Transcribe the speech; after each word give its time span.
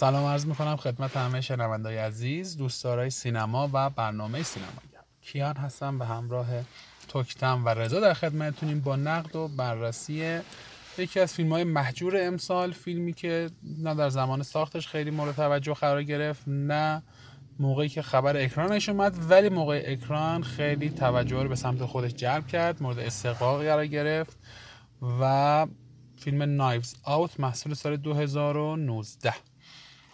سلام 0.00 0.24
عرض 0.24 0.46
می‌کنم 0.46 0.76
خدمت 0.76 1.16
همه 1.16 1.40
شنوندای 1.40 1.98
عزیز 1.98 2.56
دوستدارای 2.56 3.10
سینما 3.10 3.70
و 3.72 3.90
برنامه 3.90 4.42
سینمایی. 4.42 4.88
کیان 5.22 5.56
هستم 5.56 5.98
به 5.98 6.06
همراه 6.06 6.46
توکتم 7.08 7.64
و 7.64 7.68
رضا 7.68 8.00
در 8.00 8.14
خدمتتونیم 8.14 8.80
با 8.80 8.96
نقد 8.96 9.36
و 9.36 9.48
بررسی 9.48 10.40
یکی 10.98 11.20
از 11.20 11.34
فیلم 11.34 11.52
های 11.52 11.64
محجور 11.64 12.26
امسال 12.26 12.72
فیلمی 12.72 13.12
که 13.12 13.50
نه 13.78 13.94
در 13.94 14.08
زمان 14.08 14.42
ساختش 14.42 14.88
خیلی 14.88 15.10
مورد 15.10 15.36
توجه 15.36 15.74
قرار 15.74 16.02
گرفت 16.02 16.42
نه 16.46 17.02
موقعی 17.58 17.88
که 17.88 18.02
خبر 18.02 18.36
اکرانش 18.36 18.88
اومد 18.88 19.30
ولی 19.30 19.48
موقع 19.48 19.82
اکران 19.86 20.42
خیلی 20.42 20.90
توجه 20.90 21.42
رو 21.42 21.48
به 21.48 21.56
سمت 21.56 21.84
خودش 21.84 22.14
جلب 22.14 22.46
کرد 22.46 22.82
مورد 22.82 22.98
استقاق 22.98 23.62
قرار 23.62 23.86
گرفت 23.86 24.38
و 25.20 25.66
فیلم 26.16 26.42
نایفز 26.42 26.94
آوت 27.02 27.40
محصول 27.40 27.74
سال 27.74 27.96
2019 27.96 29.34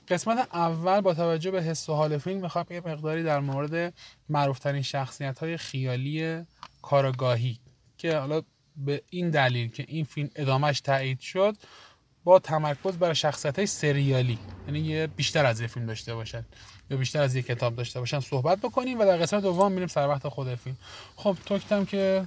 قسمت 0.09 0.49
اول 0.53 1.01
با 1.01 1.15
توجه 1.15 1.51
به 1.51 1.63
حس 1.63 1.89
و 1.89 1.95
حال 1.95 2.19
فیلم 2.19 2.41
می‌خوام 2.41 2.67
یه 2.71 2.83
مقداری 2.87 3.23
در 3.23 3.41
مورد 3.41 3.95
معروفترین 4.29 4.83
شخصیت 4.83 5.39
های 5.39 5.57
خیالی 5.57 6.43
کارگاهی 6.83 7.59
که 7.99 8.17
حالا 8.17 8.43
به 8.77 9.03
این 9.11 9.31
دلیل 9.31 9.71
که 9.71 9.85
این 9.89 10.05
فیلم 10.05 10.31
ادامهش 10.37 10.81
تایید 10.81 11.21
شد 11.21 11.57
با 12.25 12.39
تمرکز 12.39 12.97
بر 12.97 13.13
شخصیت 13.13 13.57
های 13.59 13.67
سریالی 13.67 14.39
یعنی 14.67 14.81
یه 14.81 15.07
بیشتر 15.07 15.47
از 15.47 15.61
یه 15.61 15.67
فیلم 15.67 15.87
داشته 15.87 16.15
باشن 16.15 16.45
یا 16.91 16.97
بیشتر 16.97 17.23
از 17.23 17.35
یه 17.37 17.43
کتاب 17.43 17.77
داشته 17.77 18.01
باشن 18.01 18.21
صحبت 18.21 18.59
بکنیم 18.59 18.99
و 19.01 19.05
در 19.05 19.17
قسمت 19.17 19.43
دوم 19.43 19.73
میریم 19.73 19.89
سر 19.89 20.09
وقت 20.09 20.29
خود 20.29 20.55
فیلم. 20.55 20.77
خب 21.17 21.37
توکتم 21.47 21.85
که 21.85 22.27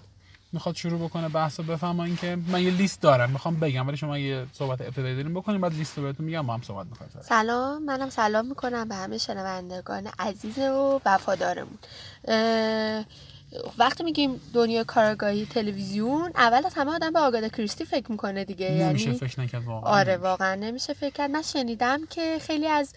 می‌خواد 0.53 0.75
شروع 0.75 0.99
بکنه 0.99 1.29
بحث 1.29 1.59
رو 1.59 1.65
بفهمم 1.65 1.99
اینکه 1.99 2.37
من 2.47 2.63
یه 2.63 2.71
لیست 2.71 3.01
دارم 3.01 3.29
می‌خوام 3.29 3.59
بگم 3.59 3.87
ولی 3.87 3.97
شما 3.97 4.17
یه 4.17 4.45
صحبت 4.53 4.81
ابتدایی 4.81 5.15
داریم 5.15 5.33
بکنیم 5.33 5.61
بعد 5.61 5.73
لیست 5.73 5.97
رو 5.97 6.03
بهتون 6.03 6.25
میگم 6.25 6.39
ما 6.39 6.53
هم 6.53 6.61
صحبت 6.61 6.87
می‌کنیم. 6.87 7.11
سلام 7.21 7.83
منم 7.83 8.09
سلام 8.09 8.45
می‌کنم 8.47 8.87
به 8.89 8.95
همه 8.95 9.17
شنوندگان 9.17 10.07
عزیز 10.19 10.57
و 10.57 11.01
وفادارمون. 11.05 11.77
وقتی 13.77 14.03
میگیم 14.03 14.41
دنیا 14.53 14.83
کارگاهی 14.83 15.45
تلویزیون 15.45 16.31
اول 16.35 16.65
از 16.65 16.73
همه 16.73 16.91
آدم 16.91 17.13
به 17.13 17.19
آگادا 17.19 17.47
کریستی 17.47 17.85
فکر 17.85 18.11
می‌کنه 18.11 18.45
دیگه. 18.45 18.71
نمیشه 18.71 19.05
یعنی 19.05 19.17
فکر 19.17 19.41
نکرد 19.41 19.63
واقعا. 19.65 19.91
آره 19.91 20.17
واقعا 20.17 20.55
نمیشه 20.55 20.93
فکر 20.93 21.13
کرد. 21.13 21.31
من 21.31 21.41
شنیدم 21.41 22.05
که 22.09 22.37
خیلی 22.41 22.67
از 22.67 22.93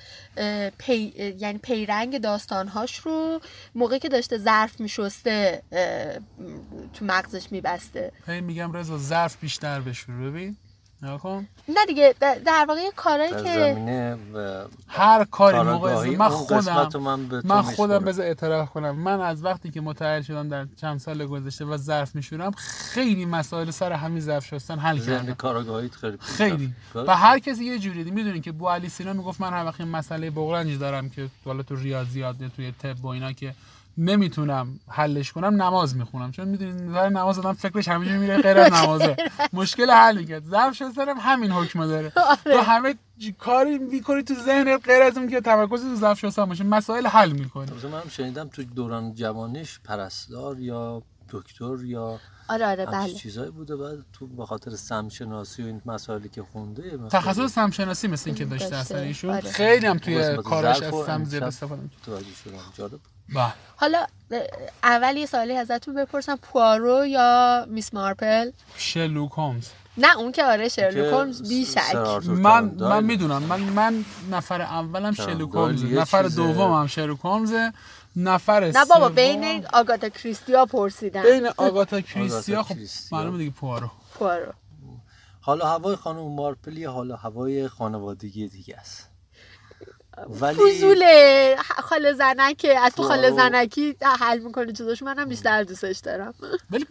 پی... 0.79 0.95
یعنی 1.39 1.59
پیرنگ 1.59 2.19
داستانهاش 2.19 2.97
رو 2.97 3.41
موقعی 3.75 3.99
که 3.99 4.09
داشته 4.09 4.39
ظرف 4.39 4.81
میشسته 4.81 5.63
تو 6.95 7.05
مغزش 7.05 7.53
میبسته. 7.53 8.13
هی 8.27 8.41
میگم 8.41 8.73
رضا 8.73 8.99
ظرف 8.99 9.37
بیشتر 9.37 9.81
بشور. 9.81 10.15
ببین 10.15 10.57
نه 11.69 11.87
دیگه 11.87 12.15
در 12.21 12.67
واقع 12.69 12.81
کارهایی 12.97 13.45
که 13.45 14.17
هر 14.89 15.25
کاری 15.25 15.59
موقع 15.59 16.17
من 16.17 16.29
خودم 16.29 16.89
من, 17.45 17.63
خودم 17.63 17.99
بذار 17.99 18.27
اعتراف 18.27 18.71
کنم. 18.71 18.91
من 18.91 19.21
از 19.21 19.45
وقتی 19.45 19.71
که 19.71 19.81
متعهد 19.81 20.23
شدم 20.23 20.49
در 20.49 20.67
چند 20.81 21.01
سال 21.01 21.27
گذشته 21.27 21.65
و 21.65 21.77
ظرف 21.77 22.15
میشورم 22.15 22.51
خیلی 22.57 23.25
مسائل 23.25 23.71
سر 23.71 23.93
همین 23.93 24.21
ظرف 24.21 24.47
شستن 24.47 24.79
حل 24.79 24.99
کردم. 24.99 25.35
خیلی 26.19 26.19
خیلی. 26.21 26.75
و 26.95 27.17
هر 27.17 27.39
کسی 27.39 27.65
یه 27.65 27.79
جوری 27.79 28.11
می‌دونین 28.11 28.43
که 28.43 28.53
بو 28.53 28.69
علی 28.69 28.89
سینا 28.89 29.13
می‌گفت 29.13 29.41
من 29.41 29.53
هر 29.53 29.65
وقت 29.65 29.81
مسئله 29.81 30.31
بغرنج 30.31 30.79
دارم 30.79 31.11
که 31.11 31.29
حالا 31.45 31.63
تو 31.63 31.77
ریاضیات 31.77 32.37
توی 32.57 32.73
طب 32.83 33.05
و 33.05 33.07
اینا 33.09 33.33
که 33.33 33.55
نمی‌تونم 33.99 34.81
حلش 34.89 35.33
کنم 35.33 35.63
نماز 35.63 35.97
می‌خونم. 35.97 36.33
چون 36.33 36.49
می‌دونید 36.49 36.83
نظر 36.83 37.09
نماز 37.09 37.39
آدم 37.39 37.53
فکرش 37.53 37.89
همیشه 37.89 38.19
میره 38.19 38.39
غیر 38.39 38.59
از 38.59 38.73
نمازه. 38.73 39.17
مشکل 39.53 39.91
حل 39.91 40.19
می‌کرد. 40.19 40.45
ظرف 40.45 40.75
شستنم 40.75 41.17
همین 41.19 41.51
حکم 41.51 41.87
داره. 41.87 42.13
آره. 42.17 42.57
تو 42.57 42.61
همه 42.61 42.95
کاری 43.39 43.79
می‌کنی 43.79 44.23
تو 44.23 44.35
ذهنت 44.35 44.87
غیر 44.87 45.03
از 45.03 45.19
اون 45.19 45.29
که 45.29 45.41
تمرکز 45.41 45.83
تو 45.83 45.97
ظرف 45.97 46.19
شستن 46.19 46.45
باشه. 46.45 46.65
مسائل 46.65 47.07
حل 47.07 47.33
می‌کنی. 47.33 47.71
من 47.93 48.11
شنیدم 48.11 48.49
تو 48.49 48.63
دوران 48.65 49.15
جوانیش 49.15 49.81
پرستار 49.85 50.61
یا 50.61 51.03
دکتر 51.31 51.85
یا 51.85 52.19
آره 52.49 52.67
آره 52.67 52.87
بله. 52.87 53.13
چیزایی 53.13 53.51
بوده. 53.51 53.77
بعد 53.77 53.99
تو 54.13 54.27
به 54.27 54.47
خاطر 54.47 54.71
سمشناسی 54.71 55.63
و 55.63 55.67
این 55.67 55.83
مسائلی 55.87 56.29
که 56.29 56.43
خونده 56.43 56.99
تخصص 57.11 57.53
سمشناسی 57.53 58.09
مثل 58.09 58.31
این 58.31 58.35
که 58.35 58.45
داشته. 58.45 58.77
اصلا 58.77 58.99
ایشون. 58.99 59.31
آره. 59.31 59.51
خیلی 59.51 59.87
هم 59.87 59.99
توی 59.99 60.37
کارش 60.37 60.83
از 60.83 60.95
سم 61.07 61.25
زیاد 61.25 61.43
استفاده 61.43 61.83
جالب 62.75 63.01
بله. 63.35 63.53
حالا 63.77 64.07
اول 64.83 65.17
یه 65.17 65.27
سوالی 65.27 65.57
ازتون 65.57 65.95
بپرسم 65.95 66.37
پوارو 66.37 67.07
یا 67.07 67.65
میس 67.69 67.95
مارپل؟ 67.95 68.51
شلوک 68.77 69.33
هومز. 69.33 69.69
نه 69.97 70.19
اون 70.19 70.33
که 70.33 70.45
آره 70.45 70.69
شرلوک 70.69 71.13
هومز 71.13 71.49
بیشک. 71.49 71.97
من 72.25 72.65
من 72.65 73.05
می‌دونم. 73.05 73.43
من 73.43 73.61
من 73.61 74.05
نفر 74.31 74.63
اولم 74.63 75.13
شلوک 75.13 75.51
هومز 75.55 75.85
نفر 75.85 76.23
دومم 76.23 76.87
شلوک 76.87 77.21
هومز 77.21 77.53
نفر 78.17 78.71
نه 78.75 78.85
بابا 78.85 79.09
بین 79.09 79.67
آگاتا 79.73 80.09
کریستیا 80.09 80.67
پرسیدم 80.67 81.23
بین 81.23 81.47
آگاتا 81.69 82.01
کریستیا 82.01 82.63
خب 82.63 82.77
معلومه 83.13 83.39
دیگه 83.39 83.51
پوارو. 83.51 83.91
پوارو. 84.15 84.53
حالا 85.41 85.67
هوای 85.67 85.97
خانم 85.97 86.35
مارپل 86.35 86.85
حالا 86.87 87.17
هوای 87.17 87.69
خانوادگی 87.69 88.49
دیگه 88.49 88.77
است. 88.77 89.12
ولی 90.29 90.55
فضول 90.55 91.05
خاله 91.83 92.13
زنکه 92.13 92.79
از 92.79 92.95
تو 92.95 93.03
خاله 93.03 93.31
زنکی 93.31 93.97
حل 94.21 94.39
می‌کنه 94.39 94.73
چیزاش 94.73 95.03
منم 95.03 95.29
بیشتر 95.29 95.63
دوستش 95.63 95.99
دارم. 95.99 96.35
ولی 96.71 96.87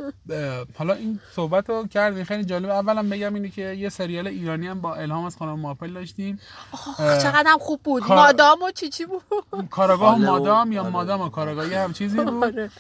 حالا 0.78 0.94
این 0.94 1.20
صحبت 1.36 1.70
رو 1.70 1.88
کردیم 1.88 2.24
خیلی 2.24 2.46
جالب 2.46 2.70
اولا 2.70 3.04
بگم 3.04 3.34
اینه 3.34 3.50
که 3.50 3.62
یه 3.62 3.90
سریال 3.90 4.28
ایرانی 4.28 4.68
هم 4.68 4.82
با 4.82 4.96
الهام 4.96 5.26
از 5.26 5.38
خانم 5.38 5.60
ماپل 5.60 5.94
داشتیم. 5.94 6.40
چقدر 6.98 7.44
هم 7.48 7.58
خوب 7.58 7.82
بود. 7.84 8.04
مادام 8.04 8.62
و 8.62 8.72
چی 8.72 8.90
چی 8.90 9.06
بود؟ 9.06 9.24
کاراگاه 9.70 10.18
مادام 10.18 10.72
یا 10.72 10.90
مادام 10.90 11.22
و 11.22 11.30
کاراگاهی 11.30 11.74
هم 11.74 11.94
چیزی 11.94 12.18
بود 12.18 12.44
آره. 12.44 12.72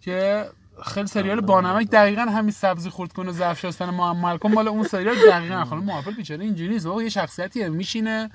که 0.00 0.48
خیلی 0.84 1.06
سریال 1.06 1.40
بانمک 1.40 1.90
دقیقا 1.90 2.22
همین 2.22 2.50
سبزی 2.50 2.90
خورد 2.90 3.12
کنه 3.12 3.32
ظرف 3.32 3.66
شستن 3.66 3.90
معمل 3.90 4.36
کن 4.36 4.52
مال 4.52 4.68
اون 4.68 4.82
سریال 4.82 5.16
دقیقا. 5.30 5.64
خانم 5.64 5.84
محافل 5.84 6.14
بیچاره 6.14 6.44
اینجوری 6.44 6.68
نیست. 6.70 6.86
یه 6.86 7.08
شخصیتیه. 7.08 7.68
میشینه. 7.68 8.30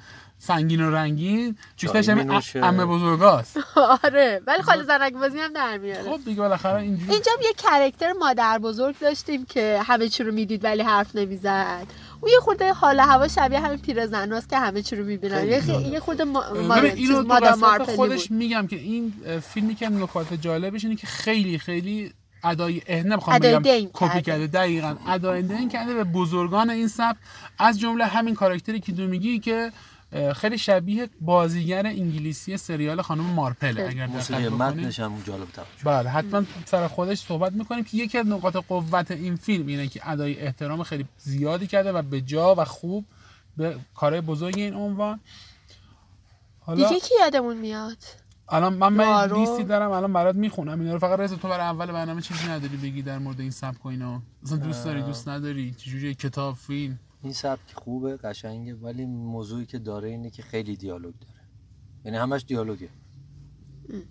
سنگین 0.48 0.82
و 0.82 0.92
رنگین 0.92 1.58
چیزش 1.76 2.10
همین 2.10 2.32
عمه 2.56 2.86
بزرگاست. 2.86 3.58
آره 4.04 4.42
ولی 4.48 4.62
خاله 4.62 4.84
زنک 4.84 5.14
بازی 5.14 5.40
هم 5.40 5.54
در 5.54 5.78
میاره. 5.78 6.04
خب 6.04 6.20
دیگه 6.26 6.42
بالاخره 6.42 6.82
اینجوری. 6.82 7.12
اینجا 7.12 7.32
یه 7.44 7.54
کرکتر 7.58 8.12
مادر 8.12 8.60
بزرگ 8.60 9.00
داشتیم 9.00 9.46
که 9.46 9.82
همه 9.86 10.10
چی 10.10 10.24
رو 10.24 10.32
می‌دید 10.32 10.64
ولی 10.64 10.82
حرف 10.82 11.16
نمی‌زد. 11.16 11.88
او 12.22 12.30
یه 12.30 12.40
خورده 12.40 12.74
حال 12.74 13.00
هوا 13.00 13.28
شبیه 13.28 13.60
همین 13.60 13.78
پیرزناست 13.78 14.50
که 14.50 14.58
همه 14.58 14.82
چی 14.82 14.96
رو 14.96 15.06
می‌بینن. 15.06 15.48
یه 15.48 16.00
خورده 16.00 16.24
مادر 16.24 17.84
خودش 17.96 18.32
میگم 18.32 18.68
که 18.68 18.76
این 18.76 19.14
فیلمی 19.54 19.76
که 19.76 19.90
نکات 19.90 20.34
جالبش 20.34 20.84
اینه 20.84 20.96
که 20.96 21.08
خیلی 21.08 21.58
خیلی 21.58 22.14
ادای 22.44 22.82
اهنه 22.88 23.18
بخوام 23.18 23.40
بگم 23.40 23.90
کپی 23.94 24.22
کرده. 24.22 24.48
دقیقا. 24.48 24.96
ادای 25.08 25.42
دین 25.42 25.70
کرده 25.70 25.94
به 25.94 26.04
بزرگان 26.04 26.70
این 26.70 26.88
سبک 26.88 27.18
از 27.60 27.80
جمله 27.80 28.06
همین 28.06 28.36
کاراکتری 28.36 28.80
که 28.80 28.92
دو 28.92 29.08
میگی 29.08 29.40
که 29.40 29.72
خیلی 30.36 30.58
شبیه 30.58 31.10
بازیگر 31.22 31.88
انگلیسی 31.88 32.58
سریال 32.58 33.02
خانم 33.02 33.24
مارپل 33.24 33.80
اگر 33.88 34.06
موسیقی 34.06 34.50
متنش 34.50 35.00
هم 35.00 35.22
جالب 35.28 35.48
بله 35.84 36.10
حتما 36.10 36.44
سر 36.66 36.88
خودش 36.88 37.20
صحبت 37.20 37.54
می‌کنیم 37.54 37.84
که 37.84 37.98
یکی 37.98 38.18
از 38.18 38.28
نقاط 38.28 38.56
قوت 38.56 39.12
این 39.12 39.36
فیلم 39.36 39.68
اینه 39.68 39.88
که 39.88 40.10
ادای 40.10 40.40
احترام 40.40 40.84
خیلی 40.84 41.06
زیادی 41.18 41.68
کرده 41.68 41.92
و 41.92 42.02
به 42.02 42.22
جا 42.22 42.56
و 42.56 42.66
خوب 42.66 43.06
به 43.58 43.76
کارهای 43.96 44.22
بزرگ 44.22 44.58
این 44.58 44.74
عنوان. 44.74 45.20
حالا 46.60 46.88
دیگه 46.88 47.00
کی 47.00 47.16
یادمون 47.20 47.58
میاد؟ 47.58 47.98
الان 48.50 48.74
من 48.74 48.94
من 48.94 49.34
لیستی 49.34 49.64
دارم 49.64 49.92
الان 49.92 50.14
برات 50.14 50.36
می‌خونم. 50.36 50.80
اینا 50.80 50.94
رو 50.94 51.00
فقط 51.00 51.20
رضا 51.20 51.36
تو 51.36 51.48
برای 51.48 51.66
اول 51.66 51.92
برنامه 51.92 52.22
چیزی 52.22 52.48
نداری 52.48 52.78
بگی 52.78 53.02
در 53.02 53.20
مورد 53.20 53.40
این 53.40 53.52
سبک 53.52 53.86
و 53.86 53.90
اینا. 53.90 54.22
اصلا 54.44 54.58
دوست 54.58 54.86
داری 54.86 55.02
دوست 55.02 55.28
نداری؟ 55.30 55.72
چجوری؟ 55.78 56.16
کتاب 56.16 56.56
فیلم؟ 56.56 57.00
این 57.24 57.34
سبک 57.34 57.74
خوبه 57.74 58.18
قشنگه 58.18 58.76
ولی 58.76 59.06
موضوعی 59.06 59.66
که 59.66 59.80
داره 59.80 60.10
اینه 60.10 60.30
که 60.30 60.44
خیلی 60.44 60.76
دیالوگ 60.76 61.14
داره. 61.20 61.40
یعنی 62.06 62.18
همش 62.18 62.46
دیالوگه. 62.48 62.90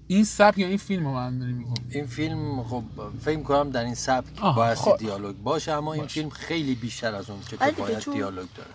این 0.06 0.24
سبک 0.24 0.58
یا 0.58 0.66
این 0.66 0.76
فیلم 0.76 1.04
رو 1.04 1.12
من 1.12 1.38
داری 1.38 1.52
میگم 1.52 1.74
این 1.90 2.06
فیلم 2.06 2.64
خب 2.64 2.84
فکر 3.20 3.42
کنم 3.42 3.70
در 3.70 3.84
این 3.84 3.94
سبک 3.94 4.40
باید 4.40 4.78
خب. 4.78 4.96
دیالوگ 4.98 5.36
باشه 5.36 5.72
اما 5.72 5.92
این 5.92 6.06
فیلم 6.06 6.30
خیلی 6.30 6.74
بیشتر 6.74 7.14
از 7.14 7.30
اون 7.30 7.40
که, 7.40 7.56
که 7.56 7.70
باید 7.70 8.12
دیالوگ 8.12 8.48
داره. 8.56 8.70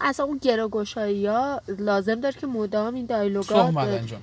اصلا 0.00 0.26
اون 0.26 0.38
گراگوشایی 0.38 1.26
ها 1.26 1.60
لازم 1.78 2.20
داره 2.20 2.40
که 2.40 2.46
مدام 2.46 2.94
این 2.94 3.06
دایلوگا 3.06 3.72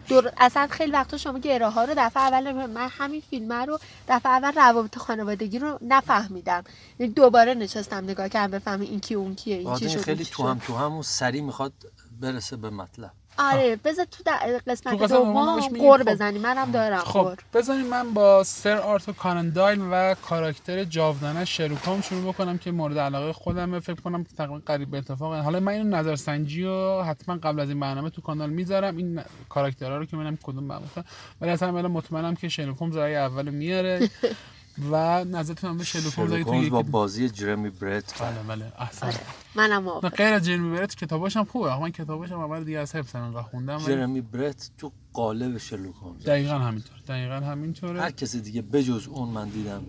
دور... 0.08 0.32
اصلا 0.38 0.68
خیلی 0.68 0.92
وقتا 0.92 1.18
شما 1.18 1.40
گره 1.40 1.70
ها 1.70 1.84
رو 1.84 1.94
دفعه 1.98 2.24
اول 2.24 2.66
من 2.66 2.88
همین 2.88 3.22
فیلم 3.30 3.54
رو 3.54 3.80
دفعه 4.08 4.32
اول 4.32 4.52
روابط 4.52 4.98
خانوادگی 4.98 5.60
رو 5.60 5.80
نفهمیدم. 5.82 6.64
یعنی 7.00 7.14
دوباره 7.14 7.54
نشستم 7.54 8.04
نگاه 8.04 8.30
کردم 8.30 8.52
بفهمم 8.52 8.82
این 8.82 9.00
کی 9.00 9.14
اون 9.14 9.36
کیه 9.36 9.58
این 9.58 9.76
چی 9.76 9.90
خیلی 9.90 10.26
تو 10.26 10.48
هم 10.48 10.60
تو 10.60 10.76
هم 10.76 10.98
و 10.98 11.04
سری 11.04 11.42
می‌خواد 11.42 11.74
برسه 12.22 12.58
به 12.58 12.70
مطلب. 12.70 13.12
آره 13.38 13.76
بذار 13.76 14.06
تو 14.06 14.32
قسمت 14.68 15.12
دوم 15.12 15.60
قور 15.78 16.04
خب. 16.04 16.12
بزنی 16.12 16.40
منم 16.40 16.72
دارم 16.72 17.00
خب 17.00 17.32
بزنیم 17.54 17.88
من 17.88 18.14
با 18.14 18.44
سر 18.44 18.78
آرتو 18.78 19.14
کانندایل 19.14 19.82
و 19.92 20.16
کاراکتر 20.22 20.84
جاودانه 20.84 21.46
شروکام 21.46 22.02
شروع 22.02 22.34
بکنم 22.34 22.58
که 22.58 22.72
مورد 22.72 22.98
علاقه 22.98 23.34
خودم 23.34 23.80
فکر 23.80 24.02
کنم 24.02 24.24
تقریبا 24.24 24.62
قریب 24.66 24.92
به 24.92 24.98
اتفاق. 24.98 25.34
حالا 25.36 25.60
من 25.60 25.72
این 25.72 25.90
نظرسنجی 25.90 26.64
رو 26.64 27.02
حتما 27.02 27.36
قبل 27.36 27.60
از 27.60 27.70
این 27.70 27.80
برنامه 27.80 28.10
تو 28.10 28.22
کانال 28.22 28.50
می‌ذارم. 28.50 28.98
این 28.98 29.22
کاراکترها 29.50 29.98
رو 29.98 30.06
که 30.06 30.16
ببینم 30.16 30.38
کدوم 30.44 30.64
معمولا 30.64 31.04
ولی 31.42 31.52
اصلا 31.52 31.72
مطمئنم 31.88 32.36
که 32.36 32.50
شروکام 32.50 32.92
زای 32.92 33.16
اول 33.16 33.50
میاره. 33.50 34.10
و 34.92 35.24
نظرتون 35.24 35.70
هم 35.70 35.78
به 35.78 35.84
شلوک 35.84 36.70
با 36.70 36.82
بازی 36.82 37.30
جرمی 37.30 37.70
برت. 37.70 38.22
بله 38.22 38.44
بله 38.48 38.72
احسن. 38.80 39.08
آره. 39.08 39.18
منم 39.56 39.84
موافقم 39.84 40.10
غیر 40.10 40.34
از 40.34 40.46
جرمی 40.46 40.78
برت 40.78 40.96
کتاباش 40.96 41.38
هم 41.38 41.46
خوبه. 41.46 41.80
من 41.80 41.92
کتاباش 41.92 42.32
هم 42.32 42.40
اول 42.40 42.64
دیگه 42.64 42.80
از 42.80 42.96
حفظم 42.96 43.22
انقدر 43.22 43.42
خوندم 43.42 43.78
جرمی 43.78 44.22
برت 44.22 44.72
تو 44.78 44.92
قالب 45.14 45.58
شلوک 45.58 45.96
هولمز 45.96 46.26
دقیقاً 46.26 46.54
همینطور 46.54 46.98
دقیقاً 47.08 47.36
همینطوره. 47.36 48.02
هر 48.02 48.12
کسی 48.12 48.42
دیگه 48.42 48.62
بجز 48.62 49.08
اون 49.08 49.30
من 49.30 49.50
دیدم 49.50 49.84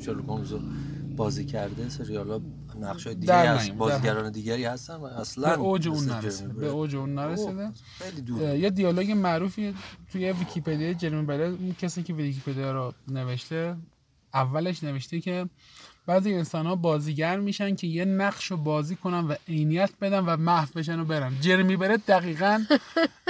شلوک 0.00 0.24
هولمز 0.24 0.54
بازی 1.16 1.44
کرده 1.44 1.88
سریالا 1.88 2.40
نقش 2.80 3.06
های 3.06 3.16
دیگه 3.16 3.50
هست 3.50 3.70
بازیگران 3.70 4.32
دیگری 4.32 4.64
هستن 4.64 4.94
و 4.94 5.04
اصلا 5.04 5.56
به 5.56 5.62
اوج 5.62 5.88
اون 5.88 6.04
نرسیده 6.04 6.52
به 6.52 6.66
اوج 6.66 6.96
اون 6.96 7.14
نرسیده. 7.14 7.70
یه 8.58 8.70
دیالوگ 8.70 9.10
معروفی 9.10 9.74
توی 10.12 10.32
ویکی‌پدیا 10.32 10.92
جرمی 10.92 11.26
برت 11.26 11.78
کسی 11.78 12.02
که 12.02 12.14
ویکی‌پدیا 12.14 12.72
رو 12.72 12.94
نوشته 13.08 13.76
اولش 14.34 14.84
نوشته 14.84 15.20
که 15.20 15.46
بعضی 16.06 16.34
انسان 16.34 16.66
ها 16.66 16.76
بازیگر 16.76 17.36
میشن 17.40 17.76
که 17.76 17.86
یه 17.86 18.04
نقش 18.04 18.50
رو 18.50 18.56
بازی 18.56 18.96
کنن 18.96 19.24
و 19.28 19.34
عینیت 19.48 19.90
بدن 20.00 20.18
و 20.18 20.36
محو 20.36 20.68
بشن 20.76 21.00
و 21.00 21.04
برن. 21.04 21.40
جرمی 21.40 21.76
بره 21.76 21.96
دقیقا 21.96 22.64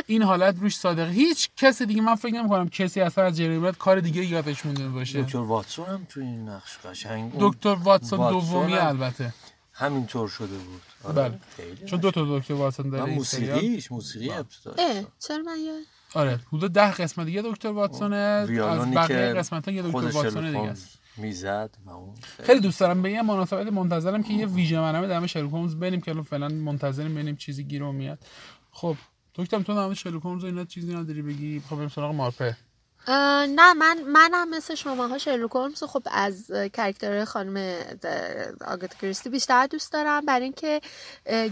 این 0.06 0.22
حالت 0.22 0.56
روش 0.60 0.76
صادقه 0.76 1.10
هیچ 1.10 1.48
کسی 1.56 1.86
دیگه 1.86 2.02
من 2.02 2.14
فکر 2.14 2.34
نمی 2.34 2.48
کنم 2.48 2.68
کسی 2.68 3.00
اصلا 3.00 3.24
از 3.24 3.36
جرمی 3.36 3.58
برد 3.58 3.78
کار 3.78 4.00
دیگه 4.00 4.24
یادش 4.24 4.66
مونده 4.66 4.88
باشه. 4.88 5.22
دکتر 5.22 5.38
واتسون 5.38 5.86
هم 5.86 6.06
تو 6.08 6.20
این 6.20 6.48
نقش 6.48 6.78
قشنگ. 6.78 7.32
دکتر 7.38 7.74
واتسون 7.74 8.30
دومی 8.30 8.74
البته. 8.74 9.34
همینطور 9.72 10.28
شده 10.28 10.58
بود. 10.58 10.82
آره 11.04 11.14
بله. 11.14 11.38
چون 11.86 12.00
دو 12.00 12.10
تا 12.10 12.38
دکتر 12.38 12.54
واتسون 12.54 12.90
داره 12.90 13.14
موسیقیش 13.14 13.92
موسیقی 13.92 14.30
ابتداش 14.30 15.04
چرا 15.18 15.42
من 15.42 15.56
آره 16.14 16.40
حدود 16.52 16.72
ده 16.72 16.92
قسمت 16.92 17.26
دیگه 17.26 17.42
دکتر 17.42 17.68
واتسون 17.68 18.12
از 18.12 18.50
بقیه 18.94 19.34
قسمت 19.34 19.68
ها 19.68 19.74
یه 19.74 19.82
دکتر 19.82 20.10
واتسون 20.10 20.46
دیگه 20.46 20.70
است. 20.70 20.98
می‌زد 21.16 21.70
خیلی 22.42 22.60
دوست 22.60 22.80
دارم 22.80 23.02
به 23.02 23.10
یه 23.10 23.22
مناسبت 23.22 23.72
منتظرم 23.72 24.22
که 24.22 24.34
یه 24.34 24.46
ویژه 24.46 24.80
منامه 24.80 25.06
در 25.06 25.26
شرلوک 25.26 25.52
هولمز 25.52 25.76
بریم 25.76 26.00
که 26.00 26.14
فعلا 26.14 26.48
منتظریم 26.48 27.14
ببینیم 27.14 27.36
چیزی 27.36 27.64
گیر 27.64 27.82
میاد. 27.82 28.18
خب 28.72 28.96
دکتر 29.34 29.62
تو 29.62 29.74
نام 29.74 29.94
شرلوک 29.94 30.22
هولمز 30.22 30.44
اینا 30.44 30.64
چیزی 30.64 30.94
نداری 30.94 31.22
بگی؟ 31.22 31.62
خب 31.70 31.76
بریم 31.76 31.88
سراغ 31.88 32.14
مارپه. 32.14 32.56
نه 33.08 33.74
من 33.74 33.98
منم 34.06 34.50
مثل 34.50 34.74
شما 34.74 35.06
ها 35.06 35.18
شرلوک 35.18 35.50
هولمز. 35.50 35.84
خب 35.84 36.02
از 36.10 36.50
کرکتر 36.72 37.24
خانم 37.24 37.78
آگاتا 38.66 38.94
کریستی 38.94 39.30
بیشتر 39.30 39.66
دوست 39.66 39.92
دارم. 39.92 40.26
برای 40.26 40.42
اینکه 40.42 40.80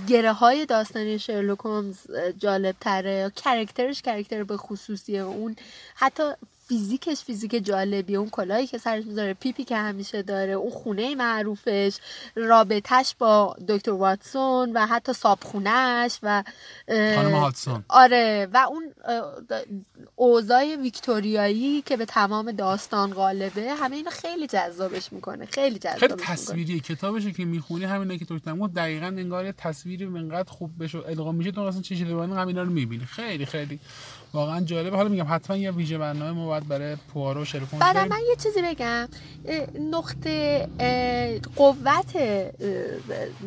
گره 0.08 0.32
های 0.32 0.66
داستانی 0.66 1.18
شرلوک 1.18 1.58
هولمز 1.58 1.96
جالب 2.38 2.76
تره 2.80 3.32
character 3.36 3.90
ش 3.90 4.02
character 4.02 4.44
به 4.44 4.56
خصوصی 4.56 5.18
اون. 5.18 5.56
حتی 5.94 6.32
فیزیکش 6.68 7.18
فیزیک 7.24 7.64
جالبی 7.64 8.16
اون 8.16 8.28
کلاهی 8.28 8.66
که 8.66 8.78
سرش 8.78 9.04
می‌ذاره 9.04 9.34
پیپی 9.34 9.64
که 9.64 9.76
همیشه 9.76 10.22
داره 10.22 10.52
اون 10.52 10.70
خونه 10.70 11.14
معروفش 11.14 11.98
رابطهش 12.34 13.14
با 13.18 13.56
دکتر 13.68 13.90
واتسون 13.90 14.72
و 14.72 14.86
حتی 14.86 15.12
صابخونهش 15.12 16.18
و 16.22 16.44
خانم 16.88 17.32
هادسون. 17.32 17.84
آره. 17.88 18.48
و 18.54 18.66
اون 18.68 18.94
اوضاع 20.16 20.76
ویکتوریایی 20.76 21.82
که 21.82 21.96
به 21.96 22.04
تمام 22.04 22.52
داستان 22.52 23.14
غالبه 23.14 23.74
همه 23.74 23.96
اینو 23.96 24.10
خیلی 24.10 24.46
جذابش 24.46 25.12
می‌کنه. 25.12 25.46
خیلی 25.46 25.78
جذابش 25.78 26.00
خیلی 26.00 26.14
تصویری 26.14 26.80
کتابش 26.80 27.26
که 27.26 27.44
می‌خونی 27.44 27.84
همینه 27.84 28.18
که 28.18 28.24
تو 28.24 28.38
دقیقا 28.68 29.06
انگار 29.06 29.44
یه 29.44 29.52
تصویری 29.52 30.04
انقدر 30.04 30.50
خوب 30.50 30.82
بشه 30.84 30.98
القا 30.98 31.32
میشه 31.32 31.50
تو 31.50 31.60
اصلا 31.60 31.82
چه 31.82 31.94
همینا 31.94 32.62
رو 32.62 32.70
می‌بینی. 32.70 33.04
خیلی 33.04 33.46
خیلی 33.46 33.80
واقعا 34.34 34.60
جالبه. 34.60 34.96
حالا 34.96 35.08
میگم 35.08 35.26
حتما 35.28 35.56
یه 35.56 35.70
ویژه 35.70 35.98
برنامه 35.98 36.30
ما 36.30 36.46
باید 36.46 36.68
برای 36.68 36.96
پوارو 36.96 37.44
شرکت 37.44 37.74
بعد 37.74 37.96
من 37.96 38.20
یه 38.28 38.36
چیزی 38.36 38.62
بگم. 38.62 39.08
نقطه 39.80 40.68
قوت 41.56 42.12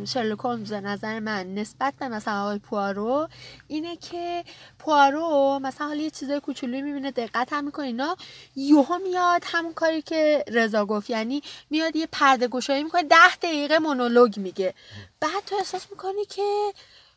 شرلوک 0.05 0.39
هولمز 0.39 0.73
نظر 0.73 1.19
من 1.19 1.55
نسبت 1.55 1.93
به 1.99 2.07
مثلا 2.07 2.41
آقای 2.41 2.59
پوارو 2.59 3.29
اینه 3.67 3.95
که 3.95 4.43
پوارو 4.79 5.59
مثلا 5.63 5.87
حالا 5.87 6.01
یه 6.01 6.09
چیزای 6.09 6.39
کوچولویی 6.39 6.81
می‌بینه 6.81 7.11
دقت 7.11 7.53
هم 7.53 7.65
می‌کنه. 7.65 7.85
اینا 7.85 8.15
یوهو 8.55 8.97
میاد 8.97 9.43
همون 9.45 9.73
کاری 9.73 10.01
که 10.01 10.45
رضا 10.47 10.85
گفت. 10.85 11.09
یعنی 11.09 11.41
میاد 11.69 11.95
یه 11.95 12.07
پرده 12.11 12.47
گشایی 12.47 12.83
می‌کنه 12.83 13.03
ده 13.03 13.35
دقیقه 13.41 13.79
مونولوگ 13.79 14.39
میگه. 14.39 14.73
بعد 15.19 15.43
تو 15.45 15.55
احساس 15.55 15.87
می‌کنی 15.91 16.25
که 16.25 16.71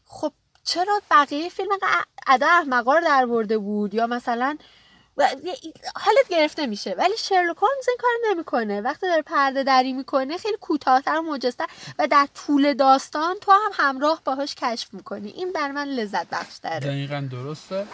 خب 0.07 0.33
چرا 0.65 1.01
بقیه 1.11 1.49
فیلم 1.49 1.69
ادا 2.27 2.47
احمقا 2.47 2.95
رو 2.95 3.05
در 3.05 3.27
برده 3.27 3.59
بود؟ 3.59 3.95
یا 3.95 4.07
مثلا 4.07 4.59
حالت 5.97 6.29
گرفته 6.31 6.67
میشه. 6.67 6.95
ولی 6.99 7.17
شرلوک 7.17 7.57
هولمز 7.57 7.89
این 7.89 7.97
کار 8.01 8.31
نمی‌کنه. 8.31 8.81
وقتی 8.81 9.07
داره 9.07 9.23
پرده 9.23 9.63
دری 9.63 9.93
می‌کنه 9.93 10.37
خیلی 10.37 10.57
کوتاهتر 10.61 11.19
و 11.19 11.39
و 11.99 12.07
در 12.09 12.29
طول 12.35 12.75
داستان 12.75 13.37
تو 13.41 13.53
هم 13.53 13.71
همراه 13.73 14.23
باهاش 14.25 14.55
کشف 14.55 14.95
می‌کنی. 14.95 15.29
این 15.29 15.53
بر 15.53 15.71
من 15.71 15.89
لذت 15.89 16.31
بخش 16.31 16.57
داره. 16.57 16.81
دقیقا 16.81 17.29
درسته. 17.31 17.87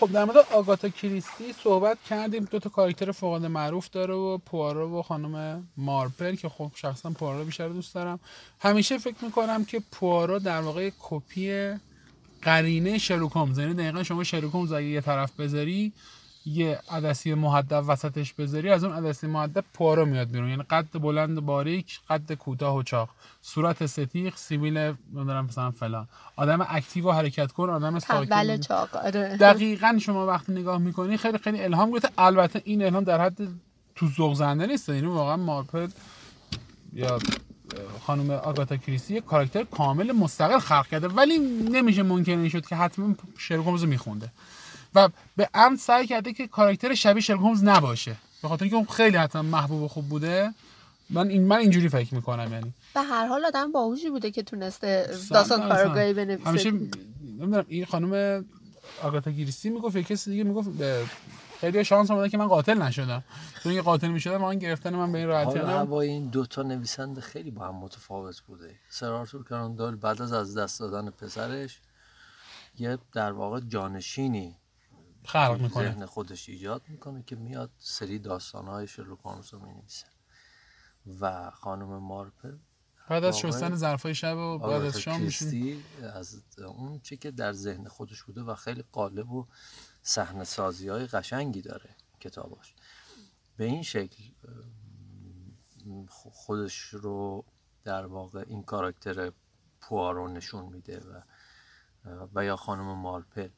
خب 0.00 0.12
در 0.12 0.24
مورد 0.24 0.36
آگاتا 0.36 0.88
کریستی 0.88 1.54
صحبت 1.64 1.98
کردیم. 2.10 2.44
دو 2.44 2.58
تا 2.58 2.70
کاراکتر 2.70 3.12
فوق 3.12 3.44
معروف 3.44 3.90
داره 3.90 4.14
و 4.14 4.38
پوارو 4.38 4.98
و 4.98 5.02
خانم 5.02 5.68
مارپل 5.76 6.34
که 6.34 6.48
خب 6.48 6.70
شخصا 6.74 7.10
پوارو 7.10 7.44
بیشتر 7.44 7.68
دوست 7.68 7.94
دارم. 7.94 8.20
همیشه 8.60 8.98
فکر 8.98 9.16
می‌کنم 9.24 9.64
که 9.64 9.82
پوارو 9.92 10.38
در 10.38 10.60
واقع 10.60 10.90
کپی 11.00 11.74
قرینه 12.46 12.98
شروک 12.98 13.32
هومز 13.32 13.58
یعنی 13.58 13.74
دقیقا 13.74 14.02
شما 14.02 14.24
شروک 14.24 14.54
هومز 14.54 14.72
اگه 14.72 14.86
یه 14.86 15.00
طرف 15.00 15.40
بذاری 15.40 15.92
یه 16.46 16.78
عدسی 16.90 17.34
محدب 17.34 17.84
وسطش 17.86 18.32
بذاری 18.32 18.70
از 18.70 18.84
اون 18.84 18.96
عدسی 18.96 19.26
محدب 19.26 19.64
پارو 19.74 20.04
میاد 20.04 20.30
بیرون. 20.30 20.48
یعنی 20.48 20.62
قد 20.62 20.86
بلند 21.00 21.40
باریک 21.40 22.00
قد 22.10 22.32
کوتاه 22.32 22.76
و 22.76 22.82
چاق. 22.82 23.08
صورت 23.42 23.86
ستیق 23.86 24.36
سیبیل 24.36 24.78
نمی‌دونم 24.78 25.44
مثلا 25.44 25.70
فلان. 25.70 26.08
آدم 26.36 26.66
اکتیو 26.68 27.08
و 27.08 27.12
حرکت 27.12 27.52
کن 27.52 27.70
آدم 27.70 27.98
ساکن 27.98 28.56
چاق 28.56 28.96
آره. 28.96 29.36
دقیقا 29.36 29.98
شما 30.00 30.26
وقتی 30.26 30.52
نگاه 30.52 30.78
می‌کنی 30.78 31.16
خیلی 31.16 31.38
خیلی 31.38 31.62
الهام 31.62 31.90
گرفته. 31.90 32.08
البته 32.18 32.62
این 32.64 32.82
الهام 32.82 33.04
در 33.04 33.20
حد 33.20 33.38
تو 33.94 34.34
زنده 34.34 34.66
نیست. 34.66 34.88
یعنی 34.88 35.06
واقعا 35.06 35.36
مارپل 35.36 35.88
یا 36.92 37.18
خانم 38.06 38.30
آگاتا 38.30 38.76
کریستی 38.76 39.14
یک 39.14 39.24
کاراکتر 39.24 39.64
کامل 39.64 40.12
مستقل 40.12 40.58
خلق 40.58 40.86
کرده 40.86 41.08
ولی 41.08 41.38
نمیشه 41.70 42.02
ممکن 42.02 42.38
این 42.38 42.48
شد 42.48 42.66
که 42.66 42.76
حتما 42.76 43.14
شرلوک 43.38 43.66
هولمز 43.66 43.84
میخونده. 43.84 44.32
و 44.94 45.08
به 45.36 45.48
عمد 45.54 45.78
سعی 45.78 46.06
کرده 46.06 46.32
که 46.32 46.46
کاراکتر 46.46 46.94
شبیه 46.94 47.22
شرلوک 47.22 47.42
هولمز 47.42 47.64
نباشه. 47.64 48.16
به 48.42 48.48
خاطر 48.48 48.62
اینکه 48.64 48.76
اون 48.76 48.86
خیلی 48.86 49.16
حتما 49.16 49.42
محبوب 49.42 49.82
و 49.82 49.88
خوب 49.88 50.08
بوده 50.08 50.54
من 51.10 51.28
این 51.28 51.46
من 51.46 51.56
اینجوری 51.56 51.88
فکر 51.88 52.14
می‌کنم 52.14 52.52
یعنی. 52.52 52.72
به 52.94 53.00
هر 53.00 53.26
حال 53.26 53.44
آدم 53.44 53.72
باهوشی 53.72 54.10
بوده 54.10 54.30
که 54.30 54.42
تونسته 54.42 55.10
داستان 55.30 55.68
کارگاهی 55.68 56.12
بنویسه. 56.12 56.48
همیشه 56.48 56.70
نمی‌دونم 56.70 57.64
این 57.68 57.84
خانم 57.84 58.44
آگاتا 59.02 59.32
کریستی 59.32 59.70
می‌گفت 59.70 59.96
کسی 59.96 60.30
دیگه 60.30 60.44
می‌گفت 60.44 60.68
خیلی 61.72 61.84
شانس 61.84 62.10
آمده 62.10 62.28
که 62.28 62.38
من 62.38 62.46
قاتل 62.46 62.82
نشدم. 62.82 63.24
چون 63.62 63.72
یه 63.72 63.82
قاتل 63.82 64.08
می‌شدم 64.08 64.36
من 64.36 64.58
گرفتن 64.58 64.94
من 64.94 65.12
به 65.12 65.18
این 65.18 65.26
راحتی 65.26 65.58
حالا 65.58 65.78
هوای 65.78 66.08
این 66.08 66.28
دوتا 66.28 66.62
نویسنده 66.62 67.20
خیلی 67.20 67.50
با 67.50 67.68
هم 67.68 67.74
متفاوت 67.74 68.40
بوده. 68.40 68.74
سر 68.88 69.12
آرتور 69.12 69.44
کراندال 69.44 69.96
بعد 69.96 70.22
از 70.22 70.32
از 70.32 70.56
دست 70.58 70.80
دادن 70.80 71.10
پسرش 71.10 71.80
یه 72.78 72.98
در 73.12 73.32
واقع 73.32 73.60
جانشینی 73.60 74.56
خلق 75.24 75.60
می‌کنه. 75.60 75.84
ذهن 75.84 76.06
خودش 76.06 76.48
ایجاد 76.48 76.82
می‌کنه 76.88 77.22
که 77.22 77.36
میاد 77.36 77.70
سری 77.78 78.18
داستانهای 78.18 78.86
شرلوک 78.86 79.18
هولمز 79.24 79.54
رو 79.54 79.58
می‌نویسه. 79.58 80.06
و 81.20 81.50
خانم 81.50 81.98
مارپل 81.98 82.56
بعد 83.08 83.24
از 83.24 83.38
شستن 83.38 83.74
ظرفای 83.74 84.14
شب 84.14 84.36
و 84.36 84.58
بعد 84.58 84.82
از 84.82 85.00
شام 85.00 85.20
میشه 85.20 85.76
از 86.14 86.42
اون 86.58 87.00
چی 87.00 87.16
که 87.16 87.30
در 87.30 87.52
ذهن 87.52 87.88
خودش 87.88 88.22
بوده 88.22 88.42
و 88.42 88.54
خیلی 88.54 88.84
قالب 88.92 89.32
و 89.32 89.46
صحنه 90.06 90.44
سازی 90.44 90.88
های 90.88 91.06
قشنگی 91.06 91.62
داره 91.62 91.90
کتاباش. 92.20 92.74
به 93.56 93.64
این 93.64 93.82
شکل 93.82 94.22
خودش 96.32 96.78
رو 96.78 97.44
در 97.84 98.06
واقع 98.06 98.44
این 98.46 98.62
کاراکتر 98.62 99.32
پوارو 99.80 100.28
نشون 100.28 100.64
میده 100.64 101.00
و 101.00 101.20
و 102.34 102.44
یا 102.44 102.56
خانم 102.56 102.98
مارپل 102.98 103.48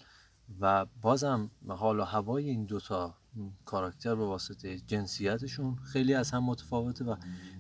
و 0.60 0.86
بازم 1.02 1.50
حال 1.68 2.00
و 2.00 2.04
هوای 2.04 2.50
این 2.50 2.64
دوتا 2.64 3.14
کاراکتر 3.64 4.14
به 4.14 4.24
واسطه 4.24 4.78
جنسیتشون 4.78 5.76
خیلی 5.76 6.14
از 6.14 6.30
هم 6.30 6.44
متفاوته 6.44 7.04
و 7.04 7.16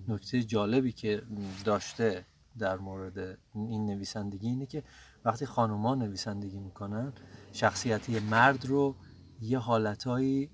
نکته 0.08 0.42
جالبی 0.42 0.92
که 0.92 1.22
داشته 1.64 2.26
در 2.58 2.76
مورد 2.76 3.38
این 3.54 3.86
نویسندگی 3.86 4.48
اینه 4.48 4.66
که 4.66 4.82
وقتی 5.24 5.46
خانوما 5.46 5.94
نویسندگی 5.94 6.58
می‌کنن 6.58 7.12
شخصیتی 7.52 8.20
مرد 8.20 8.66
رو 8.66 8.96
یه 9.40 9.58
حالتهایی 9.58 10.50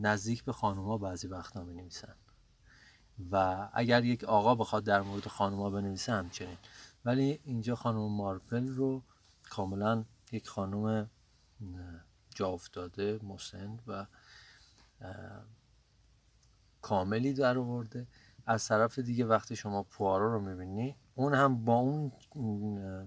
نزدیک 0.00 0.44
به 0.44 0.52
خانوما 0.52 0.98
بعضی 0.98 1.28
وقتا 1.28 1.64
می 1.64 1.74
نویسن 1.74 2.14
و 3.30 3.68
اگر 3.72 4.04
یک 4.04 4.24
آقا 4.24 4.54
بخواد 4.54 4.84
در 4.84 5.02
مورد 5.02 5.28
خانوما 5.28 5.70
بنویسه 5.70 6.12
همچنین. 6.12 6.56
ولی 7.04 7.40
اینجا 7.44 7.74
خانم 7.74 8.16
مارپل 8.16 8.68
رو 8.68 9.02
کاملا 9.50 10.04
یک 10.32 10.48
خانم 10.48 11.10
جا 12.34 12.48
افتاده 12.48 13.20
مسند 13.22 13.82
و 13.86 14.06
کاملی 16.82 17.32
در 17.32 17.58
آورده. 17.58 18.06
از 18.46 18.68
طرف 18.68 18.98
دیگه 18.98 19.24
وقتی 19.24 19.56
شما 19.56 19.82
پوارو 19.82 20.32
رو 20.32 20.40
می‌بینی 20.40 20.96
اون 21.14 21.34
هم 21.34 21.64
با 21.64 21.74
اون 21.74 22.12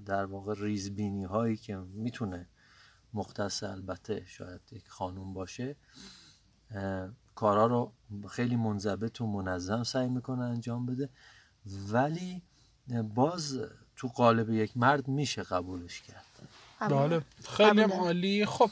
در 0.03 0.25
واقع 0.25 0.53
ریزبینی 0.58 1.24
هایی 1.24 1.58
که 1.58 1.75
می‌تونه 1.77 2.48
مختص 3.15 3.63
البته 3.63 4.24
شاید 4.27 4.62
یک 4.72 4.89
خانوم 4.89 5.34
باشه 5.34 5.75
کارا 7.36 7.65
رو 7.65 7.93
خیلی 8.29 8.55
منضبط 8.55 9.22
و 9.22 9.27
منظم 9.27 9.84
سعی 9.84 10.10
می‌کنه 10.10 10.43
انجام 10.43 10.86
بده 10.86 11.10
ولی 11.89 12.41
باز 13.15 13.60
تو 13.95 14.07
قالب 14.07 14.50
یک 14.50 14.77
مرد 14.77 15.07
میشه 15.07 15.43
قبولش 15.43 16.01
کرد. 16.01 16.25
بله 16.79 17.22
خیلی 17.43 17.81
عالی. 17.81 18.45
خب. 18.45 18.69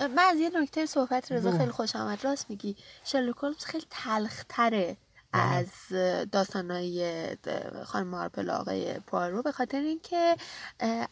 من 0.00 0.22
از 0.30 0.38
یه 0.38 0.50
نکته 0.62 0.86
صحبت 0.86 1.32
رضا 1.32 1.58
خیلی 1.58 1.70
خوش 1.70 1.96
آمد. 1.96 2.24
راست 2.24 2.50
میگی. 2.50 2.76
شرلوک 3.04 3.36
هولمز 3.36 3.64
خیلی 3.64 3.86
تلختره. 3.90 4.96
از 5.32 5.66
داستانهای 6.32 7.26
خانم 7.84 8.06
مارپل 8.06 8.50
آقای 8.50 8.94
پارو 9.06 9.42
به 9.42 9.52
خاطر 9.52 9.78
اینکه 9.78 10.36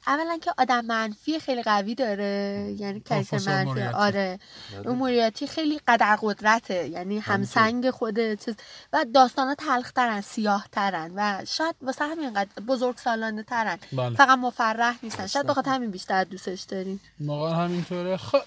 اولا 0.07 0.39
که 0.43 0.53
آدم 0.59 0.85
منفی 0.85 1.41
خیلی 1.41 1.63
قوی 1.63 1.95
داره. 1.95 2.75
یعنی 2.79 3.01
کریکتر 3.01 3.39
منفی 3.39 3.83
آره. 3.83 4.39
بله. 4.73 4.93
موریاتی 4.93 5.47
خیلی 5.47 5.81
قدر 5.89 6.19
قدرته. 6.23 6.89
یعنی 6.89 7.19
همسنگ 7.19 7.91
خود 7.91 8.35
چیز. 8.35 8.55
و 8.93 9.05
داستانا 9.15 9.55
تلخ 9.55 9.93
ترن 9.93 10.21
سیاه 10.21 10.67
ترن 10.73 11.13
و 11.17 11.45
شاید 11.45 11.75
واسه 11.83 12.05
همین 12.05 12.35
قدر 12.35 12.63
بزرگ 12.69 12.97
سالانه 12.97 13.43
ترن. 13.43 13.79
بله. 13.93 14.17
فقط 14.17 14.39
مفرح 14.39 14.97
نیستن. 15.03 15.27
شاید 15.27 15.47
بخاطر 15.47 15.71
همین 15.71 15.91
بیشتر 15.91 16.25
دوستش 16.25 16.63
داریم 16.63 17.01
موقع 17.21 17.51
همینطوره. 17.51 18.17
خب 18.17 18.43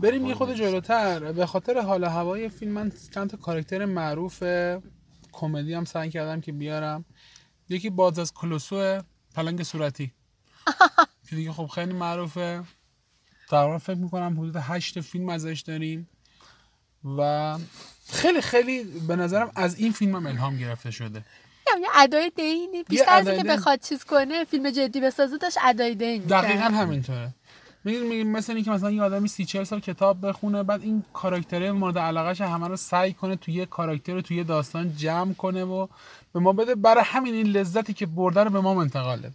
بریم 0.00 0.26
یه 0.26 0.34
خود 0.34 0.54
جلوتر. 0.54 1.32
به 1.32 1.46
خاطر 1.46 1.80
حال 1.80 2.04
هوای 2.04 2.48
فیلم 2.48 2.72
من 2.72 2.92
چند 3.14 3.30
تا 3.30 3.36
کاراکتر 3.36 3.84
معروف 3.84 4.42
کمدی 5.32 5.74
هم 5.74 5.84
سعی 5.84 6.10
کردم 6.10 6.40
که 6.40 6.52
بیارم. 6.52 7.04
یکی 7.68 7.90
باز 7.90 8.18
از 8.18 8.34
کلوسو 8.34 9.02
پلنگ 9.34 9.62
صورتی. 9.62 10.12
که 11.30 11.36
دیگه 11.36 11.52
خب 11.52 11.66
خیلی 11.66 11.92
معروفه. 11.92 12.62
تقریبا 13.48 13.78
فکر 13.78 13.96
می‌کنم 13.98 14.40
حدود 14.40 14.56
هشت 14.56 15.00
فیلم 15.00 15.28
ازش 15.28 15.60
داریم. 15.66 16.08
و 17.18 17.58
خیلی 18.08 18.40
خیلی 18.40 18.84
به 18.84 19.16
نظرم 19.16 19.52
از 19.56 19.78
این 19.78 19.92
فیلم 19.92 20.16
هم 20.16 20.26
الهام 20.26 20.56
گرفته 20.56 20.90
شده. 20.90 21.24
یه 21.80 21.88
ادای 21.94 22.32
دینی. 22.36 22.82
بیشتر 22.82 23.04
از 23.08 23.28
اینکه 23.28 23.48
بخواد 23.48 23.80
چیز 23.80 24.04
کنه 24.04 24.44
فیلم 24.44 24.70
جدی 24.70 25.00
بسازه 25.00 25.38
داشت 25.38 25.58
ادای 25.64 25.94
دینی 25.94 26.18
دقیقا 26.18 26.64
همینطوره. 26.64 27.34
میگیم 27.84 28.32
مثل 28.32 28.52
اینکه 28.52 28.70
مثلا 28.70 28.90
یه 28.90 29.02
آدمی 29.02 29.28
سی 29.28 29.44
چهل 29.44 29.64
سال 29.64 29.80
کتاب 29.80 30.26
بخونه 30.26 30.62
بعد 30.62 30.82
این 30.82 31.04
کاراکتره 31.12 31.72
مورد 31.72 31.98
علاقهش 31.98 32.40
همه 32.40 32.68
رو 32.68 32.76
سعی 32.76 33.12
کنه 33.12 33.36
توی 33.36 33.54
یه 33.54 33.66
کاراکتر 33.66 34.20
توی 34.20 34.36
یه 34.36 34.44
داستان 34.44 34.96
جمع 34.96 35.34
کنه 35.34 35.64
و 35.64 35.86
به 36.32 36.40
ما 36.40 36.52
بده. 36.52 36.74
برای 36.74 37.04
همین 37.06 37.34
این 37.34 37.46
لذتی 37.46 37.92
که 37.92 38.06
برده 38.06 38.44
رو 38.44 38.50
به 38.50 38.60
ما 38.60 38.74
منتقاله. 38.74 39.32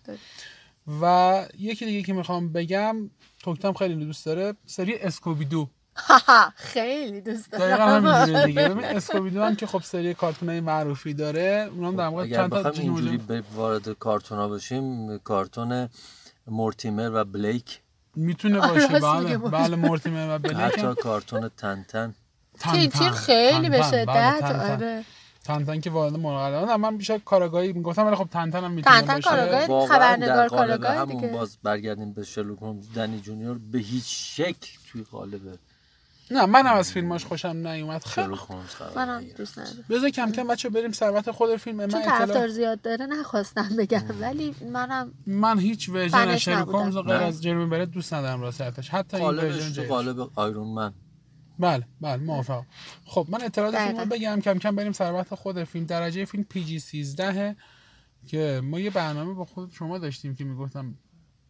و 1.01 1.45
یکی 1.59 1.85
دیگه 1.85 2.01
که 2.03 2.13
می‌خوام 2.13 2.53
بگم 2.53 3.09
توکتم 3.43 3.73
خیلی 3.73 4.05
دوست 4.05 4.25
داره 4.25 4.53
سری 4.65 4.95
اسکوبیدو. 4.95 5.69
خیلی 6.55 7.21
دوست 7.21 7.51
دارم. 7.51 7.65
دقیقا 7.65 7.85
همینجوری 7.85 8.45
دیگه. 8.45 8.69
ببین 8.69 8.85
اسکوبیدو 8.85 9.43
هم 9.43 9.55
که 9.55 9.67
خب 9.67 9.81
سری 9.81 10.13
کارتونای 10.13 10.59
معروفی 10.59 11.13
داره 11.13 11.69
اونم 11.75 11.95
در 11.95 12.07
واقع 12.07 12.29
چند 12.29 12.49
تا 12.49 12.69
اینجوری 12.69 13.43
وارد 13.55 13.89
کارتونا 13.89 14.49
بشیم 14.49 15.17
کارتون 15.17 15.89
مورتیمر 16.47 17.11
و 17.13 17.23
بلیک 17.23 17.81
می‌تونه 18.15 18.59
باشه. 18.59 18.87
بله 18.87 19.37
بله 19.37 19.75
مورتیمر 19.75 20.35
و 20.35 20.39
بلیک 20.39 20.57
حتی 20.57 20.95
کارتون 20.95 21.49
تنتن 21.57 22.15
تین 22.59 23.11
خیلی 23.11 23.69
به 23.69 23.79
بله، 23.79 23.91
شدت 23.91 24.43
آره. 24.43 25.03
تنتن 25.43 25.79
که 25.79 25.89
وارد 25.89 26.13
مرغ 26.13 26.69
من 26.71 26.97
بیشتر 26.97 27.17
کارگاهی 27.17 27.73
می‌گفتم 27.73 28.05
ولی 28.05 28.15
خب 28.15 28.27
تنتن 28.31 28.63
هم 28.63 28.71
می‌تونه 28.71 29.01
باشه. 29.01 29.07
تنتن 29.07 29.29
کارگاه 29.29 29.87
خبرنگار 29.87 30.47
کارگاه 30.47 30.95
همون 30.95 31.31
باز 31.31 31.57
برگردیم 31.63 32.13
به 32.13 32.23
شرلوک 32.23 32.59
داونی 32.95 33.19
جونیور. 33.19 33.57
به 33.71 33.79
هیچ 33.79 34.05
شکل 34.07 34.67
توی 34.91 35.03
قالب 35.03 35.41
نه 36.31 36.45
من 36.45 36.67
هم 36.67 36.75
از 36.75 36.91
فیلماش 36.91 37.25
خوشم 37.25 37.67
نیومد. 37.67 38.03
خیلی 38.03 38.35
منم 38.95 39.23
دوست 39.37 39.59
ندارم. 39.59 39.85
بذار 39.89 40.09
کم 40.09 40.31
کم 40.31 40.47
بچه 40.47 40.69
بریم 40.69 40.91
سر 40.91 41.07
وقت 41.07 41.31
خود 41.31 41.55
فیلم 41.55 41.77
من 41.77 41.87
طرفدار 41.87 42.47
زیاد 42.47 42.81
داره 42.81 43.05
نخواستم 43.05 43.69
بگم. 43.77 44.03
ولی 44.21 44.55
منم 44.73 45.13
من 45.27 45.59
هیچ 45.59 45.89
version 45.89 46.37
شرلوک 46.37 46.67
هولمز 46.67 46.97
غیر 46.97 47.13
از 47.13 47.43
جرمی 47.43 47.65
برت 47.65 47.91
دوست 47.91 48.13
ندارم 48.13 48.41
راستش. 48.41 48.89
حتی 48.89 49.17
این 49.17 49.27
version 49.27 49.87
قالب 49.87 50.29
Iron 50.35 50.67
Man. 50.67 50.93
بله 51.59 51.87
بله 52.01 52.23
موافق 52.23 52.63
خب 53.05 53.27
من 53.29 53.43
اطلاعات 53.43 53.75
فیلم 53.75 54.09
بگم. 54.09 54.39
کم 54.41 54.59
کم 54.59 54.75
بریم 54.75 54.91
سر 54.91 55.09
وقت 55.09 55.35
خود 55.35 55.63
فیلم. 55.63 55.85
درجه 55.85 56.25
فیلم 56.25 56.43
PG 56.43 56.79
13 56.79 57.55
که 58.27 58.61
ما 58.63 58.79
یه 58.79 58.89
برنامه 58.89 59.33
با 59.33 59.45
خود 59.45 59.71
شما 59.71 59.97
داشتیم 59.97 60.35
که 60.35 60.43
می‌گفتم 60.43 60.95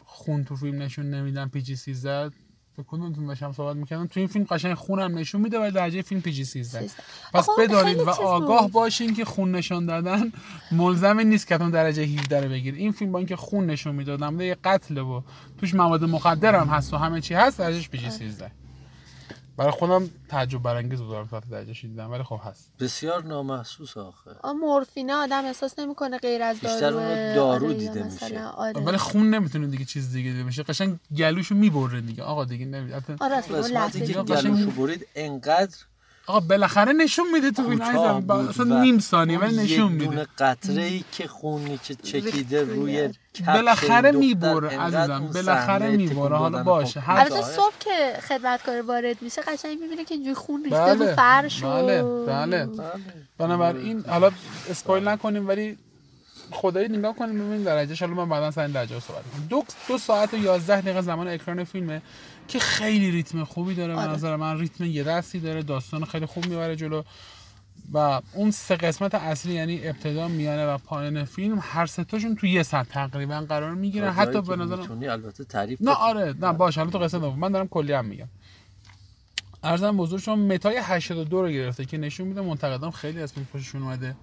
خون 0.06 0.44
تو 0.44 0.56
فیلم 0.56 0.82
نشون 0.82 1.10
نمیدن 1.10 1.48
PG 1.48 1.76
13 1.76 2.32
فکر 2.78 2.86
کدومتون 2.88 3.26
داشتم 3.26 3.52
صحبت 3.52 3.76
می‌کردم. 3.76 4.08
تو 4.08 4.20
این 4.20 4.28
فیلم 4.28 4.46
قشنگ 4.50 4.74
خونم 4.74 5.18
نشون 5.18 5.42
میده 5.42 5.60
ولی 5.60 5.72
درجه 5.72 6.02
فیلم 6.02 6.22
PG 6.22 6.46
13 6.46 6.90
پس 7.34 7.48
بدانید 7.60 8.00
و 8.00 8.10
آگاه 8.10 8.72
باشین 8.72 9.14
که 9.14 9.26
خون 9.26 9.52
نشون 9.52 9.86
دادن 9.86 10.32
ملزم 10.72 11.20
نیست 11.20 11.48
که 11.48 11.58
درجه 11.58 12.04
17 12.04 12.42
رو 12.42 12.50
بگیر 12.50 12.76
این 12.76 12.92
فیلم 12.92 13.12
با 13.12 13.20
اینکه 13.20 13.36
خون 13.36 13.66
نشون 13.66 13.96
می‌دادم 13.96 14.42
یه 14.42 14.58
قتل 14.64 14.98
و 14.98 15.22
توش 15.58 15.76
مواد 15.76 16.04
مخدر 16.04 16.56
هم 16.56 16.68
هست 16.68 16.94
و 16.94 16.98
همه 16.98 17.22
چی 17.22 17.34
هست 17.34 17.60
درجهش 17.60 17.90
PG 17.90 18.10
13 18.10 18.52
برای 19.58 19.72
خودم 19.72 20.10
تعجب 20.30 20.62
برانگیز 20.62 21.00
بود 21.00 21.10
دارم 21.10 21.28
ساعت 21.32 21.50
درجه 21.50 21.74
دیدم 21.82 22.12
ولی 22.12 22.24
خب 22.24 22.40
هست. 22.44 22.72
بسیار 22.80 23.24
نامحسوس 23.24 23.98
آخه. 23.98 24.32
آ 24.44 24.54
مورفینه 24.54 25.14
آدم 25.14 25.46
احساس 25.46 25.80
نمی‌کنه 25.80 26.18
غیر 26.18 26.44
از 26.44 26.62
دارو 26.62 26.74
بیشتر 26.74 27.36
دارو 27.36 27.66
آره 27.66 27.74
دیده 27.74 28.04
میشه. 28.04 28.44
آره. 28.44 28.82
ولی 28.82 28.98
خون 28.98 29.30
نمی‌تونه 29.30 29.68
دیگه 29.68 29.86
چیز 29.86 30.12
دیگه 30.12 30.32
دیده 30.32 30.44
بشه. 30.44 30.64
قشنگ 30.64 31.00
گلوشو 31.18 31.56
می‌بره 31.56 32.02
دیگه. 32.02 32.24
آقا 32.24 32.46
دیگه 32.46 32.66
نمیده 32.66 33.04
آره 33.20 33.36
اصلا 33.36 34.24
گلوشو 34.24 34.72
برید 34.72 35.08
انقدر 35.16 35.78
آقا 36.28 36.40
بالاخره 36.40 36.94
نشون 36.94 37.26
میده 37.34 37.52
تو 37.52 37.70
این 37.70 37.82
عزیزم 37.82 38.48
اصلا 38.50 38.82
نیم 38.82 39.00
ثانیه 39.00 39.40
ولی 39.40 39.58
نشون 39.58 39.92
میده 39.92 40.06
دونه 40.06 40.28
قطره 40.38 40.84
ای 40.84 41.04
که 41.12 41.28
خونی 41.28 41.80
که 41.84 41.96
چکیده 41.96 42.64
روی 42.64 43.10
بالاخره 43.48 44.12
می‌بره 44.12 44.80
عزیزم. 44.80 45.30
بالاخره 45.34 45.90
می‌بره. 45.90 46.36
حالا 46.36 46.64
باشه. 46.64 47.04
البته 47.10 47.42
صبح 47.42 47.74
که 47.80 48.14
خدمتکار 48.28 48.82
وارد 48.82 49.22
میشه 49.22 49.42
قشنگ 49.42 49.80
می‌بینه 49.80 50.06
که 50.06 50.16
اینجوری 50.16 50.36
خون 50.36 50.64
ریخته 50.64 50.94
رو 50.94 51.00
بله، 51.00 51.16
فرش 51.16 51.64
بله 51.64 52.04
بله. 52.04 52.70
بنابراین 53.38 54.06
حالا 54.08 54.32
اسپویل 54.70 55.08
نکنیم 55.08 55.48
ولی 55.48 55.78
خدایی 56.52 56.88
نگاه 56.88 57.16
کنیم 57.16 57.40
ببینیم 57.40 57.64
درجه 57.64 58.06
حالا 58.06 58.26
من 58.26 58.30
بعدا 58.30 58.52
سر 58.52 58.68
درجه 58.68 59.00
صحبت 59.00 59.24
کنم 59.32 59.48
دو, 59.50 59.64
دو 59.88 59.98
ساعت 59.98 60.34
و 60.34 60.38
11 60.38 60.82
دقیقه 60.82 61.02
زمان 61.02 61.28
اکران 61.28 61.64
فیلمه. 61.64 62.02
که 62.48 62.60
خیلی 62.60 63.12
ریتم 63.12 63.44
خوبی 63.44 63.76
داره 63.76 63.96
به 63.96 64.02
آره. 64.02 64.12
نظر 64.12 64.36
من. 64.36 64.60
ریتم 64.60 64.84
یه 64.84 65.04
دستی 65.04 65.40
داره 65.40 65.64
داستان 65.64 66.06
خیلی 66.06 66.26
خوب 66.26 66.46
می‌بره 66.46 66.76
جلو. 66.76 67.04
و 67.94 68.22
اون 68.34 68.52
سه 68.52 68.76
قسمت 68.76 69.16
اصلی 69.16 69.54
یعنی 69.54 69.88
ابتدا 69.88 70.28
میانه 70.28 70.66
و 70.66 70.78
پایان 70.78 71.26
فیلم 71.26 71.60
هر 71.62 71.86
سه 71.86 72.04
تاشون 72.04 72.36
تو 72.36 72.48
یه 72.48 72.64
ساعت 72.64 72.90
تقریبا 72.90 73.46
قرار 73.50 73.74
می‌گیره 73.74 74.12
حتی 74.12 74.42
به 74.42 74.56
نظر 74.56 74.78
البته 75.10 75.44
تعریف 75.44 75.82
نه 75.82 75.92
آره 75.92 76.36
نه 76.42 76.54
باشه 76.54 76.80
حالا 76.80 76.92
تو 76.92 77.00
قصه 77.00 77.20
دوم. 77.20 77.40
من 77.40 77.52
دارم 77.52 77.68
کلی 77.68 77.94
هم 77.94 78.06
میگم. 78.06 78.28
عرضم 79.64 79.98
به 79.98 80.05
حضور 80.05 80.20
شما 80.20 80.36
متای 80.36 80.78
82 80.84 81.42
رو 81.42 81.50
گرفته 81.50 81.86
که 81.86 81.98
نشون 81.98 82.28
میده 82.28 82.42
منتقدان 82.42 82.92
خیلی 82.92 83.22
از 83.22 83.34
فیلم 83.34 83.48
خوششون 83.52 83.84
اومده. 83.84 84.16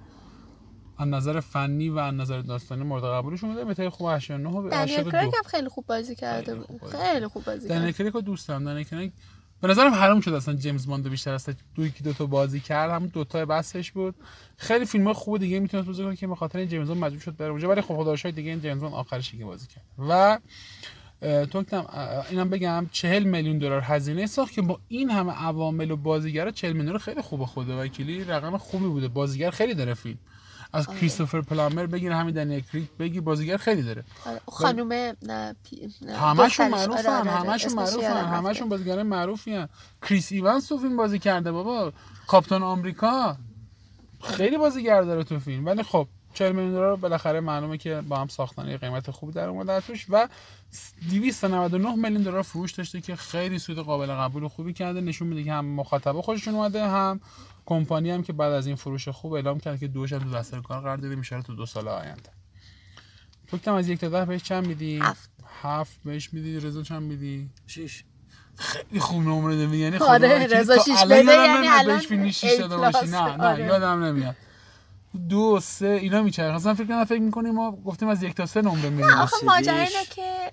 از 1.02 1.09
نظر 1.09 1.40
فنی 1.40 1.88
و 1.88 1.99
از 1.99 2.14
نظر 2.14 2.40
داستانی 2.40 2.85
مورد 2.85 3.04
قبولشون 3.04 3.50
بوده. 3.50 3.64
متای 3.64 3.88
خوب 3.88 4.09
89 4.11 4.49
و 4.49 4.75
82 4.75 5.11
دنیل 5.11 5.32
هم 5.35 5.42
خیلی 5.47 5.68
خوب 5.68 5.87
بازی 5.87 6.14
کرده 6.14 6.54
بود. 6.54 6.80
خیلی 6.90 7.26
خوب 7.26 7.44
بازی 7.44 7.68
کرد. 7.68 7.78
دنیل 7.78 7.92
کریگ 7.92 8.16
دوستم 8.16 8.64
دنیل 8.64 8.85
کریگ 8.85 9.12
به 9.61 9.68
نظرم 9.68 9.94
حرام 9.94 10.21
شد 10.21 10.32
اصلا 10.32 10.54
جیمز 10.54 10.87
باند 10.87 11.09
بیشتر 11.09 11.35
از 11.35 11.49
دو 11.75 11.87
یکی 11.87 12.04
دو 12.04 12.12
تا 12.12 12.26
بازی 12.26 12.61
کرد. 12.61 12.90
هم 12.90 13.06
دو 13.06 13.25
تا 13.25 13.44
بسش 13.44 13.92
بود. 13.92 14.14
خیلی 14.56 14.85
فیلم 14.85 15.12
خوب 15.12 15.38
دیگه 15.38 15.61
می‌تونه 15.61 15.82
بازی 15.82 16.02
کنه 16.02 16.16
که 16.16 16.26
به 16.26 16.35
خاطر 16.35 16.64
جیمز 16.64 16.88
باند 16.88 17.04
مجبور 17.04 17.21
شد 17.21 17.37
بره 17.37 17.50
اونجا. 17.50 17.68
ولی 17.68 17.80
خب 17.80 17.97
خدا 17.97 18.30
دیگه 18.30 18.50
این 18.50 18.61
جیمز 18.61 18.80
باند 18.80 18.94
آخرش 18.94 19.32
که 19.32 19.44
بازی 19.44 19.66
کرد. 19.66 19.85
و 19.99 20.38
تو 21.47 21.64
اینم 22.30 22.50
بگم 22.50 22.87
40 22.92 23.25
میلیون 23.25 23.59
دلار 23.59 23.80
هزینه 23.80 24.26
ساخت 24.26 24.52
که 24.52 24.62
با 24.62 24.80
این 24.88 25.11
همه 25.11 25.32
عوامل 25.32 25.90
و 25.90 25.97
بازیگرا 25.97 26.50
40 26.50 26.73
میلیون 26.73 26.99
خیلی 26.99 27.23
خوبه 27.23 27.47
خود 27.47 27.68
وکیلی 27.68 28.25
رقم 28.25 28.56
خوبی 28.56 28.87
بوده. 28.87 29.09
بازیگر 29.09 29.50
خیلی 29.50 29.75
داره 29.75 29.94
فیلم. 29.94 30.18
از 30.73 30.88
آره. 30.88 30.99
کریستوفر 30.99 31.41
پلامر 31.41 31.87
بگیر 31.87 32.12
همین 32.12 32.35
دنیل 32.35 32.61
کریک 32.61 32.88
بگی 32.99 33.21
بازیگر 33.21 33.57
خیلی 33.57 33.83
داره. 33.83 34.05
آره. 34.26 34.41
خانم 34.49 35.14
همشون 36.09 36.69
معروفن 36.69 37.07
آره 37.07 37.31
همشون 37.31 37.73
معروفن 37.73 38.25
همشون 38.25 38.69
بازیگر 38.69 39.02
معروفی 39.02 39.67
کریس 40.02 40.33
ایوانس 40.33 40.67
تو 40.67 40.79
فیلم 40.79 40.97
بازی 40.97 41.19
کرده 41.19 41.52
بابا. 41.52 41.93
کاپتان 42.26 42.62
آمریکا. 42.62 43.37
خیلی 44.23 44.59
بازیگر 44.59 45.02
داره 45.02 45.25
تو 45.25 45.38
فیلم. 45.38 45.67
ولی 45.67 45.83
خب 45.83 46.09
40 46.35 46.52
میلیون 46.52 46.73
دلار 46.73 46.97
بالاخره 46.97 47.41
معلومه 47.41 47.79
که 47.79 48.02
با 48.09 48.17
هم 48.17 48.29
ساختن 48.29 48.69
یه 48.69 48.76
قیمت 48.76 49.11
خوبی 49.11 49.33
در 49.33 49.49
اومده 49.49 49.81
توش 49.81 50.07
و 50.09 50.29
299 51.11 51.95
میلیون 51.97 52.23
دلار 52.23 52.43
فروش 52.43 52.73
داشته 52.73 53.00
که 53.00 53.17
خیلی 53.17 53.59
سود 53.59 53.79
قابل 53.79 54.07
قبول 54.07 54.43
و 54.43 54.49
خوبی 54.49 54.73
کرده. 54.73 55.00
نشون 55.00 55.29
میده 55.29 55.45
که 55.45 55.52
هم 55.52 55.64
مخاطبه 55.64 56.23
خوششون 56.23 56.55
اومده 56.55 56.88
هم 56.88 57.21
کمپانی 57.66 58.11
هم 58.11 58.23
که 58.23 58.33
بعد 58.33 58.52
از 58.52 58.66
این 58.66 58.76
فروش 58.76 59.09
خوب 59.09 59.33
اعلام 59.33 59.61
کرد 59.61 59.81
که 59.81 59.88
دوش 59.88 60.11
تو 60.11 60.31
دستر 60.31 60.61
کار 60.61 60.81
قرار 60.81 60.97
داده 60.97 61.14
میشه 61.14 61.42
تو 61.42 61.54
دو 61.54 61.66
سال 61.66 61.88
آینده. 61.88 62.31
تو 63.47 63.59
کم 63.59 63.75
از 63.75 63.88
یک 63.88 64.00
تا 64.00 64.09
ده 64.09 64.25
بهش 64.25 64.42
چند 64.42 64.66
میدی؟ 64.66 64.99
هفت. 65.02 65.31
هفت 65.62 66.00
بهش 66.04 66.33
میدی؟ 66.33 66.61
رضا 66.61 66.83
چند 66.83 67.02
میدی؟ 67.02 67.50
شیش 67.66 68.04
خیلی 68.57 69.00
خوب 69.00 69.23
نمره 69.23 69.57
دادی. 69.57 69.76
یعنی 69.76 69.97
آره 69.97 70.47
رضا 70.47 70.78
شیش 70.78 71.04
بده 71.04 71.35
یعنی 71.35 71.69
الان 71.69 72.02
بهش 72.09 72.45
داده 72.45 72.76
باشی. 72.76 73.07
نه 73.07 73.37
نه 73.37 73.45
آره. 73.45 73.64
یادم 73.64 74.04
نمیاد. 74.04 74.37
دو 75.28 75.61
سه 75.62 75.87
اینا 75.87 76.23
میچرخه. 76.23 76.54
اصلا 76.54 76.75
فکر 76.75 76.87
کنم 76.87 77.04
فکر 77.04 77.21
می‌کنیم 77.21 77.54
ما 77.54 77.73
گفتیم 77.73 78.09
از 78.09 78.23
یک 78.23 78.35
تا 78.35 78.47
سه 78.47 78.62
نمره 78.62 78.90
میدیم 78.90 79.07
نه 79.07 79.23
آخه 79.23 79.47
ماجرا 79.47 79.75
اینه 79.75 80.04
که 80.11 80.52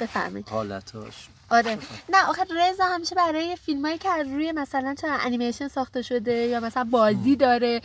بفهمید 0.00 0.48
حالتاش. 0.48 1.28
آره. 1.50 1.78
نه 2.08 2.28
آخه 2.28 2.42
رضا 2.42 2.84
همیشه 2.84 3.14
برای 3.14 3.56
فیلمایی 3.56 3.98
که 3.98 4.08
از 4.08 4.26
روی 4.26 4.52
مثلا 4.52 4.94
چه 5.00 5.08
انیمیشن 5.08 5.68
ساخته 5.68 6.02
شده 6.02 6.32
یا 6.32 6.60
مثلا 6.60 6.84
بازی 6.84 7.36
داره 7.36 7.80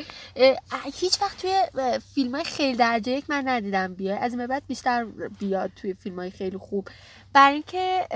هیچ 0.99 1.21
وقت 1.21 1.37
توی 1.37 1.53
فیلم 2.13 2.35
های 2.35 2.43
خیلی 2.43 2.77
درجه 2.77 3.11
یک 3.11 3.29
من 3.29 3.47
ندیدم 3.47 3.93
بیاد. 3.93 4.17
از 4.21 4.33
این 4.33 4.47
بعد 4.47 4.63
بیشتر 4.67 5.05
بیاد 5.39 5.71
توی 5.75 5.93
فیلم 5.93 6.19
های 6.19 6.31
خیلی 6.31 6.57
خوب. 6.57 6.87
برای 7.33 7.53
اینکه 7.53 8.07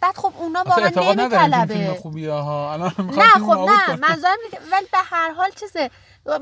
بعد 0.00 0.16
خب 0.16 0.32
اونا 0.38 0.64
واقعا 0.66 1.12
نمیطلبه. 1.12 1.94
خوبی 1.94 2.26
ها 2.26 2.76
نه 2.76 2.88
خب 2.88 3.68
نه 3.68 3.96
منظورم 3.96 4.36
ولی 4.72 4.86
به 4.92 4.98
هر 5.04 5.32
حال 5.32 5.50
چیزه 5.60 5.90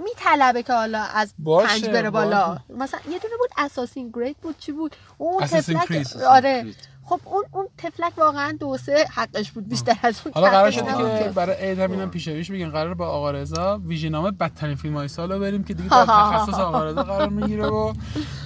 میطلبه 0.04 0.62
که 0.62 0.72
حالا 0.72 1.02
از 1.02 1.34
پنج 1.46 1.88
بره 1.88 2.10
بالا. 2.10 2.58
مثلا 2.68 3.00
یه 3.10 3.18
دونه 3.18 3.36
بود 3.38 3.50
اساسین 3.58 4.10
گریت 4.14 4.36
بود 4.42 4.58
چی 4.58 4.72
بود؟ 4.72 4.96
اون 5.18 5.46
تفلک 5.46 6.06
آره. 6.28 6.66
خب 7.04 7.20
اون 7.24 7.44
اون 7.52 7.66
تفلک 7.78 8.18
واقعا 8.18 8.56
دو 8.60 8.76
سه 8.76 9.06
حقش 9.10 9.50
بود 9.52 9.68
بیشتر 9.68 9.96
از 10.02 10.20
اون 10.24 10.34
حالا 10.34 10.50
قرار 10.50 10.70
شده 10.70 10.84
که 11.24 11.30
برای 11.34 11.56
عید 11.56 11.78
همینم 11.78 12.10
پیشویش 12.10 12.50
بگین 12.50 12.70
قرار 12.70 12.94
با 12.94 13.08
آقا 13.08 13.30
رضا 13.30 13.80
ویژنامه 13.86 14.30
بدترین 14.30 14.74
فیلم 14.76 14.94
های 14.94 15.08
سال 15.08 15.38
بریم 15.38 15.64
که 15.64 15.74
دیگه 15.74 15.88
در 15.88 16.04
تخصص 16.20 16.54
آقا 16.54 16.84
رضا 16.84 17.02
قرار 17.02 17.28
می‌گیره 17.28 17.66
و 17.66 17.92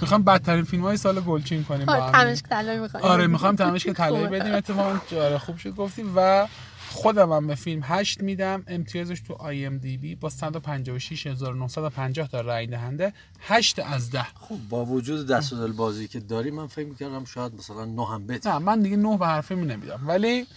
می‌خوام 0.01 0.23
بدترین 0.23 0.63
فیلم 0.63 0.83
های 0.83 0.97
سال 0.97 1.19
گلچین 1.19 1.63
کنیم 1.63 1.85
با 1.85 1.93
هم. 1.93 2.11
تمشک 2.11 2.45
طلایی 2.45 2.79
آره 3.01 3.27
می‌خوام 3.27 3.55
تمشک 3.55 3.89
طلایی 3.89 4.27
بدیم. 4.27 4.53
اتفاقا 4.53 4.99
آره 5.21 5.37
خوب 5.37 5.57
شد 5.57 5.75
گفتیم 5.75 6.13
و 6.15 6.47
خودم 6.89 7.31
هم 7.31 7.47
به 7.47 7.55
فیلم 7.55 7.81
8 7.83 8.21
میدم. 8.21 8.63
امتیازش 8.67 9.19
تو 9.19 9.33
آی 9.33 9.65
ام 9.65 9.77
دی 9.77 9.97
بی 9.97 10.15
با 10.15 10.29
156950 10.29 12.27
تا 12.27 12.41
رای 12.41 12.67
دهنده. 12.67 13.13
8 13.39 13.79
از 13.79 14.11
10 14.11 14.23
خب 14.23 14.57
با 14.69 14.85
وجود 14.85 15.27
دست 15.27 15.53
دل 15.53 15.71
بازی 15.71 16.07
که 16.07 16.19
داری 16.19 16.51
من 16.51 16.67
فکر 16.67 16.87
می‌کردم 16.87 17.25
شاید 17.25 17.53
مثلا 17.55 17.85
9 17.85 18.05
هم 18.07 18.27
بده 18.27 18.49
نه 18.49 18.57
من 18.57 18.81
دیگه 18.81 18.97
9 18.97 19.17
به 19.17 19.27
حرفی 19.27 19.55
می 19.55 19.65
نمیدم 19.65 19.99
ولی 20.07 20.47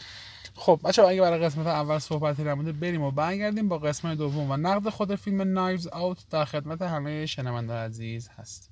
خب 0.55 0.81
بچه 0.85 1.03
اگه 1.03 1.21
برای 1.21 1.39
قسمت 1.39 1.67
اول 1.67 1.99
صحبتی 1.99 2.43
نمونده 2.43 2.73
بریم 2.73 3.03
و 3.03 3.11
برگردیم 3.11 3.69
با 3.69 3.79
قسمت 3.79 4.19
دوم. 4.19 4.51
و 4.51 4.57
نقد 4.57 4.89
خود 4.89 5.15
فیلم 5.15 5.43
نایوز 5.43 5.87
آوت 5.87 6.19
در 6.31 6.45
خدمت 6.45 6.83
همه 6.83 7.27
شنونده 7.27 7.73
عزیز 7.73 8.29
هست. 8.29 8.71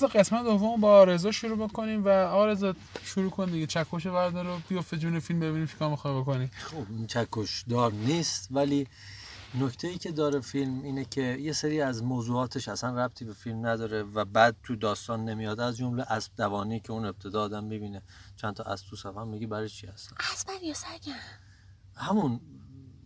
بذار 0.00 0.10
قسمت 0.10 0.44
دوم 0.44 0.80
با 0.80 1.04
رضا 1.04 1.30
شروع 1.30 1.68
بکنیم 1.68 2.04
و 2.04 2.08
آقا 2.08 2.46
رضا 2.46 2.74
شروع 3.02 3.30
کن 3.30 3.44
دیگه. 3.44 3.66
چکش 3.66 4.06
بردار 4.06 4.46
رو 4.46 4.58
بیفته 4.68 4.96
جون 4.96 5.20
فیلم 5.20 5.40
ببینیم 5.40 5.66
چیکار 5.66 5.90
می‌خوای 5.90 6.20
بکنی. 6.20 6.46
خب 6.46 7.06
چکش 7.06 7.64
دار 7.68 7.92
نیست 7.92 8.48
ولی 8.50 8.86
نکته 9.54 9.88
ای 9.88 9.98
که 9.98 10.12
داره 10.12 10.40
فیلم 10.40 10.82
اینه 10.82 11.04
که 11.04 11.22
یه 11.22 11.52
سری 11.52 11.80
از 11.80 12.02
موضوعاتش 12.02 12.68
اصلا 12.68 13.04
ربطی 13.04 13.24
به 13.24 13.32
فیلم 13.32 13.66
نداره 13.66 14.02
و 14.02 14.24
بعد 14.24 14.56
تو 14.62 14.76
داستان 14.76 15.24
نمیاد. 15.24 15.60
از 15.60 15.76
جمله 15.76 16.12
اسب 16.12 16.32
دوانی 16.36 16.80
که 16.80 16.92
اون 16.92 17.04
ابتدا 17.04 17.42
آدم 17.42 17.68
ببینه 17.68 18.02
چند 18.36 18.54
تا 18.54 18.64
از 18.64 18.82
تو 18.82 18.96
صفحه 18.96 19.24
میگی 19.24 19.46
برای 19.46 19.68
چی 19.68 19.86
هستن؟ 19.86 20.16
اسبن 20.32 20.64
یا 20.64 20.74
سگن 20.74 21.20
همون. 21.96 22.40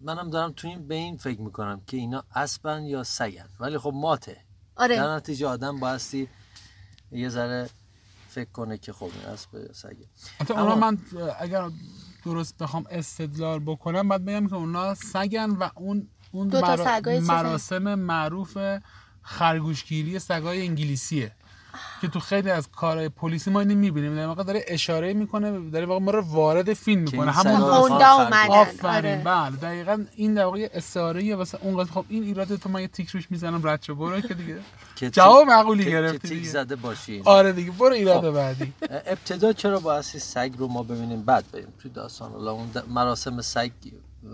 منم 0.01 0.31
دارم 0.31 0.53
تو 0.53 0.69
این 0.69 0.89
به 0.89 0.95
این 0.95 1.17
فکر 1.17 1.41
می‌کنم 1.41 1.81
که 1.87 1.97
اینا 1.97 2.25
اسبن 2.35 2.83
یا 2.83 3.05
سگن. 3.05 3.49
ولی 3.61 3.79
خب 3.79 3.93
ماته. 3.95 4.37
آره. 4.77 4.97
در 4.97 5.17
نتیجه 5.17 5.47
آدم 5.47 5.81
بایستی 5.81 6.29
یه 7.15 7.29
ذره 7.29 7.71
فکر 8.29 8.51
کنه 8.51 8.79
که 8.79 8.93
خب 8.93 9.11
این 9.15 9.25
اسب 9.25 9.73
سگه. 9.73 10.07
اما 10.57 10.75
من 10.75 10.99
اگر 11.41 11.71
درست 12.25 12.59
بخوام 12.59 12.85
استدلال 12.91 13.59
بکنم 13.59 14.09
باید 14.09 14.25
بگم 14.25 14.47
که 14.47 14.55
اونا 14.55 14.95
سگن 14.95 15.51
و 15.51 15.69
اون 15.75 16.09
اون 16.33 16.49
مراسم 17.21 17.95
معروف 17.95 18.59
خرگوشگیری 19.23 20.19
سگای 20.19 20.67
انگلیسیه. 20.67 21.33
که 22.01 22.09
تو 22.09 22.21
خیلی 22.21 22.51
از 22.51 22.69
کارهای 22.77 23.09
پلیسی 23.09 23.51
ما 23.51 23.61
اینو 23.61 23.75
می‌بینیم. 23.75 24.17
در 24.17 24.27
واقع 24.27 24.43
داره 24.43 24.65
اشاره 24.69 25.13
می‌کنه 25.13 25.71
در 25.71 25.85
واقع 25.85 26.05
ما 26.05 26.11
رو 26.11 26.21
وارد 26.21 26.75
فیلم 26.75 27.03
می‌کنه. 27.03 27.33
همون 27.33 27.61
هوندا 27.61 28.11
اومدن 28.11 28.49
آفرین 28.49 29.25
بله. 29.25 29.57
دقیقاً 29.57 30.05
این 30.17 30.35
در 30.35 30.45
واقع 30.45 30.69
استعاره 30.75 31.37
واسه 31.37 31.59
اون 31.63 31.85
خب 31.85 32.05
این 32.09 32.23
ایراد 32.23 32.57
تو 32.57 32.69
من 32.69 32.81
یه 32.81 32.89
تیک 32.89 33.09
روش 33.09 33.31
می‌زنم 33.31 33.67
رد 33.67 33.83
شو. 33.83 33.95
برو 33.95 34.21
که 34.21 34.35
دیگه. 34.35 34.59
جواب 35.13 35.47
معقولی 35.47 35.85
گرفتی 35.85 36.29
دیگه. 36.29 36.49
زده 36.49 36.77
باشی 36.77 37.23
آره 37.25 37.53
دیگه 37.53 37.71
برو 37.71 37.93
ایراد 37.93 38.21
خب. 38.21 38.31
بعدی. 38.31 38.73
ابتدا 39.13 39.53
چرا 39.53 39.81
باعث 39.81 40.17
سگ 40.17 40.53
رو 40.59 40.69
ما 40.69 40.83
ببینیم؟ 40.83 41.23
بعد 41.23 41.45
بریم 41.53 41.73
تو 41.83 41.89
داستان. 41.89 42.33
اون 42.33 42.71
مراسم 42.89 43.41
سگ 43.41 43.71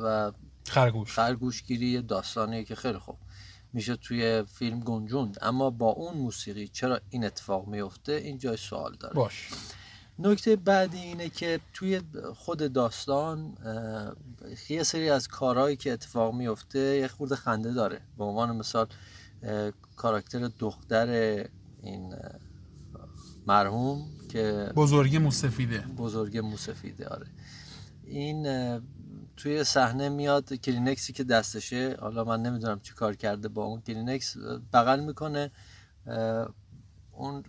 و 0.02 0.32
خرگوش. 0.68 1.12
خرگوشگیری 1.12 2.02
داستانیه 2.02 2.64
که 2.64 2.74
خیلی 2.74 2.98
خوب. 2.98 3.16
میشه 3.72 3.96
توی 3.96 4.42
فیلم 4.42 4.80
گنجوند. 4.80 5.38
اما 5.42 5.70
با 5.70 5.90
اون 5.90 6.18
موسیقی 6.18 6.68
چرا 6.68 7.00
این 7.10 7.24
اتفاق 7.24 7.66
میفته؟ 7.66 8.12
این 8.12 8.38
جای 8.38 8.56
سوال 8.56 8.96
داره. 9.00 9.14
باش. 9.14 9.50
نکته 10.18 10.56
بعدی 10.56 10.98
اینه 10.98 11.28
که 11.28 11.60
توی 11.72 12.00
خود 12.34 12.72
داستان 12.72 13.54
یه 14.68 14.82
سری 14.82 15.10
از 15.10 15.28
کارهایی 15.28 15.76
که 15.76 15.92
اتفاق 15.92 16.34
میفته 16.34 16.78
یه 16.78 17.08
خورده 17.08 17.36
خنده 17.36 17.72
داره. 17.72 18.00
به 18.18 18.24
عنوان 18.24 18.56
مثال 18.56 18.86
کاراکتر 19.96 20.50
دختر 20.58 21.08
این 21.82 22.14
مرحوم 23.46 24.10
که 24.28 24.72
بزرگ 24.76 25.16
موسفیده. 25.16 25.78
بزرگ 25.78 26.38
موسفیده 26.38 27.08
آره. 27.08 27.26
این 28.04 28.46
توی 29.42 29.64
صحنه 29.64 30.08
میاد 30.08 30.52
کلینکسی 30.52 31.12
که 31.12 31.24
دستشه. 31.24 31.96
حالا 32.00 32.24
من 32.24 32.42
نمی‌دونم 32.42 32.80
چی 32.80 32.94
کار 32.94 33.14
کرده 33.14 33.48
با 33.48 33.64
اون 33.64 33.80
کلینکس. 33.80 34.36
بغل 34.72 35.00
می‌کنه 35.00 35.50
اون 37.12 37.44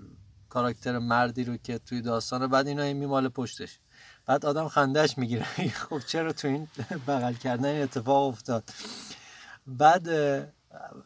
کاراکتر 0.49 0.99
مردی 0.99 1.43
رو 1.43 1.57
که 1.57 1.77
توی 1.77 2.01
داستانه 2.01 2.47
بعد 2.47 2.67
اینا 2.67 2.93
میماله 2.93 3.29
پشتش. 3.29 3.79
بعد 4.25 4.45
آدم 4.45 4.67
خندهش 4.67 5.17
می‌گیره. 5.17 5.45
خب 5.89 5.99
چرا 5.99 6.33
تو 6.33 6.47
این 6.47 6.67
بغل 7.07 7.33
کردن 7.33 7.65
این 7.65 7.83
اتفاق 7.83 8.27
افتاد؟ 8.27 8.69
بعد 9.67 10.09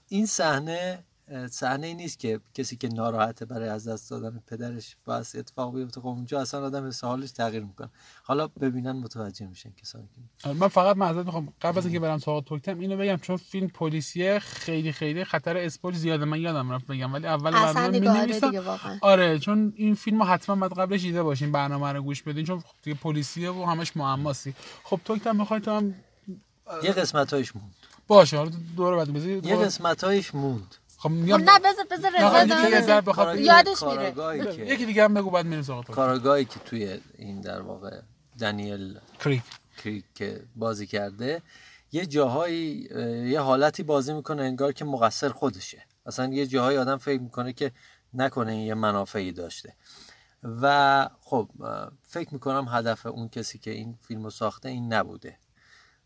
این 0.07 0.25
صحنه 0.25 1.03
صحنه 1.51 1.93
نیست 1.93 2.19
که 2.19 2.39
کسی 2.53 2.75
که 2.75 2.87
ناراحته 2.87 3.45
برای 3.45 3.69
از 3.69 3.87
دست 3.87 4.09
دادن 4.09 4.43
پدرش 4.47 4.95
باعث 5.05 5.35
اتفاق 5.35 5.75
بیفته. 5.75 6.01
خب 6.01 6.07
اونجا 6.07 6.41
اصلا 6.41 6.65
آدم 6.65 6.87
حس 6.87 7.03
حالش 7.03 7.31
تغییر 7.31 7.63
می‌کنه. 7.63 7.89
حالا 8.23 8.47
ببینن 8.47 8.91
متوجه 8.91 9.47
میشن 9.47 9.71
کسانی 9.81 10.07
که 10.39 10.49
من 10.49 10.67
فقط 10.67 10.97
معذرت 10.97 11.25
می‌خوام. 11.25 11.53
قبل 11.61 11.77
از 11.77 11.85
اینکه 11.85 11.99
برم 11.99 12.17
سراغ 12.17 12.43
توکتم 12.43 12.79
اینو 12.79 12.97
بگم 12.97 13.17
چون 13.17 13.37
فیلم 13.37 13.67
پلیسیه 13.67 14.39
خیلی 14.39 14.91
خیلی 14.91 15.23
خطر 15.23 15.57
اسپول 15.57 15.93
زیاده. 15.93 16.25
من 16.25 16.39
یادم 16.39 16.71
رفت 16.71 16.87
بگم 16.87 17.13
ولی 17.13 17.27
اول 17.27 17.51
برنامه 17.51 17.99
می‌نویسم. 17.99 18.51
آره 19.01 19.39
چون 19.39 19.73
این 19.75 19.95
فیلم 19.95 20.23
حتما 20.23 20.55
باید 20.55 20.73
قبلش 20.73 21.01
دیده 21.01 21.23
باشین 21.23 21.51
برنامه 21.51 21.91
رو 21.91 22.01
گوش 22.01 22.23
بدین 22.23 22.45
چون 22.45 22.63
دیگه 22.83 22.97
پلیسیه 22.97 23.51
و 23.51 23.63
همش 23.63 23.97
معماسی. 23.97 24.53
خب 24.83 24.99
توکتم 25.05 25.35
می‌خوای 25.35 25.59
تو 25.59 25.71
هم 25.71 25.95
یه 26.83 26.91
قسمتایش 26.91 27.55
موند. 27.55 27.75
باشه 28.07 28.37
حالا 28.37 28.51
دور 28.77 28.95
بعد 28.95 29.25
یه 29.45 29.55
قسمتایش 29.55 30.35
موند. 30.35 30.75
خب 31.05 31.11
میگم 31.11 31.35
نه 31.35 31.59
بذار 31.59 31.85
بذار 31.91 32.11
رضا 32.77 33.35
یادش 33.35 33.83
میره. 33.83 34.73
یکی 34.73 34.85
دیگه 34.85 35.03
هم 35.03 35.13
بگو 35.13 35.29
بعد 35.29 35.45
میریم 35.45 35.63
سراغ 35.63 35.85
کارگاهی 35.85 36.45
که 36.45 36.59
توی 36.59 36.99
این 37.17 37.41
در 37.41 37.61
واقع 37.61 38.01
دنیل 38.39 38.99
کریک. 39.19 39.43
کریک 39.77 40.05
که 40.15 40.43
بازی 40.55 40.87
کرده 40.87 41.41
یه 41.91 42.05
جاهایی 42.05 42.89
یه 43.25 43.39
حالتی 43.39 43.83
بازی 43.83 44.13
می‌کنه 44.13 44.43
انگار 44.43 44.71
که 44.71 44.85
مقصر 44.85 45.29
خودشه. 45.29 45.85
اصلا 46.05 46.33
یه 46.33 46.47
جاهایی 46.47 46.77
آدم 46.77 46.97
فکر 46.97 47.21
می‌کنه 47.21 47.53
که 47.53 47.71
نکنه 48.13 48.51
این 48.51 48.67
یه 48.67 48.73
منافعی 48.73 49.31
داشته. 49.31 49.73
و 50.43 51.09
خب 51.21 51.49
فکر 52.01 52.33
می‌کنم 52.33 52.67
هدف 52.69 53.05
اون 53.05 53.29
کسی 53.29 53.59
که 53.59 53.71
این 53.71 53.97
فیلمو 54.01 54.29
ساخته 54.29 54.69
این 54.69 54.93
نبوده. 54.93 55.37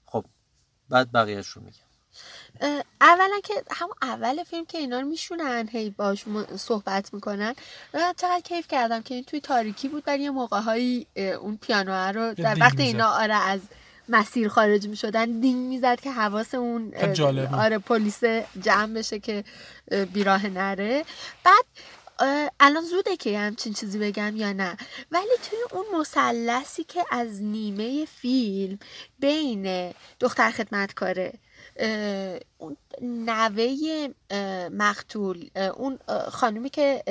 خب 0.06 0.26
بعد 0.90 1.12
بقیهش 1.12 1.48
رو 1.48 1.62
میگم. 1.62 1.88
اولا 3.02 3.40
که 3.44 3.54
همون 3.72 3.94
اول 4.02 4.44
فیلم 4.44 4.66
که 4.66 4.78
اینا 4.78 5.00
رو 5.00 5.08
میشونن 5.08 5.70
هی 5.72 5.90
باشون 5.90 6.46
صحبت 6.58 7.14
می‌کنن. 7.14 7.56
چقدر 7.94 8.42
کیف 8.44 8.68
کردم 8.68 9.02
که 9.02 9.16
این 9.16 9.24
توی 9.24 9.40
تاریکی 9.40 9.88
بود 9.88 10.04
در 10.04 10.20
یه 10.20 10.30
موقع 10.30 10.60
هایی 10.60 11.08
اون 11.42 11.58
پیانو 11.62 11.92
رو 11.92 12.34
در 12.34 12.58
وقت 12.60 12.80
اینا 12.80 13.10
آره 13.10 13.34
از 13.36 13.62
مسیر 14.10 14.48
خارج 14.48 14.88
می 14.88 14.96
شدن 14.96 15.40
دینگ 15.40 15.68
می‌زد 15.68 16.00
که 16.00 16.12
حواس 16.12 16.54
اون 16.54 16.94
آره 17.54 17.78
پلیس 17.78 18.24
جمع 18.62 18.94
بشه 18.94 19.20
که 19.20 19.44
بیراه 20.14 20.48
نره. 20.48 21.06
بعد 21.44 21.66
الان 22.60 22.84
زوده 22.84 23.18
که 23.18 23.40
همچین 23.40 23.74
چیزی 23.74 24.00
بگم 24.00 24.36
یا 24.36 24.54
نه. 24.54 24.78
ولی 25.12 25.30
توی 25.50 25.60
اون 25.72 26.00
مثلثی 26.00 26.84
که 26.84 27.06
از 27.12 27.42
نیمه 27.42 28.06
فیلم 28.06 28.80
بین 29.20 29.94
دختر 30.20 30.52
خدمتکاره 30.52 31.34
اون 32.58 32.78
نوه 33.02 34.08
مقتول 34.72 35.50
اون 35.76 36.00
خانومی 36.30 36.70
که 36.70 37.04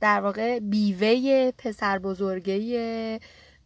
در 0.00 0.20
واقع 0.20 0.58
بیوه 0.58 1.50
پسر 1.58 1.98
بزرگه 1.98 3.20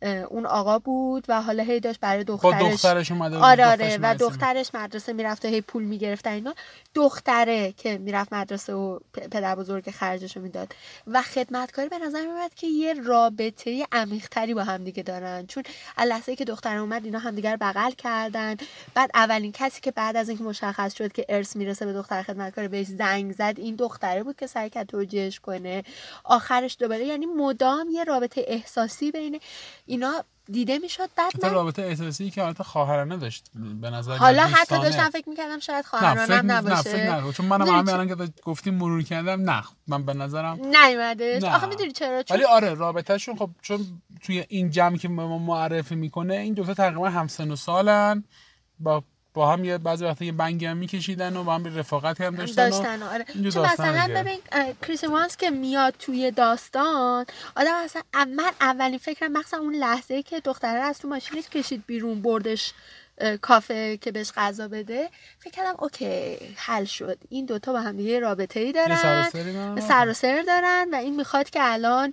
اون 0.08 0.46
آقا 0.46 0.78
بود 0.78 1.24
و 1.28 1.42
حالا 1.42 1.62
هی 1.62 1.80
داشت 1.80 2.00
برای 2.00 2.24
دخترش 2.24 2.72
دخترش 2.72 3.12
اومده 3.12 3.36
آره 3.36 3.66
آره 3.66 3.98
و 4.02 4.14
دخترش 4.14 4.70
مدرسه 4.74 5.12
می‌رفته 5.12 5.48
هی 5.48 5.60
پول 5.60 5.84
می‌گرفت 5.84 6.26
اینا. 6.26 6.54
دختره 6.94 7.72
که 7.72 7.98
می‌رفت 7.98 8.32
مدرسه 8.32 8.74
و 8.74 8.98
پدر 9.12 9.54
بزرگ 9.54 9.90
خرجش 9.90 10.36
رو 10.36 10.42
می‌داد. 10.42 10.74
و 11.06 11.22
خدمتکاری 11.22 11.88
به 11.88 11.98
نظر 11.98 12.26
میاد 12.26 12.54
که 12.54 12.66
یه 12.66 12.94
رابطه 12.94 13.86
عمیقتری 13.92 14.54
با 14.54 14.64
هم 14.64 14.84
دیگه 14.84 15.02
دارن. 15.02 15.46
چون 15.46 15.62
لحظه 15.98 16.36
که 16.36 16.44
دختر 16.44 16.76
اومد 16.76 17.04
اینا 17.04 17.18
همدیگر 17.18 17.56
بغل 17.56 17.90
کردن. 17.90 18.56
بعد 18.94 19.10
اولین 19.14 19.52
کسی 19.52 19.80
که 19.80 19.90
بعد 19.90 20.16
از 20.16 20.28
اینکه 20.28 20.44
مشخص 20.44 20.94
شد 20.98 21.12
که 21.12 21.26
ارث 21.28 21.56
می‌رسه 21.56 21.86
به 21.86 21.92
دختر 21.92 22.22
خدمتکار 22.22 22.68
بهش 22.68 22.86
زنگ 22.86 23.32
زد 23.32 23.54
این 23.56 23.74
دختره 23.74 24.22
بود 24.22 24.36
که 24.36 24.46
سعی 24.46 24.70
کرد 24.70 24.86
توجیهش 24.86 25.40
کنه. 25.40 25.84
آخرش 26.24 26.76
دوباره 26.80 27.04
یعنی 27.04 27.26
مدام 27.26 27.88
یه 27.90 28.04
رابطه 28.04 28.44
احساسی 28.46 29.10
بین 29.10 29.40
اینا 29.94 30.24
دیده 30.52 30.78
می‌شد 30.78 31.08
بعد 31.16 31.44
من 31.44 31.50
رابطه 31.50 31.82
احساسی 31.82 32.30
که 32.30 32.44
البته 32.44 32.64
خواهرانه 32.64 33.16
داشت 33.16 33.50
به 33.80 33.90
نظر 33.90 34.16
حالا 34.16 34.46
حتی 34.46 34.78
داشتم 34.78 35.10
فکر 35.10 35.28
می‌کردم 35.28 35.58
شاید 35.58 35.84
خواهرانه 35.84 36.42
نه 36.42 36.42
نباشه. 36.42 36.74
نه 36.74 36.82
فکر 36.82 37.20
نه 37.20 37.32
چون 37.32 37.46
منم 37.46 37.66
همین 37.68 37.88
الان 37.88 38.08
که 38.08 38.32
گفتیم 38.44 38.74
مرور 38.74 39.02
کردم 39.02 39.50
نه 39.50 39.64
من 39.86 40.04
به 40.04 40.14
نظرم 40.14 40.60
نیومدش 40.66 41.44
آخه 41.44 41.66
می‌دونی 41.66 41.92
چرا؟ 41.92 42.22
چون 42.22 42.36
ولی 42.36 42.44
آره 42.44 42.74
رابطهشون 42.74 43.36
خب 43.36 43.50
چون 43.62 43.86
توی 44.22 44.44
این 44.48 44.70
جمعی 44.70 44.98
که 44.98 45.08
ما 45.08 45.38
معرفی 45.38 45.94
می‌کنه 45.94 46.34
این 46.34 46.54
دو 46.54 46.64
تا 46.64 46.74
تقریبا 46.74 47.10
همسن 47.10 47.50
و 47.50 47.56
سالن. 47.56 48.24
با 48.80 49.04
با 49.34 49.52
هم 49.52 49.64
یه 49.64 49.78
بعضی 49.78 50.04
وقتا 50.04 50.24
یه 50.24 50.32
بنگی 50.32 50.66
هم 50.66 50.76
میکشیدن 50.76 51.36
و 51.36 51.44
با 51.44 51.54
هم 51.54 51.78
رفاقتی 51.78 52.24
هم 52.24 52.36
داشتن, 52.36 52.70
داشتن 52.70 53.02
آره. 53.02 53.24
چون 53.24 53.66
مثلا 53.66 54.08
ببین 54.14 54.38
کریس 54.82 55.04
وانس 55.04 55.36
که 55.36 55.50
میاد 55.50 55.94
توی 55.98 56.30
داستان 56.30 57.26
آدم 57.56 57.74
اصلا 57.84 58.02
من 58.14 58.50
اولین 58.60 58.98
فکرم 58.98 59.32
مخصوصا 59.32 59.56
اون 59.56 59.74
لحظه 59.74 60.22
که 60.22 60.40
دختره 60.40 60.80
از 60.80 60.98
تو 60.98 61.08
ماشینش 61.08 61.48
کشید 61.48 61.84
بیرون 61.86 62.22
بردش 62.22 62.72
کافه 63.42 63.96
که 63.96 64.12
بهش 64.12 64.32
غذا 64.36 64.68
بده 64.68 65.08
فکر 65.38 65.50
کردم 65.50 65.74
اوکی 65.78 66.36
حل 66.56 66.84
شد. 66.84 67.18
این 67.28 67.46
دوتا 67.46 67.72
با 67.72 67.80
هم 67.80 67.96
دیگه 67.96 68.18
رابطه 68.18 68.60
ای 68.60 68.72
دارن 68.72 69.30
سر 69.80 70.08
و 70.08 70.12
سر 70.12 70.42
دارن 70.46 70.88
و 70.92 70.96
این 70.96 71.16
می‌خواد 71.16 71.50
که 71.50 71.58
الان 71.62 72.12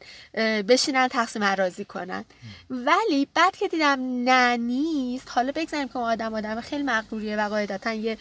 بشینن 0.68 1.08
تقسیم 1.08 1.44
عراضی 1.44 1.86
کنن. 1.86 2.26
ولی 2.70 3.28
بعد 3.34 3.56
که 3.56 3.68
دیدم 3.68 4.00
نه 4.30 4.58
نیست 4.58 5.28
حالا 5.30 5.52
بگذاریم 5.56 5.88
که 5.88 6.00
آدم 6.00 6.34
آدم 6.34 6.62
خیلی 6.62 6.84
مغروریه 6.84 7.38
و 7.38 7.50
قاعدتا 7.50 7.94
یه 7.94 8.18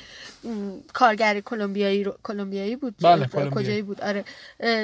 کارگر 0.92 1.40
کلمبیایی 1.40 2.06
کلمبیایی 2.22 2.76
بود 2.76 2.94
بله، 3.02 3.26
کجایی 3.26 3.82
بود؟ 3.82 4.00
آره. 4.00 4.24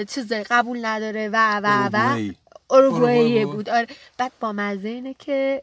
چیز 0.04 0.32
قبول 0.32 0.84
نداره 0.84 1.28
و 1.32 1.60
و 1.64 1.90
و. 1.92 2.30
اوروگوئه 2.70 3.46
بود. 3.46 3.68
آره. 3.68 3.86
بعد 4.18 4.32
با 4.40 4.52
مزه 4.52 4.88
اینه 4.88 5.14
که 5.18 5.62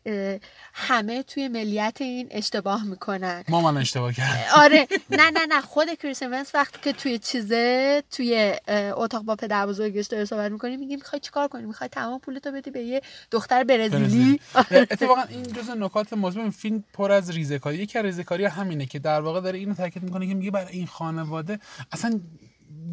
همه 0.74 1.24
توی 1.24 1.48
ملیت 1.48 1.98
این 2.00 2.28
اشتباه 2.32 2.84
می‌کنن. 2.84 3.44
ما 3.50 3.62
من 3.62 3.78
اشتباه 3.78 4.14
کرد. 4.14 4.46
آره. 4.56 4.88
نه 5.10 5.30
نه 5.32 5.46
نه. 5.50 5.62
خود 5.62 5.94
کریس 5.94 6.24
وقتی 6.54 6.80
که 6.82 6.94
توی 6.94 7.20
چیزه 7.20 8.04
توی 8.12 8.54
اتاق 8.98 9.24
با 9.24 9.36
پدر 9.36 9.68
بزرگش 9.68 10.08
داره 10.08 10.26
صحبت 10.26 10.52
می‌کنی 10.52 10.78
میگی 10.78 10.96
می‌خوای 10.96 11.20
چیکار 11.20 11.48
کنی؟ 11.48 11.66
می‌خوای 11.66 11.90
تمام 11.90 12.20
پولتو 12.20 12.52
بدی 12.52 12.72
به 12.72 12.80
یه 12.80 13.02
دختر 13.32 13.64
برزیلی؟ 13.64 14.40
اتفاقا 14.72 15.22
این 15.30 15.44
جزء 15.44 15.74
نکات 15.74 16.14
مهم 16.14 16.50
فیلم 16.50 16.84
پر 16.94 17.12
از 17.12 17.30
ریزکاری 17.30 17.78
یکی 17.78 18.00
از 18.00 18.06
ریزکاری 18.06 18.46
همینه 18.46 18.86
که 18.86 19.00
در 19.00 19.22
واقع 19.22 19.42
داره 19.42 19.60
اینو 19.60 19.74
تاکید 19.74 20.04
می‌کنه 20.04 20.28
که 20.28 20.34
میگه 20.34 20.52
برای 20.52 20.74
این 20.74 20.88
خانواده 20.88 21.60
اصلا 21.92 22.20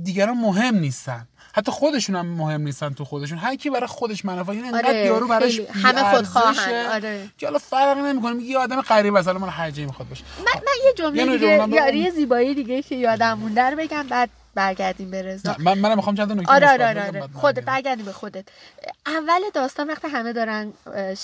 دیگران 0.03 0.37
مهم 0.37 0.75
نیستن. 0.75 1.27
حتی 1.55 1.73
خودشون 1.73 2.17
هم 2.17 2.27
مهم 2.27 2.61
نیستن 2.61 2.93
تو 2.95 3.05
خودشون. 3.05 3.39
هر 3.39 3.57
کی 3.57 3.71
برای 3.71 3.87
خودش 3.87 4.25
منافع 4.25 4.55
یعنی 4.55 4.69
آره 4.69 5.07
یارو 5.07 5.29
براش 5.29 5.61
همه 5.73 6.05
خودخواهن 6.15 6.87
آره. 6.87 7.29
که 7.39 7.47
حالا 7.47 7.59
فرق 7.59 7.99
نمی‌کنه 7.99 8.33
میگه 8.33 8.49
یه 8.49 8.59
آدم 8.59 8.81
غریب 8.81 9.15
است 9.15 9.29
من 9.29 9.49
هر 9.49 9.71
جایی 9.71 9.87
می‌خواد 9.87 10.09
باشه. 10.09 10.25
من, 10.39 10.45
من 10.55 10.87
یه 10.87 10.93
جمله 10.93 11.39
دیگه 11.39 11.69
یاری 11.69 12.11
زیبایی 12.11 12.55
دیگه 12.55 12.83
که 12.83 12.95
یادم 12.95 13.39
مونده 13.39 13.63
رو 13.63 13.77
بگم 13.77 14.07
بعد 14.09 14.31
برگردیم 14.55 15.11
به 15.11 15.23
رضا. 15.23 15.57
من 15.59 15.79
منم 15.79 15.97
می‌خوام 15.97 16.17
چند 16.17 16.33
نکته 16.33 16.53
آره 16.53 16.69
آره 16.69 16.89
آره, 16.89 17.07
آره. 17.07 17.29
خودت 17.35 17.65
برگردیم. 17.65 18.05
به 18.05 18.13
خودت. 18.13 18.45
اول 19.07 19.41
داستان 19.55 19.89
وقتی 19.89 20.09
همه 20.09 20.33
دارن 20.33 20.73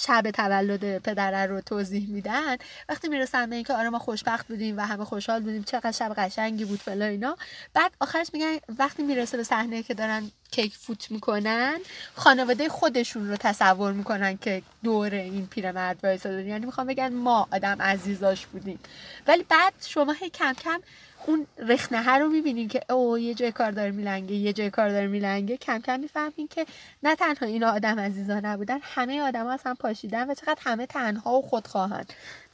شب 0.07 0.31
تولد 0.31 0.99
پدره 0.99 1.47
رو 1.47 1.61
توضیح 1.61 2.09
میدن 2.09 2.57
وقتی 2.89 3.09
می‌رسن 3.09 3.51
به 3.51 3.57
اینکه 3.57 3.75
آره 3.75 3.89
ما 3.89 3.99
خوشبخت 3.99 4.49
بودیم 4.49 4.77
و 4.77 4.81
همه 4.81 5.05
خوشحال 5.05 5.43
بودیم 5.43 5.63
چقدر 5.63 5.93
شب 5.93 6.15
قشنگی 6.17 6.65
بود 6.65 6.81
فلا 6.81 7.05
اینا. 7.05 7.37
بعد 7.75 7.93
آخرش 8.01 8.27
میگن 8.33 8.57
وقتی 8.79 9.03
می‌رسه 9.03 9.37
به 9.37 9.43
صحنه 9.43 9.83
که 9.83 9.95
دارن 9.95 10.31
کیک 10.51 10.77
فوت 10.77 11.11
می‌کنن 11.11 11.79
خانواده 12.15 12.69
خودشون 12.69 13.29
رو 13.29 13.37
تصور 13.37 13.93
می‌کنن 13.93 14.37
که 14.37 14.63
دور 14.85 15.15
این 15.15 15.47
پیرمرد 15.47 15.99
وایسادن. 16.03 16.47
یعنی 16.47 16.67
می‌خوام 16.67 16.87
بگن 16.87 17.13
ما 17.13 17.49
آدم 17.53 17.83
عزیزاش 17.83 18.47
بودیم. 18.47 18.79
ولی 19.27 19.43
بعد 19.49 19.73
شما 19.87 20.13
هی 20.13 20.31
کم 20.31 20.53
کم 20.53 20.81
اون 21.27 21.47
رخنه 21.59 22.19
رو 22.19 22.29
می‌بینین 22.29 22.69
که 22.69 22.93
او 22.93 23.19
یه 23.19 23.35
جای 23.35 23.53
کار 23.53 23.71
داره 23.71 23.91
میلنگه 23.91 24.35
یه 24.35 24.53
جای 24.53 24.71
کار 24.71 24.89
داره 24.89 25.07
میلنگه 25.07 25.57
کم 25.57 25.79
کم 25.79 26.01
می‌فهمین 26.01 26.49
که 26.51 26.67
نه 27.03 27.17
تنها 27.17 27.47
اینا 27.47 27.71
آدم 27.71 28.01
عزیزا 28.01 28.41
نبودن 28.41 28.79
همه 28.83 29.21
آدم 29.21 29.45
ها 29.45 29.53
اصلا 29.53 29.75
پاشیدن 29.75 30.31
و 30.31 30.35
چقدر 30.35 30.59
همه 30.61 30.87
تنها 30.87 31.31
و 31.31 31.43
خودخواهن. 31.43 32.05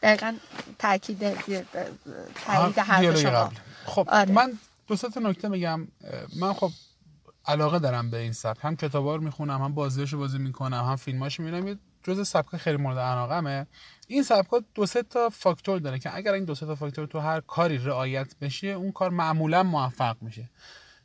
دقیقا 0.02 0.34
تاکید 0.78 1.18
تایید 2.46 2.78
حرف 2.78 3.20
شما. 3.20 3.52
خب 3.84 4.08
آره. 4.10 4.32
من 4.32 4.52
دو 4.86 4.96
تا 4.96 5.20
نکته 5.20 5.48
میگم. 5.48 5.88
من 6.36 6.52
خب 6.52 6.70
علاقه 7.46 7.78
دارم 7.78 8.10
به 8.10 8.18
این 8.18 8.32
سبک. 8.32 8.58
هم 8.60 8.76
کتابا 8.76 9.16
رو 9.16 9.22
می‌خونم 9.22 9.62
هم 9.62 9.74
بازیاشو 9.74 10.18
بازی 10.18 10.38
می‌کنم 10.38 10.84
هم 10.84 10.96
فیلماشو 10.96 11.42
می‌بینم. 11.42 11.78
جز 12.02 12.28
سبک 12.28 12.56
خیلی 12.56 12.76
مورد 12.76 12.98
علاقمه. 12.98 13.66
این 14.06 14.22
سبک 14.22 14.64
دو 14.74 14.86
سه 14.86 15.02
تا 15.02 15.28
فاکتور 15.28 15.78
داره 15.78 15.98
که 15.98 16.16
اگر 16.16 16.32
این 16.32 16.44
دو 16.44 16.54
سه 16.54 16.66
تا 16.66 16.74
فاکتور 16.74 17.06
تو 17.06 17.18
هر 17.18 17.40
کاری 17.40 17.78
رعایت 17.78 18.36
بشه 18.40 18.66
اون 18.66 18.92
کار 18.92 19.10
معمولا 19.10 19.62
موفق 19.62 20.16
میشه. 20.20 20.50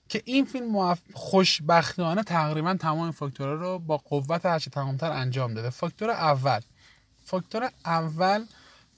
که 0.09 0.21
این 0.25 0.45
فیلم 0.45 0.65
موف... 0.65 0.99
خوشبختانه 1.13 2.23
تقریبا 2.23 2.73
تمام 2.73 3.11
فاکتورها 3.11 3.53
رو 3.53 3.79
با 3.79 3.97
قوت 3.97 4.45
هرچه 4.45 4.69
تمامتر 4.69 5.11
انجام 5.11 5.53
داده. 5.53 5.69
فاکتور 5.69 6.09
اول. 6.09 6.59
فاکتور 7.25 7.69
اول 7.85 8.45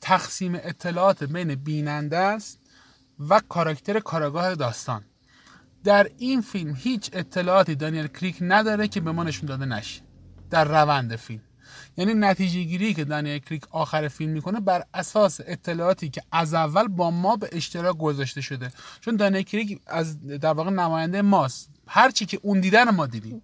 تقسیم 0.01 0.55
اطلاعات 0.55 1.23
بین 1.23 1.55
بیننده 1.55 2.17
است 2.17 2.59
و 3.29 3.39
کاراکتر 3.39 3.99
کاراگاه 3.99 4.55
داستان. 4.55 5.05
در 5.83 6.09
این 6.17 6.41
فیلم 6.41 6.75
هیچ 6.75 7.09
اطلاعاتی 7.13 7.75
دانیل 7.75 8.07
کریک 8.07 8.37
نداره 8.41 8.87
که 8.87 9.01
به 9.01 9.11
ما 9.11 9.23
نشون 9.23 9.45
داده 9.45 9.65
نشه. 9.65 10.01
در 10.49 10.63
روند 10.65 11.15
فیلم. 11.15 11.41
یعنی 11.99 12.13
نتیجه 12.13 12.63
گیری 12.63 12.93
که 12.93 13.05
دانیل 13.05 13.39
کریک 13.39 13.63
آخر 13.71 14.07
فیلم 14.07 14.31
می‌کنه 14.31 14.59
بر 14.59 14.83
اساس 14.93 15.39
اطلاعاتی 15.47 16.09
که 16.09 16.21
از 16.31 16.53
اول 16.53 16.87
با 16.87 17.11
ما 17.11 17.35
به 17.35 17.49
اشتراک 17.51 17.97
گذاشته 17.97 18.41
شده. 18.41 18.71
چون 19.01 19.15
دانیل 19.15 19.41
کریک 19.41 19.79
از 19.87 20.27
در 20.27 20.53
واقع 20.53 20.69
نماینده 20.69 21.21
ماست. 21.21 21.69
هر 21.87 22.11
چی 22.11 22.25
که 22.25 22.39
اون 22.43 22.59
دیدن 22.59 22.89
ما 22.89 23.07
دیدیم. 23.07 23.41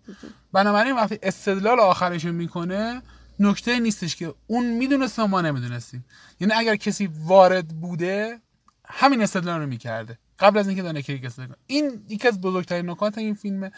بنابراین 0.54 0.96
وقتی 0.96 1.20
استدلال 1.24 1.80
آخرش 1.80 2.26
می‌کنه 2.26 3.02
نکته 3.40 3.80
نیستش 3.80 4.16
که 4.16 4.34
اون 4.48 4.66
می‌دونست 4.66 5.20
ما 5.20 5.42
نمی‌دونستیم. 5.42 6.06
یعنی 6.40 6.54
اگر 6.54 6.76
کسی 6.76 7.10
وارد 7.26 7.68
بوده 7.68 8.40
همین 8.86 9.22
استدلال 9.22 9.60
رو 9.60 9.68
می‌کرده. 9.68 10.18
قبل 10.40 10.60
از 10.60 10.68
اینکه 10.68 10.84
دانیل 10.84 11.02
کریک 11.02 11.26
استدلال 11.26 11.56
این 11.68 12.06
یکی 12.10 12.28
از 12.28 12.42
بزرگترین 12.42 12.90
نکات 12.90 13.18
این 13.18 13.34
فیلمه. 13.34 13.72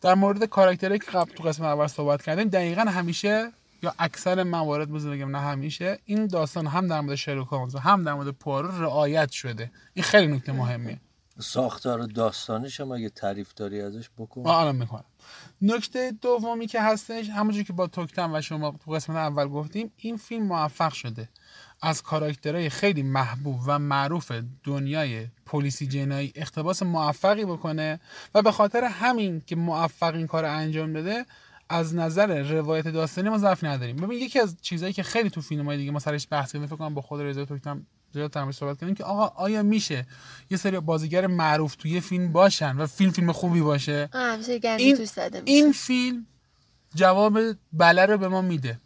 در 0.00 0.14
مورد 0.14 0.44
کاراکتری 0.44 0.98
که 0.98 1.10
قبل 1.10 1.32
تو 1.32 1.42
قسمت 1.42 1.66
اول 1.66 1.86
صحبت 1.86 2.22
کردیم 2.22 2.48
دقیقا 2.48 2.82
همیشه 2.82 3.52
یا 3.82 3.94
اکثر 3.98 4.42
موارد 4.42 4.92
بگم 4.92 5.36
نه 5.36 5.40
همیشه 5.40 5.98
این 6.04 6.26
داستان 6.26 6.66
هم 6.66 6.86
در 6.86 7.00
مورد 7.00 7.14
شرلوک 7.14 7.48
هولمز 7.48 7.76
هم 7.76 8.04
در 8.04 8.14
مورد 8.14 8.28
پوارو 8.28 8.82
رعایت 8.82 9.30
شده. 9.30 9.70
این 9.94 10.02
خیلی 10.02 10.26
نکته 10.26 10.52
مهمیه. 10.52 11.00
ساختار 11.38 12.02
داستانش 12.06 12.80
هم 12.80 12.92
اگه 12.92 13.08
تعریف 13.08 13.54
داری 13.54 13.80
ازش 13.80 14.10
بکن. 14.18 14.46
الان 14.46 14.76
می‌کنم. 14.76 15.04
نکته 15.62 16.12
دومی 16.20 16.66
که 16.66 16.82
هستش 16.82 17.28
همونجوری 17.28 17.64
که 17.64 17.72
با 17.72 17.86
توکتن 17.86 18.36
و 18.36 18.40
شما 18.40 18.78
تو 18.84 18.90
قسمت 18.90 19.16
اول 19.16 19.48
گفتیم 19.48 19.92
این 19.96 20.16
فیلم 20.16 20.46
موفق 20.46 20.92
شده. 20.92 21.28
از 21.82 22.02
کاراکترهای 22.02 22.70
خیلی 22.70 23.02
محبوب 23.02 23.60
و 23.66 23.78
معروف 23.78 24.32
دنیای 24.64 25.26
پلیسی 25.46 25.86
جنایی 25.86 26.32
اقتباس 26.34 26.82
موفقی 26.82 27.44
بکنه 27.44 28.00
و 28.34 28.42
به 28.42 28.52
خاطر 28.52 28.84
همین 28.84 29.40
که 29.40 29.56
موفق 29.56 30.14
این 30.14 30.26
کار 30.26 30.44
انجام 30.44 30.92
بده 30.92 31.26
از 31.72 31.94
نظر 31.94 32.42
روایت 32.42 32.88
داستانی 32.88 33.28
ما 33.28 33.38
ضعف 33.38 33.64
نداریم. 33.64 33.96
ببین 33.96 34.18
یکی 34.18 34.40
از 34.40 34.56
چیزهایی 34.62 34.92
که 34.92 35.02
خیلی 35.02 35.30
تو 35.30 35.40
فیلم 35.40 35.66
های 35.66 35.76
دیگه 35.76 35.90
ما 35.90 35.98
سرش 35.98 36.26
بحث 36.30 36.52
کردیم 36.52 36.66
فکر 36.68 36.76
کنم 36.76 36.94
با 36.94 37.02
خود 37.02 37.20
رضا 37.20 37.44
توکتم 37.44 37.86
زیاد 38.12 38.30
تمرین 38.30 38.52
صحبت 38.52 38.80
کردیم 38.80 38.94
که 38.94 39.04
آقا 39.04 39.26
آیا 39.26 39.62
میشه 39.62 40.06
یه 40.50 40.56
سری 40.56 40.80
بازیگر 40.80 41.26
معروف 41.26 41.74
توی 41.74 42.00
فیلم 42.00 42.32
باشن 42.32 42.76
و 42.76 42.86
فیلم 42.86 43.10
فیلم 43.10 43.32
خوبی 43.32 43.60
باشه؟ 43.60 44.08
این, 44.78 44.96
این 45.44 45.72
فیلم 45.72 46.26
جواب 46.94 47.38
بله 47.72 48.06
رو 48.06 48.18
به 48.18 48.28
ما 48.28 48.42
میده. 48.42 48.78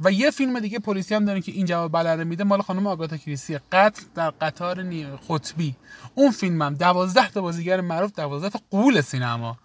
و 0.00 0.12
یه 0.12 0.30
فیلم 0.30 0.60
دیگه 0.60 0.78
پلیسی 0.78 1.14
هم 1.14 1.24
داریم 1.24 1.42
که 1.42 1.52
این 1.52 1.66
جواب 1.66 1.92
بله 1.92 2.16
رو 2.16 2.24
میده 2.24 2.44
مال 2.44 2.62
خانم 2.62 2.86
آگاتا 2.86 3.16
کریسی 3.16 3.58
قتل 3.72 4.02
در 4.14 4.30
قطار 4.30 4.82
قطبی. 5.28 5.76
اون 6.14 6.30
فیلم 6.30 6.62
هم 6.62 6.74
دوازده 6.74 7.30
تا 7.30 7.40
بازیگر 7.40 7.80
معروف 7.80 8.12
دوازده 8.12 8.50
تا 8.50 8.60
قول 8.70 9.00
سینما 9.00 9.58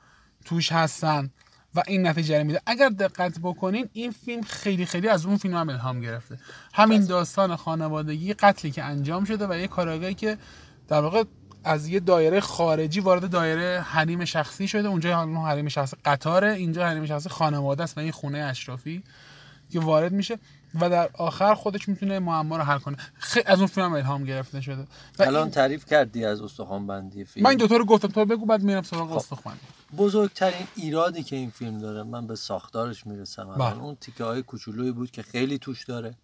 توش 0.46 0.72
هستن. 0.72 1.30
و 1.76 1.84
این 1.88 2.08
نتیجه 2.08 2.44
میده. 2.44 2.62
اگر 2.66 2.90
دقت 2.90 3.40
بکنین 3.40 3.90
این 3.94 4.12
فیلم 4.12 4.42
خیلی 4.42 4.86
خیلی 4.86 5.08
از 5.08 5.26
اون 5.26 5.38
فیلم 5.38 5.56
هم 5.56 5.70
الهام 5.70 6.02
گرفته. 6.02 6.38
همین 6.74 7.06
داستان 7.06 7.56
خانوادگی 7.56 8.34
قتلی 8.34 8.72
که 8.72 8.84
انجام 8.84 9.26
شده 9.26 9.48
و 9.48 9.58
یه 9.58 9.68
کاراگاهی 9.68 10.14
که 10.14 10.38
در 10.88 11.02
واقع 11.02 11.24
از 11.64 11.88
یه 11.88 12.00
دایره 12.00 12.40
خارجی 12.40 13.00
وارد 13.00 13.30
دایره 13.30 13.82
حریم 13.82 14.26
شخصی 14.26 14.68
شده. 14.68 14.88
اونجا 14.88 15.26
حریم 15.26 15.68
شخصی 15.68 15.98
قطاره 16.06 16.52
اینجا 16.52 16.86
حریم 16.86 17.06
شخصی 17.06 17.30
خانواده 17.30 17.84
است 17.84 17.98
و 17.98 18.02
این 18.02 18.12
خونه 18.12 18.38
اشرافی 18.38 19.04
که 19.70 19.80
وارد 19.80 20.12
میشه. 20.12 20.40
و 20.76 20.90
در 20.90 21.10
آخر 21.14 21.54
خودش 21.54 21.90
می‌تونه 21.90 22.20
معما 22.20 22.58
رو 22.58 22.64
حل 22.64 22.78
کنه. 22.78 22.98
خیلی 23.14 23.46
از 23.46 23.58
اون 23.58 23.68
فیلم 23.68 23.94
الهام 23.94 24.24
گرفته 24.24 24.62
شده. 24.62 24.88
الان 25.20 25.52
تعریف 25.52 25.86
کردی 25.86 26.26
از 26.26 26.42
استخوان 26.42 26.88
بندی 26.88 27.26
فیلم. 27.26 27.44
من 27.44 27.50
این 27.50 27.60
دو 27.60 27.78
رو 27.78 27.86
گفتم. 27.86 28.08
تو 28.08 28.26
بگو 28.26 28.46
بعد 28.46 28.64
میرم 28.64 28.82
سراغ 28.82 29.10
خب. 29.10 29.16
استخوان 29.16 29.56
بزرگترین 29.98 30.68
ایرادی 30.76 31.24
که 31.24 31.36
این 31.36 31.50
فیلم 31.50 31.78
داره 31.78 32.04
من 32.04 32.28
به 32.28 32.36
ساختارش 32.36 33.08
می‌رسم. 33.08 33.54
بله. 33.58 33.84
اون 33.84 33.96
تیکه 33.96 34.24
های 34.24 34.42
کوچولویی 34.42 34.92
بود 34.92 35.12
که 35.12 35.22
خیلی 35.22 35.58
توش 35.58 35.86
داره. 35.86 36.16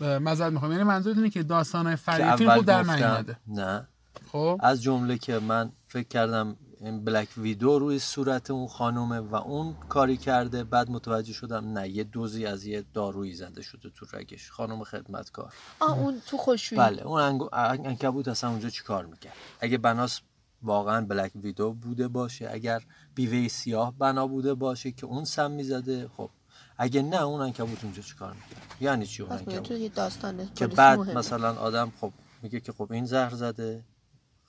مزد 0.00 0.52
می‌خوام. 0.52 0.72
یعنی 0.72 0.84
منظورت 0.84 1.16
اینه 1.16 1.30
که 1.30 1.42
داستان 1.42 1.96
فری 1.96 2.36
فیلم 2.36 2.62
در 2.62 2.82
نیومده 2.82 3.36
نه. 3.46 3.88
خب. 4.32 4.60
از 4.62 4.82
جمله 4.82 5.18
که 5.18 5.38
من 5.38 5.72
فکر 5.88 6.08
کردم 6.08 6.56
بلک 6.80 7.28
ویدو 7.36 7.78
روی 7.78 7.98
صورت 7.98 8.50
اون 8.50 8.66
خانومه 8.66 9.20
و 9.20 9.34
اون 9.34 9.74
کاری 9.88 10.16
کرده. 10.16 10.64
بعد 10.64 10.90
متوجه 10.90 11.32
شدم 11.32 11.78
نه 11.78 11.88
یه 11.88 12.04
دوزی 12.04 12.46
از 12.46 12.64
یه 12.64 12.84
دارویی 12.94 13.34
زده 13.34 13.62
شده 13.62 13.90
تو 13.90 14.06
رگش. 14.12 14.50
خانم 14.50 14.84
خدمتکار. 14.84 15.52
آه 15.80 15.98
اون 15.98 16.22
تو 16.26 16.36
خوشویی. 16.36 16.78
بله 16.78 17.02
اون 17.02 17.48
انکبوت 17.52 18.28
اصلا 18.28 18.50
اونجا 18.50 18.70
چیکار 18.70 19.06
می‌کرد؟ 19.06 19.32
اگه 19.60 19.78
بناس 19.78 20.20
واقعا 20.62 21.06
بلک 21.06 21.32
ویدو 21.34 21.72
بوده 21.72 22.08
باشه 22.08 22.48
اگر 22.52 22.82
بیوه 23.14 23.48
سیاه 23.48 23.94
بنا 23.98 24.26
بوده 24.26 24.54
باشه 24.54 24.92
که 24.92 25.06
اون 25.06 25.24
سم 25.24 25.50
می‌زده 25.50 26.08
خب. 26.16 26.30
اگه 26.78 27.02
نه 27.02 27.22
اون 27.22 27.40
انکبوت 27.40 27.84
اونجا 27.84 28.02
چیکار 28.02 28.32
می‌کرد؟ 28.32 28.76
یعنی 28.80 29.06
چی 29.06 29.22
اون 29.22 29.32
انکبوت؟ 29.32 30.54
که 30.54 30.66
بعد 30.66 30.98
مثلا 30.98 31.54
آدم 31.54 31.92
خب 32.00 32.12
میگه 32.42 32.60
که 32.60 32.72
خب 32.72 32.92
این 32.92 33.04
زهر 33.04 33.34
زده 33.34 33.84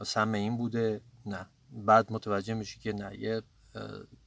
سم 0.05 0.31
این 0.31 0.57
بوده. 0.57 1.01
نه. 1.25 1.45
بعد 1.85 2.13
متوجه 2.13 2.53
میشه 2.53 2.79
که 2.79 2.93
نه 2.93 3.19
یه 3.19 3.41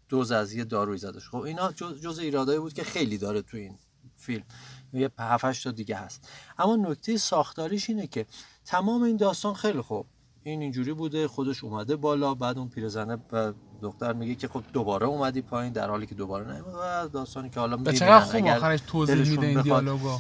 دوز 0.09 0.33
از 0.33 0.53
یه 0.53 0.65
داروی 0.65 0.99
زده 0.99 1.21
خب 1.21 1.39
اینا 1.39 1.73
جز, 1.73 2.01
جز 2.01 2.19
ایرادایی 2.19 2.59
بود 2.59 2.73
که 2.73 2.85
خیلی 2.85 3.19
داره 3.19 3.43
تو 3.43 3.57
این 3.57 3.79
فیلم. 4.17 4.45
یه 4.93 5.11
هفتش 5.19 5.63
تا 5.63 5.71
دیگه 5.71 5.97
هست. 5.97 6.29
اما 6.59 6.77
نکته 6.77 7.17
ساختاریش 7.17 7.91
اینه 7.91 8.07
که 8.07 8.27
تمام 8.65 9.03
این 9.03 9.17
داستان 9.17 9.55
خیلی 9.55 9.81
خوب. 9.81 10.07
این 10.43 10.63
اینجوری 10.63 10.93
بوده 10.93 11.29
خودش 11.29 11.65
اومده 11.65 11.97
بالا 11.97 12.35
بعد 12.35 12.59
اون 12.59 12.69
پیرزنه 12.69 13.19
و 13.33 13.53
دختر 13.83 14.13
میگه 14.13 14.35
که 14.35 14.49
خب 14.49 14.63
دوباره 14.73 15.07
اومدی 15.07 15.43
پایین 15.43 15.73
در 15.73 15.91
حالی 15.91 16.07
که 16.07 16.15
دوباره 16.15 16.47
نه. 16.47 16.61
و 16.63 17.09
داستانی 17.09 17.51
که 17.51 17.61
حالا 17.61 17.93
چقدر 17.93 18.21
خوب 18.21 18.47
آخرش 18.47 18.81
توضیح 18.87 19.31
میده 19.31 19.47
این 19.47 19.63
دیالوگو. 19.63 20.19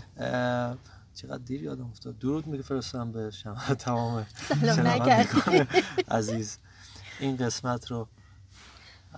چقدر 1.14 1.42
دیر 1.44 1.62
یادم 1.62 1.86
افتاد. 1.86 2.18
درود 2.18 2.46
میفرستم 2.46 3.12
به 3.12 3.30
شما 3.30 3.54
تمام 3.84 4.26
عزیز. 6.08 6.58
این 7.20 7.36
قسمت 7.36 7.90
رو. 7.90 8.08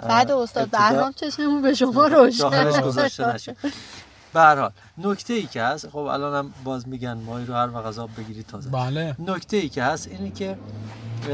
بعد 0.08 0.30
استاد 0.30 0.70
بهرام 0.70 1.12
چشممون 1.12 1.62
به 1.62 1.74
شما 1.74 2.06
روشن 2.06 2.80
گذاشته 2.80 3.34
نشه 3.34 3.56
به 4.32 4.40
هر 4.40 4.60
حال 4.60 4.70
نکته 4.98 5.34
ای 5.34 5.46
که 5.46 5.62
هست 5.62 5.88
خب 5.88 5.96
الانم 5.98 6.54
باز 6.64 6.88
میگن 6.88 7.12
ماهی 7.12 7.46
رو 7.46 7.54
هر 7.54 7.70
وقت 7.70 7.86
عذاب 7.86 8.10
بگیری 8.16 8.42
تازه. 8.42 8.70
بله. 8.70 9.16
نکته 9.18 9.56
ای 9.56 9.68
که 9.68 9.82
هست 9.82 10.08
اینه 10.08 10.30
که 10.30 10.58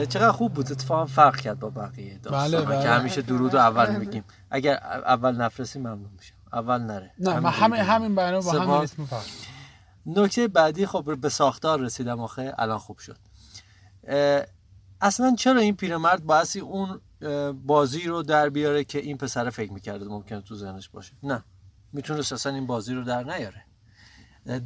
چقدر 0.09 0.33
خوب 0.33 0.54
بود 0.54 0.72
اتفاقا 0.72 1.07
فرق 1.07 1.37
کرد 1.37 1.61
با 1.61 1.70
بقیه 1.70 2.18
داستان 2.22 2.61
بله 2.61 2.61
بله. 2.61 2.83
که 2.83 2.88
همیشه 2.88 3.22
درود 3.22 3.54
رو 3.54 3.61
اول 3.61 3.96
میگیم. 3.96 4.24
اگر 4.50 4.76
اول 4.85 5.37
نفرسی 5.37 5.78
ممنون 5.78 6.11
میشم. 6.18 6.35
اول 6.52 6.78
نره. 6.78 7.11
نه 7.18 7.38
ما 7.38 7.50
همین 7.50 7.81
همین 7.81 8.14
برنامه 8.14 8.44
با 8.44 8.52
همین 8.52 8.70
اسم 8.70 9.09
نکته 10.07 10.48
بعدی 10.48 10.87
خب 10.87 11.16
به 11.20 11.28
ساختار 11.28 11.81
رسیدم 11.81 12.20
آخه 12.20 12.54
الان 12.59 12.78
خوب 12.78 12.98
شد. 12.98 13.16
اصلا 15.00 15.34
چرا 15.38 15.61
این 15.61 15.76
پیرمرد 15.76 16.24
باعثی 16.24 16.61
اون 16.61 17.00
بازی 17.66 18.02
رو 18.02 18.22
در 18.22 18.48
بیاره 18.48 18.84
که 18.84 18.98
این 18.98 19.16
پسر 19.16 19.50
فکر 19.50 19.72
می‌کرده 19.72 20.04
ممکنه 20.04 20.40
تو 20.40 20.54
ذهنش 20.54 20.88
باشه؟ 20.88 21.12
نه. 21.22 21.44
می‌تونست 21.92 22.32
اصلا 22.32 22.54
این 22.54 22.66
بازی 22.66 22.94
رو 22.94 23.04
در 23.04 23.22
نیاره. 23.22 23.64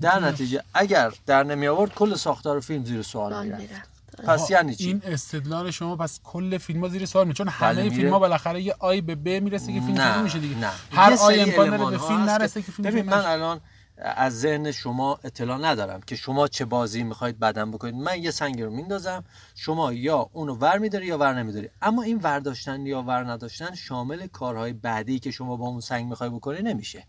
در 0.00 0.20
نتیجه 0.20 0.62
اگر 0.74 1.12
در 1.26 1.42
نمی 1.42 1.68
آورد 1.68 1.94
کل 1.94 2.14
ساختار 2.14 2.60
فیلم 2.60 2.84
زیر 2.84 3.02
سوال 3.02 3.46
می‌رفت. 3.46 3.92
پس 4.24 4.50
یعنی 4.50 4.74
چی؟ 4.74 4.86
این 4.86 5.02
استدلال 5.04 5.70
شما 5.70 5.96
پس 5.96 6.20
کل 6.24 6.58
فیلم 6.58 6.80
ها 6.80 6.88
زیر 6.88 7.06
سوال 7.06 7.26
می 7.26 7.34
چون 7.34 7.48
همه 7.48 7.74
بله، 7.74 7.90
فیلم 7.90 8.10
ها 8.10 8.18
بالاخره 8.18 8.62
یه 8.62 8.74
آی 8.78 9.00
به 9.00 9.14
ب 9.14 9.28
می‌رسه 9.28 9.72
که 9.72 9.80
فیلم 9.80 10.00
نه. 10.00 10.22
میشه 10.22 10.38
دیگه؟ 10.38 10.56
نه. 10.58 10.70
هر 10.90 11.12
آی 11.12 11.40
امکان 11.40 11.76
داره 11.76 11.90
به 11.90 11.98
فیلم 11.98 12.20
نرسه 12.20 12.62
که 12.62 12.72
فیلم 12.72 12.90
ببین 12.90 13.06
من 13.06 13.24
الان 13.24 13.60
از 14.04 14.40
ذهن 14.40 14.72
شما 14.72 15.18
اطلاع 15.24 15.58
ندارم 15.58 16.00
که 16.00 16.16
شما 16.16 16.48
چه 16.48 16.64
بازی 16.64 17.02
می‌خواید 17.02 17.38
بدن 17.38 17.70
بکنید. 17.70 17.94
من 17.94 18.22
یه 18.22 18.30
سنگ 18.30 18.62
رو 18.62 18.70
میندازم 18.70 19.24
شما 19.54 19.92
یا 19.92 20.30
اونو 20.32 20.54
ور 20.54 20.78
میداری 20.78 21.06
یا 21.06 21.18
ور 21.18 21.34
نمیداری. 21.34 21.68
اما 21.82 22.02
این 22.02 22.18
ورداشتن 22.18 22.86
یا 22.86 23.02
ور 23.02 23.30
نداشتن 23.30 23.74
شامل 23.74 24.26
کارهای 24.26 24.72
بعدی 24.72 25.18
که 25.18 25.30
شما 25.30 25.56
با 25.56 25.66
اون 25.66 25.80
سنگ 25.80 26.06
می‌خوای 26.06 26.30
بکنی 26.30 26.62
نمیشه. 26.62 27.06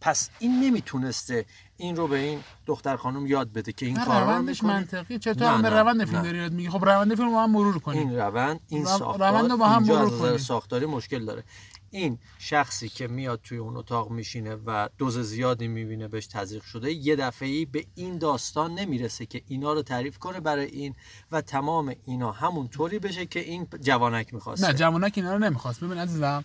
پس 0.00 0.30
این 0.38 0.60
نمی‌تونسته 0.60 1.46
این 1.76 1.96
رو 1.96 2.08
به 2.08 2.16
این 2.16 2.40
دختر 2.66 2.96
خانم 2.96 3.26
یاد 3.26 3.52
بده 3.52 3.72
که 3.72 3.86
این 3.86 4.04
کارا 4.04 4.36
رو 4.36 4.42
می‌کنه 4.42 4.72
منطقی 4.72 5.18
چطور 5.18 5.62
به 5.62 5.70
روند 5.70 6.04
فیلم 6.04 6.22
داری 6.22 6.38
یاد 6.38 6.52
میگی 6.52 6.68
خب 6.68 6.84
روند 6.84 7.14
فیلم 7.14 7.32
با 7.32 7.42
هم 7.42 7.50
مرور 7.50 7.78
کنیم 7.78 8.08
این 8.08 8.18
روند 8.18 8.60
این 8.68 8.84
ساختار 8.84 9.30
روند 9.30 9.58
با 9.58 9.66
هم 9.68 9.82
مرور 9.82 10.18
کنیم 10.18 10.36
ساختاری 10.36 10.86
مشکل 10.86 11.24
داره. 11.24 11.44
این 11.90 12.18
شخصی 12.38 12.88
که 12.88 13.06
میاد 13.06 13.40
توی 13.42 13.58
اون 13.58 13.76
اتاق 13.76 14.10
میشینه 14.10 14.54
و 14.54 14.88
دوز 14.98 15.18
زیادی 15.18 15.68
می‌بینه 15.68 16.08
بهش 16.08 16.26
تزریق 16.26 16.62
شده 16.62 16.92
یه 16.92 17.16
دفعه 17.16 17.48
ای 17.48 17.64
به 17.64 17.86
این 17.94 18.18
داستان 18.18 18.74
نمی‌رسه 18.74 19.26
که 19.26 19.42
اینا 19.48 19.72
رو 19.72 19.82
تعریف 19.82 20.18
کنه 20.18 20.40
برای 20.40 20.66
این 20.66 20.94
و 21.32 21.40
تمام 21.40 21.94
اینا 22.06 22.32
همون 22.32 22.68
طوری 22.68 22.98
بشه 22.98 23.26
که 23.26 23.40
این 23.40 23.66
جوانک 23.80 24.34
می‌خواست 24.34 24.64
نه 24.64 24.72
جوانک 24.72 25.12
اینا 25.16 25.32
رو 25.32 25.38
نمی‌خواست. 25.38 25.84
ببین 25.84 25.98
عزیزم 25.98 26.44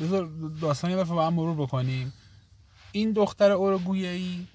بذار 0.00 0.30
داستان 0.60 0.90
یه 0.90 0.96
دفعه 0.96 1.14
با 1.14 1.26
هم 1.26 1.34
مرور 1.34 1.66
بکنیم. 1.66 2.12
این 2.92 3.12
دختر 3.12 3.50
اوروگویی 3.50 4.48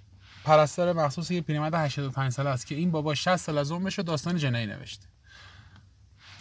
پرستار 0.43 0.93
مخصوص 0.93 1.31
یه 1.31 1.41
پیرمرد 1.41 1.73
85 1.73 2.31
ساله 2.31 2.49
است 2.49 2.67
که 2.67 2.75
این 2.75 2.91
بابا 2.91 3.15
60 3.15 3.35
سال 3.35 3.57
از 3.57 3.71
عمرش 3.71 3.99
داستان 3.99 4.37
جنایی 4.37 4.65
نوشته. 4.65 5.10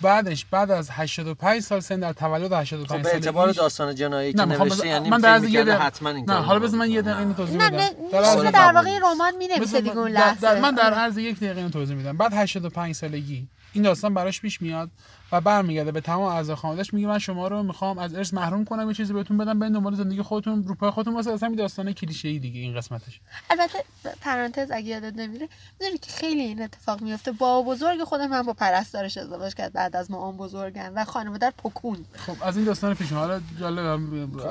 بعدش 0.02 0.44
بعد 0.44 0.70
از 0.70 0.90
85 0.90 1.62
سال 1.62 1.80
سن 1.80 2.00
در 2.00 2.12
تولد 2.12 2.52
85 2.52 2.86
خب 2.90 3.02
به 3.02 3.14
اعتبار 3.14 3.52
داستان 3.52 3.94
جنایی 3.94 4.32
که 4.32 4.44
نوشته 4.44 4.86
یعنی 4.86 5.10
من 5.10 5.20
در 5.20 5.44
یه 5.44 5.64
حتما 5.64 6.10
این 6.10 6.24
نه 6.30 6.34
حالا 6.34 6.58
بذار 6.58 6.78
من 6.78 6.90
یه 6.90 7.02
دقیقه 7.02 7.18
اینو 7.18 7.34
توضیح 7.34 7.56
بدم. 7.56 7.76
در, 8.12 8.50
در 8.50 8.72
واقع 8.72 8.98
رمان 8.98 9.36
می‌نویسه 9.36 9.80
دیگه 9.80 9.98
اون 9.98 10.10
لحظه. 10.10 10.60
من 10.60 10.74
در 10.74 10.94
عرض 10.94 11.18
یک 11.18 11.36
دقیقه 11.36 11.58
اینو 11.58 11.70
توضیح 11.70 11.96
میدم. 11.96 12.16
بعد 12.16 12.32
85 12.34 12.94
سالگی. 12.94 13.48
این 13.72 13.84
داستان 13.84 14.14
براش 14.14 14.40
پیش 14.40 14.62
میاد. 14.62 14.90
و 15.33 15.40
برمیگرده 15.40 15.93
به 15.93 16.01
تمام 16.01 16.23
اعضای 16.23 16.57
خانواده‌اش 16.57 16.95
میگه 16.95 17.07
من 17.07 17.19
شما 17.19 17.49
رو 17.49 17.62
می‌خوام 17.62 17.99
از 17.99 18.14
ارث 18.14 18.35
محروم 18.35 18.64
کنم 18.64 18.88
یه 18.88 18.95
چیزی 18.95 19.12
بهتون 19.12 19.38
بدم 19.38 19.59
به 19.59 19.69
دنبال 19.69 19.95
زندگی 19.95 20.23
خودتون 20.23 20.64
رو 20.64 20.75
پای 20.75 20.90
خودتون 20.90 21.14
واسه 21.14 21.31
اصلا 21.31 21.55
داستان 21.59 21.93
کلیشه‌ای 21.93 22.38
دیگه 22.38 22.61
این 22.61 22.77
قسمتش. 22.77 23.21
البته 23.51 23.85
پرانتز 24.21 24.71
اگه 24.71 24.87
یادت 24.87 25.16
نمیره 25.16 25.49
می‌دونی 25.81 25.99
که 25.99 26.12
خیلی 26.12 26.40
این 26.40 26.62
اتفاق 26.62 27.03
میفته 27.03 27.33
با 27.33 27.62
بزرگ 27.62 28.05
خود 28.05 28.21
من 28.21 28.43
با 28.43 28.53
پرستارش 28.53 29.19
ازدواج 29.19 29.55
کرد 29.55 29.73
بعد 29.73 29.97
از 29.97 30.11
ما 30.11 30.33
بزرگن 30.33 30.93
و 30.97 31.05
خانواده 31.05 31.51
پکون 31.51 32.05
خب 32.16 32.37
از 32.43 32.57
این 32.57 32.66
داستان 32.66 32.95
پیش 32.95 33.12
حالا 33.12 33.40
جالب 33.61 33.85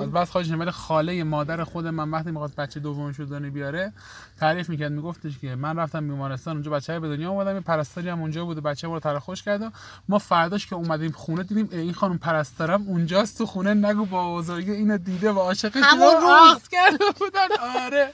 از 0.02 0.12
بعد 0.12 0.28
خارج 0.28 0.52
نمیره 0.52 0.72
خاله 0.72 1.24
مادر 1.24 1.64
خود 1.64 1.88
من 1.88 2.12
وقتی 2.12 2.32
می‌خواد 2.32 2.56
بچه 2.56 2.80
دوم 2.80 3.12
شدن 3.12 3.50
بیاره 3.50 3.94
تعریف 4.40 4.70
می‌کرد 4.70 4.92
میگفتش 4.92 5.40
که 5.40 5.56
من 5.56 5.78
رفتم 5.78 6.08
بیمارستان 6.08 6.54
اونجا 6.54 6.72
بچه 6.72 7.00
به 7.00 7.08
دنیا 7.08 7.30
اومدم 7.30 7.60
پرستاری 7.60 8.10
هم 8.10 8.22
اونجا 8.22 8.46
بود 8.46 8.64
بچه 8.64 8.88
ما 8.88 8.94
رو 8.94 9.00
ترخوش 9.00 9.44
کرد 9.44 9.74
ما 10.10 10.20
فرداش 10.20 10.69
که 10.70 10.76
اومدیم 10.76 11.12
خونه 11.12 11.44
دیدیم 11.44 11.70
این 11.72 11.94
خانم 11.94 12.18
پرستارم 12.18 12.88
اونجاست 12.88 13.38
تو 13.38 13.46
خونه 13.46 13.74
نگو 13.74 14.06
با 14.06 14.36
بزرگی 14.36 14.72
اینو 14.72 14.98
دیده 14.98 15.32
و 15.32 15.40
عاشقش 15.40 15.84
همون 15.84 16.14
روز. 16.22 16.68
کرده 16.72 17.06
بودن. 17.20 17.48
آره. 17.86 18.14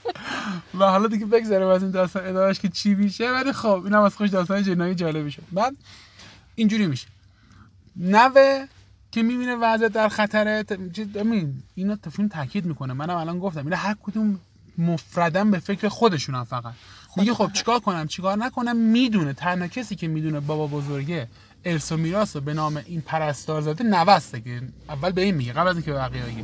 و 0.79 0.85
حالا 0.85 1.07
دیگه 1.07 1.25
بگذاریم 1.25 1.67
از 1.67 1.81
این 1.83 1.91
داستان 1.91 2.27
ادامهش 2.27 2.59
که 2.59 2.69
چی 2.69 2.95
میشه. 2.95 3.31
ولی 3.31 3.51
خب 3.51 3.81
اینم 3.85 4.01
از 4.01 4.15
خوش 4.15 4.29
داستان 4.29 4.63
جنایی 4.63 4.95
جالبی 4.95 5.31
شد. 5.31 5.43
بعد 5.51 5.75
اینجوری 6.55 6.87
میشه. 6.87 7.07
نوه 7.95 8.65
که 9.11 9.23
می‌بینه 9.23 9.55
وضع 9.55 9.87
در 9.87 10.09
خطره 10.09 10.65
امین 11.15 11.63
اینا 11.75 11.97
فیلم 12.11 12.27
تاکید 12.27 12.65
می‌کنه. 12.65 12.93
منم 12.93 13.15
الان 13.17 13.39
گفتم 13.39 13.63
اینا 13.63 13.77
هر 13.77 13.95
کدوم 14.03 14.39
مفردن 14.77 15.51
به 15.51 15.59
فکر 15.59 15.87
خودشونم 15.87 16.43
فقط. 16.43 16.73
میگه 17.17 17.33
خب 17.33 17.51
چیکار 17.53 17.79
کنم 17.79 18.07
چیکار 18.07 18.37
نکنم؟ 18.37 18.77
می‌دونه. 18.77 19.33
تنها 19.33 19.67
کسی 19.67 19.95
که 19.95 20.07
می‌دونه 20.07 20.39
بابا 20.39 20.67
بزرگه 20.67 21.27
ارث 21.65 21.91
و 21.91 21.97
میراث 21.97 22.38
به 22.38 22.54
نام 22.54 22.82
این 22.86 23.01
پرستار 23.01 23.62
زاده 23.62 23.84
نوسته 23.84 24.41
که 24.41 24.62
اول 24.89 25.12
به 25.12 25.21
این 25.21 25.36
میگه 25.36 25.54
قبل 25.54 25.67
از 25.67 25.75
اینکه 25.75 25.91
به 25.91 25.97
بقیه 25.97 26.23
بگه. 26.23 26.43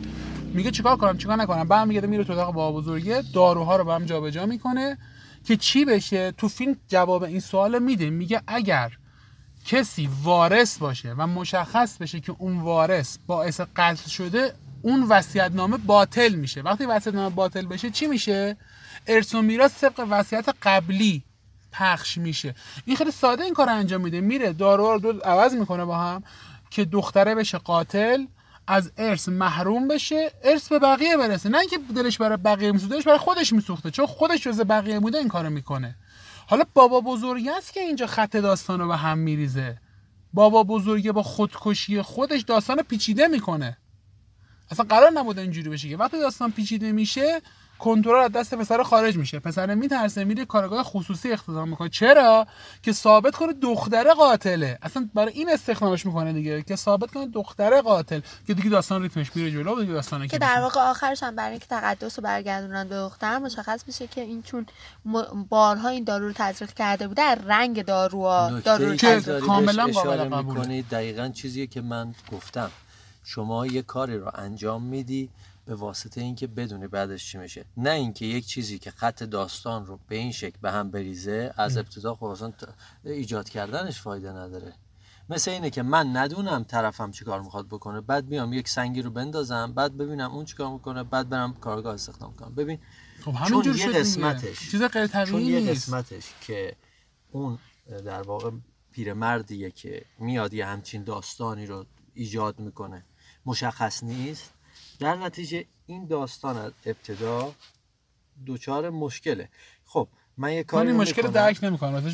میگه 0.53 0.71
چیکار 0.71 0.97
کنم 0.97 1.17
چیکار 1.17 1.35
نکنم؟ 1.35 1.67
بعد 1.67 1.87
میگه 1.87 2.01
میره 2.01 2.23
تو 2.23 2.33
اتاق 2.33 2.53
بابا 2.53 2.79
بزرگه 2.79 3.23
داروها 3.33 3.75
رو 3.75 3.83
با 3.83 3.95
هم 3.95 4.05
جابجا 4.05 4.45
می‌کنه 4.45 4.97
که 5.45 5.57
چی 5.57 5.85
بشه؟ 5.85 6.31
تو 6.31 6.47
فیلم 6.47 6.75
جواب 6.87 7.23
این 7.23 7.39
سوال 7.39 7.79
میده. 7.79 8.09
میگه 8.09 8.41
اگر 8.47 8.91
کسی 9.65 10.09
وارث 10.23 10.77
باشه 10.77 11.13
و 11.17 11.27
مشخص 11.27 11.97
بشه 11.97 12.19
که 12.19 12.35
اون 12.37 12.59
وارث 12.59 13.17
باعث 13.27 13.61
قتل 13.75 14.09
شده 14.09 14.53
اون 14.81 15.03
وصیت 15.03 15.51
نامه 15.53 15.77
باطل 15.77 16.35
میشه. 16.35 16.61
وقتی 16.61 16.85
وصیت 16.85 17.15
نامه 17.15 17.35
باطل 17.35 17.65
بشه 17.65 17.89
چی 17.89 18.07
میشه؟ 18.07 18.57
ارث 19.07 19.35
و 19.35 19.41
میراث 19.41 19.83
طبق 19.83 20.07
وصیت 20.09 20.49
قبلی 20.61 21.23
پخش 21.71 22.17
میشه. 22.17 22.55
این 22.85 22.95
خیلی 22.95 23.11
ساده 23.11 23.43
این 23.43 23.53
کار 23.53 23.69
انجام 23.69 24.01
میده. 24.01 24.21
میره 24.21 24.53
دارو 24.53 24.97
رو 24.97 25.19
عوض 25.19 25.53
می‌کنه 25.53 25.85
با 25.85 25.97
هم 25.97 26.23
که 26.69 26.85
دختره 26.85 27.35
بشه 27.35 27.57
قاتل 27.57 28.25
از 28.67 28.91
ارث 28.97 29.29
محروم 29.29 29.87
بشه 29.87 30.31
ارث 30.43 30.67
به 30.69 30.79
بقیه 30.79 31.17
برسه. 31.17 31.49
نه 31.49 31.57
اینکه 31.57 31.79
دلش 31.95 32.17
برای 32.17 32.37
بقیه 32.37 32.71
میسوخته 32.71 32.95
دلش 32.95 33.03
برای 33.03 33.19
خودش 33.19 33.53
میسوخته 33.53 33.91
چون 33.91 34.05
خودش 34.05 34.41
جز 34.41 34.61
بقیه 34.61 34.99
بوده 34.99 35.17
این 35.17 35.27
کارو 35.27 35.49
می‌کنه. 35.49 35.95
حالا 36.47 36.63
بابا 36.73 37.01
بزرگی 37.01 37.49
است 37.49 37.73
که 37.73 37.79
اینجا 37.79 38.07
خط 38.07 38.35
داستان 38.35 38.79
رو 38.79 38.87
به 38.87 38.97
هم 38.97 39.17
میریزه. 39.17 39.77
بابا 40.33 40.63
بزرگی 40.63 41.11
با 41.11 41.23
خودکشی 41.23 42.01
خودش 42.01 42.41
داستان 42.41 42.77
پیچیده 42.77 43.27
می‌کنه. 43.27 43.77
اصلا 44.71 44.85
قرار 44.89 45.11
نبوده 45.11 45.41
اینجوری 45.41 45.69
بشه 45.69 45.89
که. 45.89 45.97
وقتی 45.97 46.19
داستان 46.19 46.51
پیچیده 46.51 46.91
میشه 46.91 47.41
کنترل 47.81 48.23
از 48.23 48.31
دست 48.31 48.55
پسر 48.55 48.83
خارج 48.83 49.17
میشه. 49.17 49.39
پسر 49.39 49.75
میترسه 49.75 50.23
میره 50.23 50.45
کارگاه 50.45 50.83
خصوصی 50.83 51.31
اختتام 51.31 51.69
می‌کنه. 51.69 51.89
چرا؟ 51.89 52.47
که 52.83 52.91
ثابت 52.91 53.35
کنه 53.35 53.53
دختر 53.53 54.13
قاتله. 54.13 54.79
اصلا 54.81 55.09
برای 55.13 55.33
این 55.33 55.49
استخدامش 55.49 56.05
می‌کنه 56.05 56.33
دیگه 56.33 56.61
که 56.61 56.75
ثابت 56.75 57.11
کنه 57.11 57.27
دختر 57.27 57.81
قاتل. 57.81 58.19
که 58.47 58.53
دیگه 58.53 58.69
داستان 58.69 59.01
ریتمش 59.01 59.35
میره 59.35 59.51
جلو 59.51 59.81
دیگه 59.81 59.93
داستانه 59.93 60.27
که 60.27 60.37
در 60.37 60.61
واقع 60.61 60.79
آخرش 60.81 61.23
هم 61.23 61.35
برای 61.35 61.51
اینکه 61.51 61.65
تقدس 61.65 62.19
رو 62.19 62.23
برگردونن 62.23 62.87
به 62.87 62.95
دختر 62.95 63.37
مشخص 63.37 63.83
میشه 63.87 64.07
که 64.07 64.21
این 64.21 64.41
چون 64.41 64.65
بارها 65.49 65.89
این 65.89 66.03
دارو 66.03 66.27
رو 66.27 66.33
تزریق 66.33 66.73
کرده 66.73 67.07
بوده 67.07 67.21
رنگ 67.21 67.85
دارو 67.85 68.49
دارو 68.65 68.95
که 68.95 69.21
کاملا 69.21 69.87
قابل 69.87 70.29
قبول 70.29 70.81
دقیقاً 70.81 71.29
چیزیه 71.29 71.67
که 71.67 71.81
من 71.81 72.15
گفتم. 72.31 72.71
شما 73.23 73.67
یه 73.67 73.81
کاری 73.81 74.17
رو 74.17 74.31
انجام 74.35 74.81
میدی 74.83 75.29
به 75.65 75.75
واسطه 75.75 76.21
اینکه 76.21 76.47
بدونی 76.47 76.87
بعدش 76.87 77.31
چی 77.31 77.37
میشه. 77.37 77.65
نه 77.77 77.89
اینکه 77.89 78.25
یک 78.25 78.45
چیزی 78.45 78.79
که 78.79 78.91
خط 78.91 79.23
داستان 79.23 79.85
رو 79.85 79.99
به 80.07 80.15
این 80.15 80.31
شکل 80.31 80.57
به 80.61 80.71
هم 80.71 80.91
بریزه 80.91 81.53
از 81.57 81.77
ابتدا 81.77 82.15
خب 82.15 82.25
اصلا 82.25 82.53
ایجاد 83.03 83.49
کردنش 83.49 84.01
فایده 84.01 84.31
نداره. 84.31 84.73
مثل 85.29 85.51
اینه 85.51 85.69
که 85.69 85.83
من 85.83 86.17
ندونم 86.17 86.63
طرفم 86.63 87.11
چیکار 87.11 87.41
می‌خواد 87.41 87.67
بکنه 87.67 88.01
بعد 88.01 88.27
بیام 88.27 88.53
یک 88.53 88.69
سنگی 88.69 89.01
رو 89.01 89.09
بندازم 89.09 89.73
بعد 89.73 89.97
ببینم 89.97 90.31
اون 90.31 90.45
چیکار 90.45 90.71
می‌کنه 90.73 91.03
بعد 91.03 91.29
برم 91.29 91.53
کارگاه 91.53 91.93
استخدام 91.93 92.33
کنم. 92.33 92.55
ببین 92.55 92.79
خب 93.25 93.35
چون 93.47 93.75
یه 93.75 93.87
قسمتش 93.87 94.71
چیز 94.71 94.83
غیر 94.83 95.07
چون 95.07 95.41
یه 95.41 95.71
قسمتش 95.71 96.33
که 96.41 96.75
اون 97.31 97.59
در 98.05 98.21
واقع 98.21 98.51
پیرمردیه 98.91 99.71
که 99.71 100.05
میاد 100.19 100.53
یه 100.53 100.65
همچین 100.65 101.03
داستانی 101.03 101.65
رو 101.65 101.85
ایجاد 102.13 102.59
می‌کنه 102.59 103.05
مشخص 103.45 104.03
نیست. 104.03 104.53
در 105.01 105.15
نتیجه 105.15 105.65
این 105.85 106.05
داستان 106.05 106.57
از 106.57 106.71
ابتدا 106.85 107.53
دوچار 108.45 108.89
مشکله. 108.89 109.49
خب 109.85 110.07
من 110.37 110.53
یه 110.53 110.63
کاری 110.63 110.91
مشکل 110.91 111.27
درک 111.27 111.59
نمی‌کنم. 111.63 112.07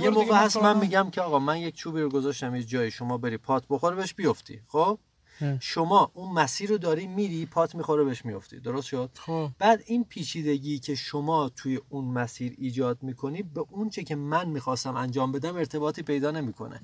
یه 0.00 0.10
موقع 0.10 0.34
هست 0.34 0.56
من 0.56 0.78
میگم 0.78 1.10
که 1.10 1.20
آقا 1.20 1.38
من 1.38 1.58
یک 1.58 1.74
چوبی 1.74 2.00
رو 2.00 2.08
گذاشتم 2.08 2.54
یه 2.56 2.62
جای 2.62 2.90
شما 2.90 3.18
بری 3.18 3.36
پات 3.36 3.64
بخوره 3.70 3.96
بهش 3.96 4.14
بیفتی. 4.14 4.60
خب؟ 4.68 4.98
شما 5.60 6.10
اون 6.14 6.32
مسیر 6.32 6.70
رو 6.70 6.78
داری 6.78 7.06
میری 7.06 7.46
پات 7.46 7.74
می‌خوره 7.74 8.04
بهش 8.04 8.24
میفتی. 8.24 8.60
درست 8.60 8.86
شد؟ 8.86 9.10
خب. 9.14 9.50
بعد 9.58 9.82
این 9.86 10.04
پیچیدگی 10.04 10.78
که 10.78 10.94
شما 10.94 11.48
توی 11.48 11.80
اون 11.88 12.04
مسیر 12.04 12.54
ایجاد 12.58 12.98
می‌کنی 13.02 13.42
به 13.42 13.64
اون 13.70 13.90
چه 13.90 14.04
که 14.04 14.16
من 14.16 14.48
می‌خواستم 14.48 14.96
انجام 14.96 15.32
بدم 15.32 15.56
ارتباطی 15.56 16.02
پیدا 16.02 16.30
نمی‌کنه. 16.30 16.80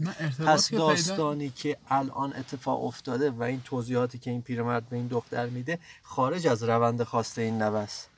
پس 0.47 0.71
داستانی 0.71 1.51
که 1.51 1.77
الان 1.89 2.33
اتفاق 2.33 2.85
افتاده 2.85 3.31
و 3.31 3.43
این 3.43 3.61
توضیحاتی 3.65 4.19
که 4.19 4.31
این 4.31 4.43
پیرمرد 4.43 4.89
به 4.89 4.97
این 4.97 5.07
دختر 5.07 5.47
میده 5.47 5.79
خارج 6.03 6.47
از 6.47 6.63
روند 6.63 7.03
خواسته 7.03 7.43
این 7.43 7.63
نوست. 7.63 8.12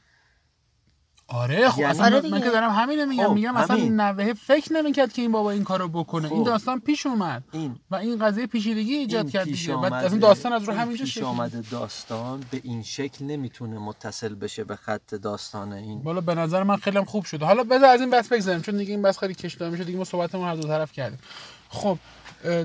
آره 1.34 1.68
خب 1.68 1.80
یعنی 1.80 2.00
آره 2.00 2.20
من 2.20 2.40
که 2.40 2.50
دارم 2.50 2.70
همینه 2.70 3.04
میگم 3.04 3.24
خب 3.24 3.32
میگم 3.32 3.56
اصلا 3.56 3.76
نوه 3.76 4.32
فکر 4.32 4.72
نمی‌کرد 4.72 5.12
که 5.12 5.22
این 5.22 5.32
بابا 5.32 5.50
این 5.50 5.64
کارو 5.64 5.88
بکنه. 5.88 6.28
خب. 6.28 6.34
این 6.34 6.42
داستان 6.42 6.80
پیش 6.80 7.06
اومد 7.06 7.44
این 7.52 7.76
و 7.90 7.96
این 7.96 8.18
قضیه 8.18 8.46
پیچیدگی 8.46 8.94
ایجاد 8.94 9.30
کرد 9.30 9.44
دیگه. 9.44 9.76
بعد 9.76 9.92
اصلا 9.92 10.18
داستان 10.18 10.52
از 10.52 10.64
رو 10.64 10.72
همینجا 10.72 11.04
پیش 11.04 11.18
اومده 11.18 11.62
داستان 11.70 12.44
به 12.50 12.60
این 12.64 12.82
شکل 12.82 13.24
نمی‌تونه 13.24 13.78
متصل 13.78 14.34
بشه 14.34 14.64
به 14.64 14.76
خط 14.76 15.14
داستان 15.14 15.72
این. 15.72 16.02
بالا 16.02 16.20
به 16.20 16.34
نظر 16.34 16.62
من 16.62 16.76
خیلی 16.76 17.04
خوب 17.04 17.24
شده 17.24 17.46
حالا 17.46 17.64
بذار 17.64 17.84
از 17.84 18.00
این 18.00 18.10
بحث 18.10 18.28
بگذاریم 18.28 18.62
چون 18.62 18.76
دیگه 18.76 18.90
این 18.90 19.02
بحث 19.02 19.18
خیلی 19.18 19.34
کش 19.34 19.60
میشه. 19.60 19.84
دیگه 19.84 19.98
ما 19.98 20.04
صحبتمون 20.04 20.48
هر 20.48 20.54
دو 20.54 20.68
طرف 20.68 20.92
کردیم. 20.92 21.18
خب 21.68 21.98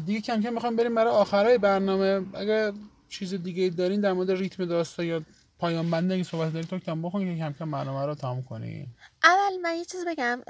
دیگه 0.05 0.22
کم 0.22 0.41
کم 0.41 0.53
می‌خوام 0.53 0.76
بریم 0.76 0.95
برای 0.95 1.13
آخرای 1.13 1.57
برنامه. 1.57 2.22
اگه 2.34 2.72
چیز 3.09 3.34
دیگه 3.34 3.70
دارین 3.70 4.01
در 4.01 4.13
مورد 4.13 4.32
ریتم 4.32 4.65
داستان 4.65 5.05
یا 5.05 5.22
پایان 5.60 5.91
بنده 5.91 6.14
اگه 6.14 6.24
صحبت 6.24 6.53
داری 6.53 6.66
تو 6.66 6.80
کم 6.80 7.01
بخون 7.01 7.36
که 7.36 7.43
کم 7.43 7.53
کم 7.53 7.72
برنامه 7.72 8.05
رو 8.05 8.16
تمام 8.16 8.43
کنی. 8.43 8.88
اول 9.24 9.57
من 9.62 9.76
یه 9.76 9.86
چیز 9.86 10.05
بگم 10.07 10.41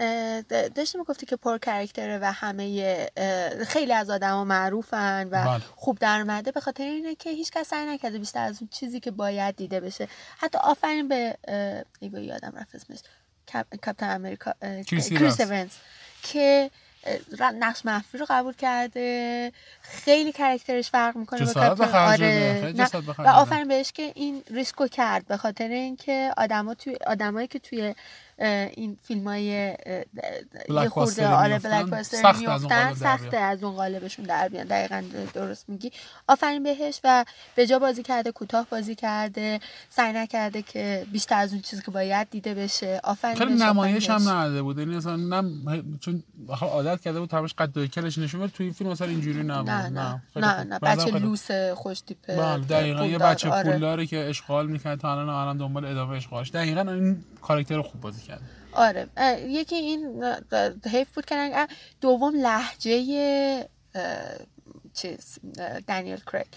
داشتی 0.75 0.97
می‌گفتی 0.97 1.25
که 1.25 1.35
پر 1.35 1.57
کرکتره 1.57 2.19
و 2.21 2.31
همه 2.31 3.09
خیلی 3.67 3.93
از 3.93 4.09
ها 4.09 4.43
معروفن 4.43 5.27
و 5.27 5.45
بله. 5.45 5.63
خوب 5.75 5.97
در 5.99 6.21
اومده 6.21 6.51
به 6.51 6.59
خاطر 6.59 6.83
اینه 6.83 7.15
که 7.15 7.29
هیچ 7.29 7.51
کس 7.51 7.67
سعی 7.67 7.85
نکرده 7.85 8.19
بیشتر 8.19 8.43
از 8.43 8.57
اون 8.61 8.69
چیزی 8.71 8.99
که 8.99 9.11
باید 9.11 9.55
دیده 9.55 9.79
بشه. 9.79 10.07
حتی 10.37 10.57
آفرین 10.57 11.07
به 11.07 11.37
ای 11.99 12.11
یادم 12.25 12.53
رفت 12.57 12.75
اسمش 12.75 12.99
Captain 13.81 14.15
America 14.15 14.53
کریس 14.87 15.41
که 16.23 16.71
نقش 17.39 17.85
منفی 17.85 18.17
رو 18.17 18.25
قبول 18.29 18.53
کرده. 18.53 19.51
خیلی 19.81 20.31
character 20.31 20.79
ش 20.79 20.89
فرق 20.89 21.15
می‌کنه 21.15 21.53
با 21.53 21.85
آره 21.93 22.73
و 23.17 23.27
آفرین 23.27 23.67
بهش 23.67 23.91
که 23.91 24.11
این 24.15 24.43
ریسکو 24.49 24.87
کرد 24.87 25.27
به 25.27 25.37
خاطر 25.37 25.67
اینکه 25.67 26.33
آدما 26.37 26.73
توی 26.73 26.97
آدمایی 27.07 27.47
که 27.47 27.59
توی 27.59 27.95
این 28.39 28.97
فیلم 29.03 29.27
های 29.27 29.43
یه 29.43 30.89
خورده 30.89 31.27
آره 31.27 31.59
blockbuster 31.59 32.33
میفتن 32.33 32.93
سخته 32.93 33.37
از 33.37 33.63
اون 33.63 33.75
قالبشون 33.75 34.25
در 34.25 34.49
بیان 34.49 34.67
دقیقا 34.67 35.03
درست 35.33 35.69
میگی. 35.69 35.91
آفرین 36.27 36.63
بهش 36.63 36.99
و 37.03 37.25
به 37.55 37.67
جا 37.67 37.79
بازی 37.79 38.03
کرده 38.03 38.31
کوتاه 38.31 38.67
بازی 38.69 38.95
کرده 38.95 39.59
سعی 39.89 40.13
نکرده 40.13 40.61
که 40.61 41.05
بیشتر 41.11 41.35
از 41.35 41.53
اون 41.53 41.61
چیزی 41.61 41.81
که 41.81 41.91
باید 41.91 42.29
دیده 42.29 42.53
بشه. 42.53 42.99
آفرین 43.03 43.35
خیلی 43.35 43.53
نمایش 43.53 44.09
هم 44.09 44.29
نده 44.29 44.61
بود. 44.61 44.77
یعنی 44.77 44.95
اصلا 44.95 45.15
نم 45.15 45.99
چون 45.99 46.23
عادت 46.61 47.01
کرده 47.01 47.19
بود 47.19 47.29
تماش 47.29 47.53
قد 47.53 47.85
کلش 47.85 48.17
نشون 48.17 48.47
توی 48.47 48.65
این 48.65 48.73
فیلم 48.73 48.89
مثلا 48.89 49.07
اینجوری 49.07 49.43
نبود. 49.43 49.69
نه 49.69 49.89
نه. 49.89 50.21
نه, 50.35 50.63
نه, 50.63 50.79
بچه 50.79 51.11
لوس 51.11 51.51
خوش 51.51 52.01
تیپه 52.01 52.35
بله 52.35 52.65
دقیقاً. 52.65 53.05
یه 53.05 53.17
بچه 53.17 53.49
آره. 53.49 53.63
پولداری 53.63 54.07
که 54.07 54.29
اشغال 54.29 54.67
می‌کنه 54.67 54.95
تا 54.95 55.11
الان 55.11 55.29
الان 55.29 55.57
دنبال 55.57 55.85
ادامه 55.85 56.17
اشغالش. 56.17 56.49
دقیقاً 56.49 56.81
این 56.81 57.23
کاراکتر 57.41 57.81
خوب 57.81 58.01
بازی 58.01 58.21
کرده 58.29 58.43
آره. 58.71 59.07
یکی 59.47 59.75
این 59.75 60.23
حیف 60.91 61.13
بود 61.15 61.25
که 61.25 61.67
دوم 62.01 62.35
لحجه 62.35 63.69
چیز 64.93 65.39
دانیل 65.87 66.19
کریگ. 66.31 66.47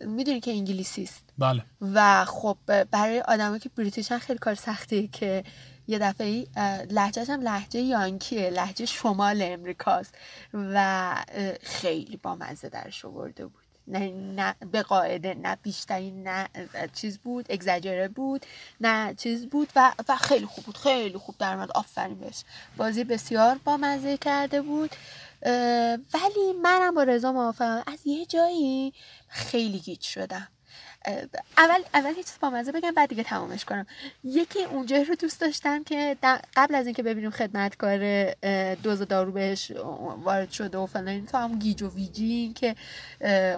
می‌دونی 0.00 0.40
که 0.40 0.50
انگلیسیست 0.50 1.24
بله. 1.38 1.62
و 1.80 2.24
خب 2.24 2.56
برای 2.90 3.20
آدمایی 3.20 3.60
که 3.60 3.68
بریتیشن 3.68 4.18
خیلی 4.18 4.38
کار 4.38 4.54
سختی 4.54 5.08
که 5.08 5.44
یه 5.86 5.98
دفعه 5.98 6.46
لحجهش 6.90 7.30
هم 7.30 7.40
لحجه 7.40 7.80
یانکیه 7.80 8.50
لحجه 8.50 8.86
شمال 8.86 9.42
امریکاست. 9.42 10.14
و 10.54 11.14
خیلی 11.62 12.16
با 12.16 12.34
مزه 12.34 12.68
درش 12.68 13.04
آورده 13.04 13.46
بود. 13.46 13.63
نه, 13.88 14.10
نه 14.10 14.54
به 14.72 14.82
قاعده 14.82 15.34
نه 15.34 15.56
بیشترین 15.62 16.28
نه 16.28 16.48
چیز 16.94 17.18
بود 17.18 17.46
اگزاجره 17.50 18.08
بود 18.08 18.46
نه 18.80 19.14
چیز 19.14 19.46
بود 19.46 19.72
و, 19.76 19.92
و 20.08 20.16
خیلی 20.16 20.46
خوب 20.46 20.64
بود 20.64 20.76
خیلی 20.78 21.18
خوب 21.18 21.34
در 21.38 21.54
اومد 21.54 21.72
آفرین 21.72 22.18
بهش. 22.20 22.44
بازی 22.76 23.04
بسیار 23.04 23.60
با 23.64 23.76
مزه 23.76 24.16
کرده 24.16 24.62
بود 24.62 24.90
ولی 26.14 26.52
منم 26.62 26.94
با 26.94 27.02
رضا 27.02 27.32
موافقم. 27.32 27.82
از 27.86 28.06
یه 28.06 28.26
جایی 28.26 28.92
خیلی 29.28 29.78
گیج 29.78 30.02
شدم. 30.02 30.48
اول 31.58 31.82
اول 31.94 32.10
یه 32.10 32.22
چیز 32.22 32.38
با 32.40 32.50
مزه 32.50 32.72
بگم 32.72 32.90
بعد 32.90 33.08
دیگه 33.08 33.22
تمامش 33.22 33.64
کنم. 33.64 33.86
یکی 34.24 34.64
اونجا 34.64 34.96
رو 34.96 35.14
دوست 35.14 35.40
داشتم 35.40 35.84
که 35.84 36.16
قبل 36.56 36.74
از 36.74 36.86
اینکه 36.86 37.02
ببینیم 37.02 37.30
خدمتکار 37.30 38.30
دوز 38.74 39.02
دارو 39.02 39.32
بهش 39.32 39.72
وارد 40.22 40.50
شده 40.50 40.78
و 40.78 40.86
فلان 40.86 41.26
تو 41.26 41.38
هم 41.38 41.58
گیج 41.58 41.82
و 41.82 41.94
ویجی 41.94 42.52
که 42.54 42.76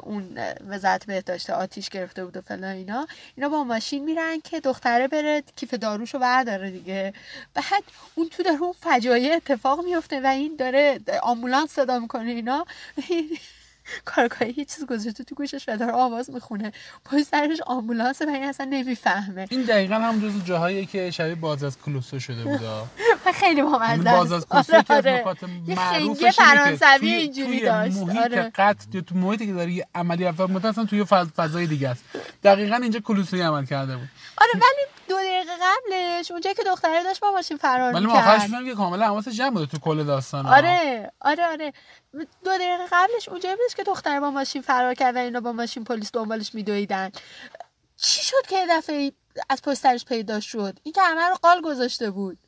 اون 0.03 0.39
وزارت 0.69 1.07
بهداشت 1.07 1.51
آتیش 1.51 1.89
گرفته 1.89 2.25
بود 2.25 2.37
و 2.37 2.41
فلان 2.41 2.65
اینا. 2.65 3.07
اینا 3.37 3.49
با 3.49 3.65
ماشین 3.65 4.05
میرن 4.05 4.41
که 4.41 4.61
دختره 4.61 5.09
بره 5.09 5.43
کیف 5.57 5.75
داروشو 5.75 6.19
برداره 6.19 6.71
دیگه. 6.71 7.13
بعد 7.55 7.85
اون 8.15 8.29
تو 8.29 8.43
داره 8.43 8.63
اون 8.63 8.73
فجایع 8.73 9.37
اتفاق 9.37 9.85
میفته 9.85 10.21
و 10.21 10.27
این 10.27 10.57
داره 10.57 11.01
آمبولانس 11.23 11.71
صدا 11.71 11.99
می‌کنه 11.99 12.31
اینا. 12.31 12.67
کارگاهی 14.05 14.55
یه 14.57 14.65
چیز 14.65 14.87
گذاشته 14.87 15.25
تو 15.25 15.35
گوشش 15.35 15.69
و 15.69 15.77
داره 15.77 15.93
آواز 15.93 16.31
می‌خونه. 16.31 16.73
پای 17.05 17.25
سرش 17.25 17.61
آمبولانس 17.67 18.23
و 18.23 18.29
این 18.29 18.45
اصلا 18.45 18.67
نمی‌فهمه. 18.67 19.47
این 19.51 19.63
دقیقا 19.63 19.95
هم 19.95 20.21
جز 20.21 20.45
جاهایی 20.45 20.87
که 20.87 21.11
شبیه 21.11 21.35
باز 21.35 21.65
از 21.65 21.79
کلوسو 21.81 22.21
شده 22.21 22.45
بود 22.45 22.61
خیلی 23.41 23.63
مهمه 23.63 24.13
باز 24.13 24.33
از 24.33 24.47
کلوسو 24.49 24.83
آره. 24.89 25.25
معروفش 25.67 26.37
فرانسوی 26.37 27.11
اینجوری 27.11 27.61
داشت. 27.61 27.97
محیط 27.97 28.19
آره. 28.19 28.53
قطع 28.55 29.01
تو 29.01 29.15
محیطی 29.15 29.47
که 29.47 29.53
داره 29.53 29.73
یه 29.73 29.87
عملی 29.95 30.27
اول 30.27 30.51
مدت 30.51 30.87
توی 30.87 31.05
فضای 31.37 31.67
دیگه 31.67 31.89
است. 31.89 32.05
دقیقا 32.45 32.77
اینجا 32.77 33.01
کلوسوی 33.01 33.41
عمل 33.41 33.67
کرده 33.67 33.97
بود. 33.97 34.09
آره 34.39 34.51
ولی 34.55 34.96
دو 35.09 35.17
دقیقه 35.17 35.53
قبلش 35.63 36.31
اونجا 36.31 36.53
که 36.53 36.63
دختره 36.65 37.03
داشت 37.03 37.21
با 37.21 37.31
ماشین 37.31 37.57
فرار 37.57 37.95
ولی 37.95 38.07
ما 38.07 38.19
آخرش 38.19 38.51
که 38.51 38.75
کاملا 38.75 39.07
حواسش 39.07 39.37
جمع 39.37 39.51
بوده 39.51 39.67
تو 39.67 39.79
کل 39.79 40.05
داستان 40.05 40.47
آره 40.47 41.13
آره 41.21 41.47
آره. 41.47 41.73
دو 42.45 42.51
دقیقه 42.51 42.87
قبلش 42.93 43.29
اونجا 43.29 43.51
بودش 43.51 43.75
که 43.77 43.83
دختره 43.83 44.21
با 44.21 44.31
ماشین 44.31 44.63
فرار 44.63 44.95
کرد 44.95 45.17
و 45.17 45.19
اینا 45.19 45.41
با 45.41 45.53
ماشین 45.53 45.85
پلیس 45.85 46.11
دنبالش 46.13 46.55
میدویدن. 46.55 47.11
چی 47.97 48.25
شد 48.25 48.47
که 48.49 48.67
دفعه 48.71 49.13
از 49.49 49.63
پشت 49.63 49.75
سرش 49.79 50.05
پیدا 50.05 50.41
شد؟ 50.41 50.79
این 50.83 50.93
که 50.93 51.03
همه 51.03 51.29
رو 51.29 51.35
قال 51.35 51.61
گذاشته 51.61 52.11
بود. 52.11 52.39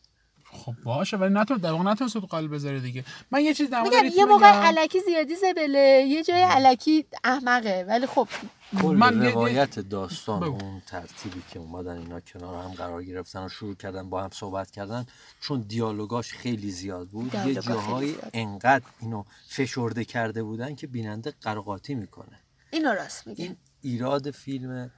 خب 0.53 0.75
باشه 0.85 1.17
ولی 1.17 1.35
نتون 1.35 1.57
در 1.57 1.73
واقع 1.73 1.85
نتون 1.85 2.09
سود 2.09 2.25
قال 2.25 2.49
بذاره 2.49 2.81
دیگه. 2.81 3.05
من 3.31 3.41
یه 3.41 3.55
چیز 3.55 3.71
در 3.71 4.05
یه 4.17 4.25
موقع 4.25 4.47
علکی 4.47 5.01
زیادی 5.01 5.37
زبله 5.37 6.05
یه 6.09 6.25
جای 6.25 6.43
علکی 6.43 7.07
احمقه 7.25 7.85
ولی 7.89 8.07
خب 8.07 8.29
من 8.73 9.23
روایت 9.27 9.79
داستان 9.79 10.43
اون 10.43 10.83
ترتیبی 10.87 11.43
که 11.51 11.59
اومدن 11.59 11.99
اینا 11.99 12.21
کنار 12.21 12.65
هم 12.65 12.71
قرار 12.71 13.05
گرفتن 13.05 13.45
و 13.45 13.49
شروع 13.49 13.75
کردن 13.75 14.11
با 14.11 14.23
هم 14.23 14.31
صحبت 14.33 14.71
کردن 14.71 15.07
چون 15.41 15.61
دیالوگاش 15.61 16.33
خیلی 16.33 16.71
زیاد 16.71 17.09
بود 17.09 17.35
یه 17.35 17.55
جاهای 17.55 18.15
انقدر 18.35 18.85
اینو 19.01 19.25
فشرده 19.49 20.05
کرده 20.05 20.43
بودن 20.43 20.75
که 20.75 20.87
بیننده 20.87 21.35
قرقاتی 21.41 21.95
می‌کنه. 21.95 22.39
اینو 22.71 22.89
راست 22.89 23.27
میگه 23.27 23.45
این 23.45 23.57
ایراد 23.83 24.31
فیلم 24.31 24.91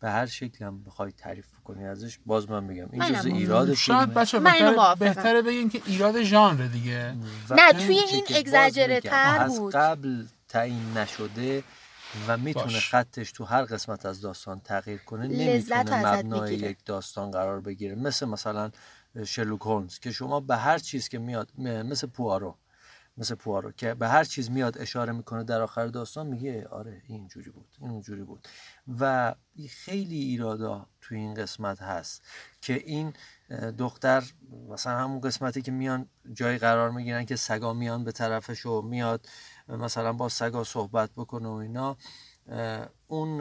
به 0.00 0.10
هر 0.10 0.26
شکل 0.26 0.64
هم 0.64 0.84
بخوای 0.84 1.12
تعریف 1.12 1.46
کنی 1.64 1.84
ازش 1.84 2.18
باز 2.26 2.50
من 2.50 2.66
بگم 2.66 2.88
این 2.92 3.14
جزء 3.14 3.28
ایراد 3.28 3.74
شاید 3.74 4.14
بچه 4.14 4.38
بهتره, 4.38 4.94
بهتره 4.98 5.42
بگیم 5.42 5.70
که 5.70 5.82
ایراد 5.86 6.22
ژانر 6.22 6.66
دیگه. 6.66 7.14
نه 7.50 7.72
توی 7.72 7.98
این 7.98 8.24
اگزاجره 8.34 9.00
تر 9.00 9.48
بود. 9.48 9.76
از 9.76 9.82
قبل 9.82 10.24
تعیین 10.48 10.92
نشده 10.96 11.62
و 12.28 12.36
می‌تونه 12.36 12.80
خطش 12.80 13.32
تو 13.32 13.44
هر 13.44 13.64
قسمت 13.64 14.06
از 14.06 14.20
داستان 14.20 14.60
تغییر 14.60 14.98
کنه 14.98 15.26
نمی‌تونه 15.26 16.06
مبنای 16.06 16.54
یک 16.54 16.78
داستان 16.84 17.30
قرار 17.30 17.60
بگیره. 17.60 17.94
مثل 17.94 18.26
مثلا 18.26 18.70
شرلوک 19.26 19.60
هولمز 19.60 19.98
که 19.98 20.12
شما 20.12 20.40
به 20.40 20.56
هر 20.56 20.78
چیز 20.78 21.08
که 21.08 21.18
میاد 21.18 21.48
مثل 21.58 22.06
پوارو 22.06 22.56
مثل 23.18 23.34
پوارو 23.34 23.72
که 23.72 23.94
به 23.94 24.08
هر 24.08 24.24
چیز 24.24 24.50
میاد 24.50 24.78
اشاره 24.78 25.12
می‌کنه 25.12 25.44
در 25.44 25.60
آخر 25.60 25.86
داستان 25.86 26.26
میگه 26.26 26.68
آره 26.68 27.02
این 27.06 27.28
جوری 27.28 27.50
بود 27.50 27.66
این 27.80 27.90
اونجوری 27.90 28.22
بود. 28.22 28.48
و 29.00 29.34
خیلی 29.68 30.18
ایرادا 30.18 30.86
تو 31.00 31.14
این 31.14 31.34
قسمت 31.34 31.82
هست 31.82 32.22
که 32.60 32.74
این 32.74 33.12
دختر 33.78 34.24
مثلا 34.68 34.98
همون 34.98 35.20
قسمتی 35.20 35.62
که 35.62 35.72
میان 35.72 36.08
جایی 36.32 36.58
قرار 36.58 36.90
می‌گیرن 36.90 37.24
که 37.24 37.36
سگا 37.36 37.72
میان 37.72 38.04
به 38.04 38.12
طرفش 38.12 38.66
و 38.66 38.82
میاد 38.82 39.26
مثلا 39.68 40.12
با 40.12 40.28
سگا 40.28 40.64
صحبت 40.64 41.10
بکنه 41.16 41.48
و 41.48 41.52
اینا 41.52 41.96
اون 43.06 43.40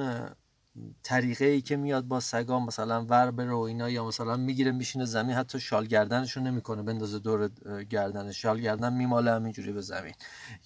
طریقه 1.04 1.46
ای 1.46 1.62
که 1.62 1.78
میاد 1.78 2.04
با 2.04 2.20
سگا 2.20 2.60
مثلا 2.60 3.06
ور 3.06 3.32
بره 3.32 3.54
و 3.54 3.60
اینا 3.60 3.90
یا 3.90 4.06
مثلا 4.06 4.38
می‌گیره 4.38 4.72
میشینه 4.72 5.06
زمین 5.06 5.36
حتی 5.36 5.60
شال 5.60 5.86
گردنشو 5.86 6.42
نمی‌کنه 6.42 6.82
بندازه 6.82 7.20
دور 7.20 7.50
گردنش 7.90 8.42
شال 8.42 8.62
گردن 8.62 8.94
میماله 8.94 9.32
همینجوری 9.32 9.72
به 9.72 9.82
زمین. 9.82 10.14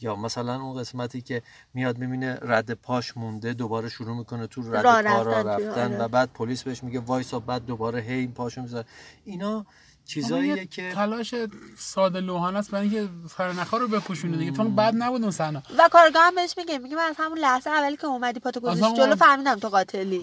یا 0.01 0.15
مثلا 0.15 0.61
اون 0.61 0.79
قسمتی 0.79 1.21
که 1.21 1.41
میاد 1.73 1.97
می‌بینه 1.97 2.37
رد 2.41 2.73
پاش 2.73 3.17
مونده 3.17 3.53
دوباره 3.53 3.89
شروع 3.89 4.17
می‌کنه 4.17 4.47
تو 4.47 4.73
رد 4.73 5.05
پا 5.07 5.21
را 5.21 5.41
رفتن 5.41 6.01
و 6.01 6.07
بعد 6.07 6.29
پلیس 6.33 6.63
بهش 6.63 6.83
میگه 6.83 6.99
وایسا 6.99 7.39
بعد 7.39 7.65
دوباره 7.65 8.01
هی 8.01 8.27
پاشو 8.27 8.61
می‌ذاره. 8.61 8.85
اینا 9.25 9.65
چیزاییه 10.05 10.65
که 10.65 10.91
تلاش 10.91 11.35
ساده 11.77 12.19
لوحانه 12.19 12.59
است 12.59 12.71
برای 12.71 12.97
اینکه 12.97 13.13
فرنخا 13.29 13.77
رو 13.77 13.87
بپوشونه 13.87 14.37
دیگه. 14.37 14.51
چون 14.51 14.75
بعد 14.75 14.93
نبود 14.97 15.21
اون 15.21 15.31
صحنه. 15.31 15.63
و 15.77 15.89
کارگاه 15.91 16.23
هم 16.23 16.35
بهش 16.35 16.53
میگه. 16.57 16.77
میگه 16.77 16.95
من 16.95 17.03
از 17.09 17.15
همون 17.17 17.37
لحظه 17.37 17.69
اولی 17.69 17.97
که 17.97 18.07
اومدی 18.07 18.39
پاتو 18.39 18.59
گذاشتی 18.59 18.97
جلو 18.97 19.15
فهمیدم 19.15 19.55
تو 19.55 19.69
قاتلی. 19.69 20.21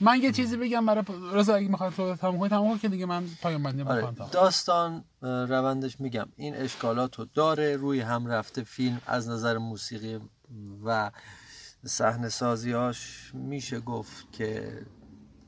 من 0.00 0.22
یه 0.22 0.32
چیزی 0.32 0.56
بگم 0.56 0.86
برای 0.86 1.04
رضا 1.32 1.54
اگه 1.54 1.68
می‌خواد 1.68 1.92
تو 1.92 2.16
تموم 2.16 2.38
کنی 2.38 2.48
تموم 2.48 2.78
که 2.78 2.88
دیگه 2.88 3.06
من 3.06 3.24
پایان 3.42 3.62
بندی 3.62 3.82
آره. 3.82 4.08
داستان 4.32 5.04
روندش 5.22 6.00
میگم. 6.00 6.26
این 6.36 6.54
اشکالات 6.56 7.18
رو 7.18 7.26
داره 7.34 7.76
روی 7.76 8.00
هم 8.00 8.26
رفته 8.26 8.62
فیلم 8.62 9.00
از 9.06 9.28
نظر 9.28 9.58
موسیقی 9.58 10.20
و 10.84 11.10
صحنه 11.86 12.28
سازیاش 12.28 13.30
میشه 13.34 13.80
گفت 13.80 14.32
که 14.32 14.82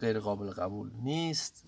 غیر 0.01 0.18
قابل 0.18 0.51
قبول 0.51 0.90
نیست. 1.03 1.64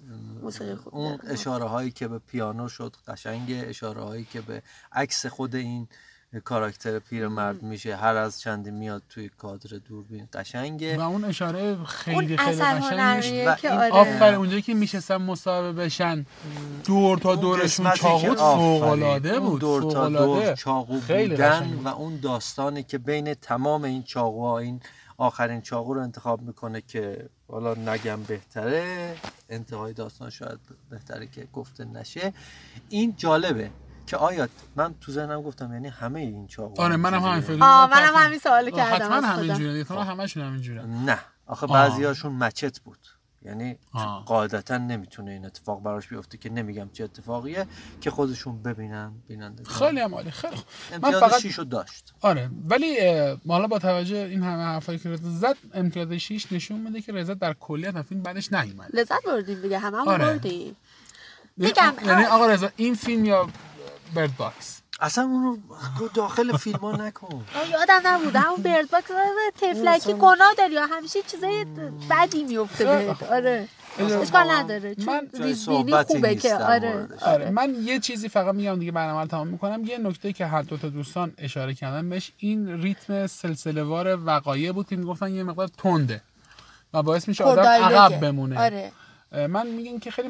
اون 0.91 1.19
اشاره 1.29 1.65
هایی 1.65 1.91
که 1.91 2.09
به 2.09 2.19
پیانو 2.19 2.69
شد 2.69 2.97
قشنگه 3.09 3.65
اشاره 3.67 4.03
هایی 4.03 4.25
که 4.25 4.41
به 4.41 4.63
عکس 4.93 5.27
خود 5.27 5.57
این 5.57 5.89
کاراکتر 6.45 6.99
پیرمرد 6.99 7.63
میشه 7.63 7.97
هر 7.97 8.17
از 8.17 8.41
چندی 8.41 8.71
میاد 8.71 9.03
توی 9.09 9.29
کادر 9.29 9.77
دوربین 9.77 10.29
قشنگه. 10.33 10.97
و 10.97 11.01
اون 11.01 11.25
اشاره 11.25 11.85
خیلی 11.85 12.37
خیلی 12.37 12.63
قشنگه 12.63 13.51
و 13.51 13.55
که 13.55 13.71
آره. 13.71 13.91
آفر 13.91 14.35
اونجایی 14.35 14.63
که 14.63 14.75
میشستن 14.75 15.17
مصاحبه 15.17 15.73
بشن. 15.73 16.27
دور 16.85 17.19
تا 17.19 17.35
دورشون 17.35 17.91
چاقو 17.91 18.35
فوق 18.35 18.83
العاده 18.83 19.41
بود 19.41 19.61
دور 19.61 19.93
تا 19.93 20.09
دور 20.09 20.55
چاقو 20.55 21.01
بودن 21.01 21.81
و 21.85 21.89
اون 21.89 22.21
داستانی 22.21 22.83
که 22.83 22.99
بین 22.99 23.35
تمام 23.35 23.85
این 23.85 24.03
چاقوها 24.03 24.59
این 24.59 24.81
آخرین 25.19 25.61
چاقو 25.61 25.95
رو 25.95 26.01
انتخاب 26.01 26.43
می‌کنه 26.43 26.81
که 26.81 27.29
حالا 27.49 27.75
نگم 27.75 28.23
بهتره. 28.23 29.17
انتهای 29.49 29.93
داستان 29.93 30.31
شاید 30.31 30.59
بهتره 30.91 31.27
که 31.27 31.49
گفته 31.53 31.85
نشه. 31.85 32.33
این 32.89 33.15
جالبه 33.17 33.71
که 34.07 34.17
آیا 34.17 34.49
من 34.77 34.95
تو 35.01 35.13
ذهنم 35.13 35.43
گفتم 35.43 35.73
یعنی 35.73 35.89
همه 35.89 36.21
این 36.21 36.47
چاقو 36.47 36.83
آره 36.83 36.97
منم 36.97 37.23
همین 37.23 37.41
فکر 37.41 37.65
آه 37.65 37.91
منم 37.91 38.15
همین 38.17 38.39
سوال 38.39 38.71
کردم 38.71 39.07
حتما 39.07 39.27
همین 39.29 39.55
جوریه 39.55 39.85
تو 39.85 39.99
همشون 39.99 40.43
همین 40.43 40.61
جوره 40.61 40.87
نه. 40.87 41.19
آخه 41.47 41.67
بعضیاشون 41.67 42.33
مچت 42.33 42.81
بود. 42.81 43.18
یعنی 43.43 43.79
قاعدتا 44.27 44.79
نمی‌تونه 44.79 45.31
این 45.31 45.47
اتفاق 45.47 45.83
براش 45.83 46.09
بیفته 46.09 46.39
که 46.39 46.51
نمیگم 46.51 46.89
چه 46.93 47.05
اتفاقیه 47.05 47.67
که 48.01 48.11
خودشون 48.11 48.63
ببینن 48.63 49.13
بیننده 49.29 49.65
خیلی 49.65 50.01
عالی 50.01 50.31
خیلی 50.31 50.57
من 51.03 51.21
فقط 51.21 51.41
شیشو 51.41 51.63
داشت. 51.63 52.15
آره 52.21 52.51
ولی 52.69 52.97
حالا 53.49 53.67
با 53.67 53.79
توجه 53.79 54.17
این 54.17 54.43
همه 54.43 54.63
حرفایی 54.63 54.99
که 54.99 55.09
رضا 55.09 55.31
زد 55.31 55.57
امتیاز 55.75 56.13
6 56.13 56.53
نشون 56.53 56.81
میده 56.81 57.01
که 57.01 57.13
رضا 57.13 57.35
در 57.35 57.53
کلیت 57.53 58.03
فیلم 58.03 58.23
بعدش 58.23 58.53
نیومد 58.53 58.91
لذت 58.97 59.25
بردیم 59.27 59.63
دیگه 59.63 59.79
همه 59.79 59.99
هم 59.99 60.09
آره. 60.09 60.25
بردیم. 60.25 60.77
میگم 61.57 61.95
یعنی 62.07 62.25
آقا 62.25 62.47
رضا 62.47 62.71
این 62.77 62.95
فیلم 62.95 63.25
یا 63.25 63.49
Bird 64.15 64.37
Box 64.37 64.78
اصلا 65.01 65.25
اونو 65.25 65.57
داخل 66.15 66.57
فیلم 66.57 66.79
ها 66.79 66.93
نکن 66.93 67.45
یادم 67.73 68.01
نبود. 68.05 68.37
اون 68.37 68.63
Bird 68.63 68.91
Box 68.91 69.11
تفلکی 69.61 70.13
گناه 70.13 70.55
داری. 70.59 70.77
همیشه 70.77 71.19
چیزای 71.23 71.67
بدی 72.11 72.45
میفته 72.45 72.85
بهت. 72.85 73.23
آره. 73.23 73.69
اشکال 73.99 74.51
نداره. 74.51 74.95
چون 74.95 75.21
ریزبینی 75.41 75.93
خوبه 76.03 76.35
که 76.35 76.55
آره. 76.55 77.09
آره 77.21 77.51
من 77.51 77.75
یه 77.83 77.99
چیزی 77.99 78.29
فقط 78.29 78.55
میگم 78.55 78.79
دیگه 78.79 78.93
برنامه 78.93 79.21
رو 79.21 79.27
تمام 79.27 79.49
می‌کنم. 79.49 79.85
یه 79.85 79.99
نکته 79.99 80.33
که 80.33 80.47
هر 80.47 80.63
دو 80.63 80.77
تا 80.77 80.89
دوستان 80.89 81.33
اشاره 81.39 81.75
کردن 81.75 82.09
بهش 82.09 82.33
این 82.39 82.83
ریتم 82.83 83.27
سلسله 83.27 83.83
وار 83.83 84.19
وقایع 84.25 84.73
بود 84.73 84.89
که 84.89 84.97
می‌گفتن 84.97 85.33
یه 85.35 85.43
مقدار 85.43 85.69
تنده 85.69 86.21
و 86.95 87.03
باعث 87.03 87.29
میشه 87.29 87.45
آدم 87.45 87.63
عقب 87.63 88.21
بمونه. 88.21 88.61
آره. 88.61 88.93
من 89.33 89.67
میگم 89.67 89.99
که 89.99 90.11
خیلی 90.11 90.29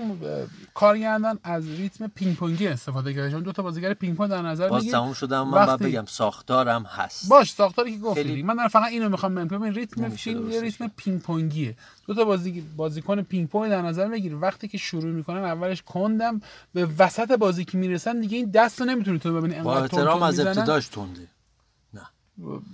کارگردان 0.74 1.38
از 1.44 1.68
ریتم 1.68 2.06
پینگ 2.06 2.36
پونگی 2.36 2.66
استفاده 2.66 3.14
کرده 3.14 3.30
چون 3.30 3.42
دو 3.42 3.52
تا 3.52 3.62
بازیگر 3.62 3.94
پینگ 3.94 4.16
پونگ 4.16 4.30
در 4.30 4.42
نظر 4.42 4.68
باز 4.68 4.86
تموم 4.86 5.12
شدم 5.12 5.48
من 5.48 5.58
وقتی... 5.58 5.84
بگم 5.84 6.04
ساختارم 6.06 6.82
هست. 6.82 7.28
باش 7.28 7.52
ساختاری 7.52 7.92
که 7.92 7.98
گفتی. 7.98 8.22
خیلی... 8.22 8.42
من 8.42 8.68
فقط 8.68 8.92
اینو 8.92 9.08
می‌خوام 9.08 9.34
بگم. 9.34 9.62
ریتم 9.62 10.08
فیلم 10.08 10.50
یه 10.50 10.60
ریتم 10.60 10.90
پینگ 10.96 11.20
پونگیه. 11.20 11.76
دو 12.06 12.14
تا 12.14 12.24
بازی 12.24 12.60
بازیکن 12.76 13.22
پینگ 13.22 13.48
پونگ 13.48 13.70
در 13.70 13.82
نظر 13.82 14.08
بگیر. 14.08 14.36
وقتی 14.36 14.68
که 14.68 14.78
شروع 14.78 15.12
می‌کنن 15.12 15.44
اولش 15.44 15.82
کندم 15.82 16.40
به 16.74 16.88
وسط 16.98 17.32
بازی 17.32 17.64
که 17.64 17.78
می‌رسن 17.78 18.20
دیگه 18.20 18.36
این 18.36 18.50
دستو 18.50 18.84
نمی‌تونی 18.84 19.18
تو 19.18 19.40
ببینی. 19.40 19.62
با 19.62 19.78
احترام 19.78 20.22
از 20.22 20.40
ابتداش 20.40 20.88
تنده 20.88 21.28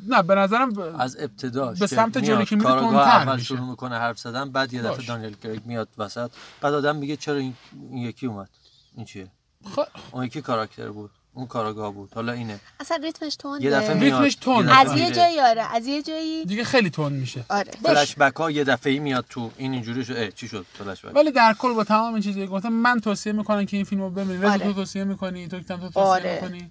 نه 0.08 0.22
به 0.22 0.34
نظرم 0.34 0.78
از 0.98 1.16
ابتدا 1.20 1.74
به 1.80 1.86
سمت 1.86 2.18
جلوی 2.18 2.44
که 2.44 2.56
میره 2.56 2.70
اول 2.70 3.38
شروع 3.38 3.70
می‌کنه 3.70 3.98
حرف 3.98 4.18
زدن 4.18 4.50
بعد 4.50 4.72
یه 4.72 4.82
دفعه 4.82 5.06
دانیل 5.06 5.36
کریگ 5.36 5.66
میاد 5.66 5.88
وسط 5.98 6.30
بعد 6.60 6.74
آدم 6.74 6.96
میگه 6.96 7.16
چرا 7.16 7.36
این, 7.36 7.54
یکی 7.92 8.26
اومد؟ 8.26 8.48
این 8.96 9.06
چیه؟ 9.06 9.28
خ... 9.76 9.78
اون 10.12 10.24
یکی 10.24 10.42
کاراکتر 10.42 10.88
بود 10.88 11.10
اون 11.34 11.46
کاراگاه 11.46 11.92
بود 11.92 12.12
حالا 12.14 12.32
اینه. 12.32 12.60
اصلا 12.80 12.96
ریتمش 12.96 13.36
تنده 13.36 13.64
یه 13.64 13.70
دفعه 13.70 14.00
ریتمش 14.00 14.34
تند. 14.34 14.68
از 14.72 14.96
یه 14.96 15.10
جایی 15.10 15.40
آره 15.40 15.62
از 15.62 15.86
یه 15.86 16.02
جایی. 16.02 16.44
دیگه 16.44 16.64
خیلی 16.64 16.90
تند 16.90 17.12
میشه. 17.12 17.44
آره. 17.48 17.72
فلش 17.82 18.14
بک 18.14 18.36
ها 18.36 18.50
یه 18.50 18.64
دفعه 18.64 18.98
میاد 18.98 19.24
تو 19.30 19.50
این 19.56 19.72
اینجوری 19.72 20.04
شد. 20.04 20.34
چی 20.34 20.48
شد؟ 20.48 20.66
فلش 20.72 21.04
بک 21.04 21.16
ولی 21.16 21.32
در 21.32 21.54
کل 21.58 21.74
با 21.74 21.84
تمام 21.84 22.14
این 22.14 22.22
چیزی 22.22 22.46
گفتم 22.46 22.68
من 22.68 23.00
توصیه 23.00 23.32
می‌کنم 23.32 23.66
که 23.66 23.76
این 23.76 23.84
فیلمو 23.84 24.10
ببینید 24.10 24.44
آره. 24.44 24.58
تو 24.58 24.72
توصیه 24.72 25.04
می‌کنی؟ 25.04 25.48
تو 25.48 25.60
تو 25.60 25.76
توصیه 25.76 26.02
آره. 26.02 26.40
می‌کنی؟ 26.42 26.70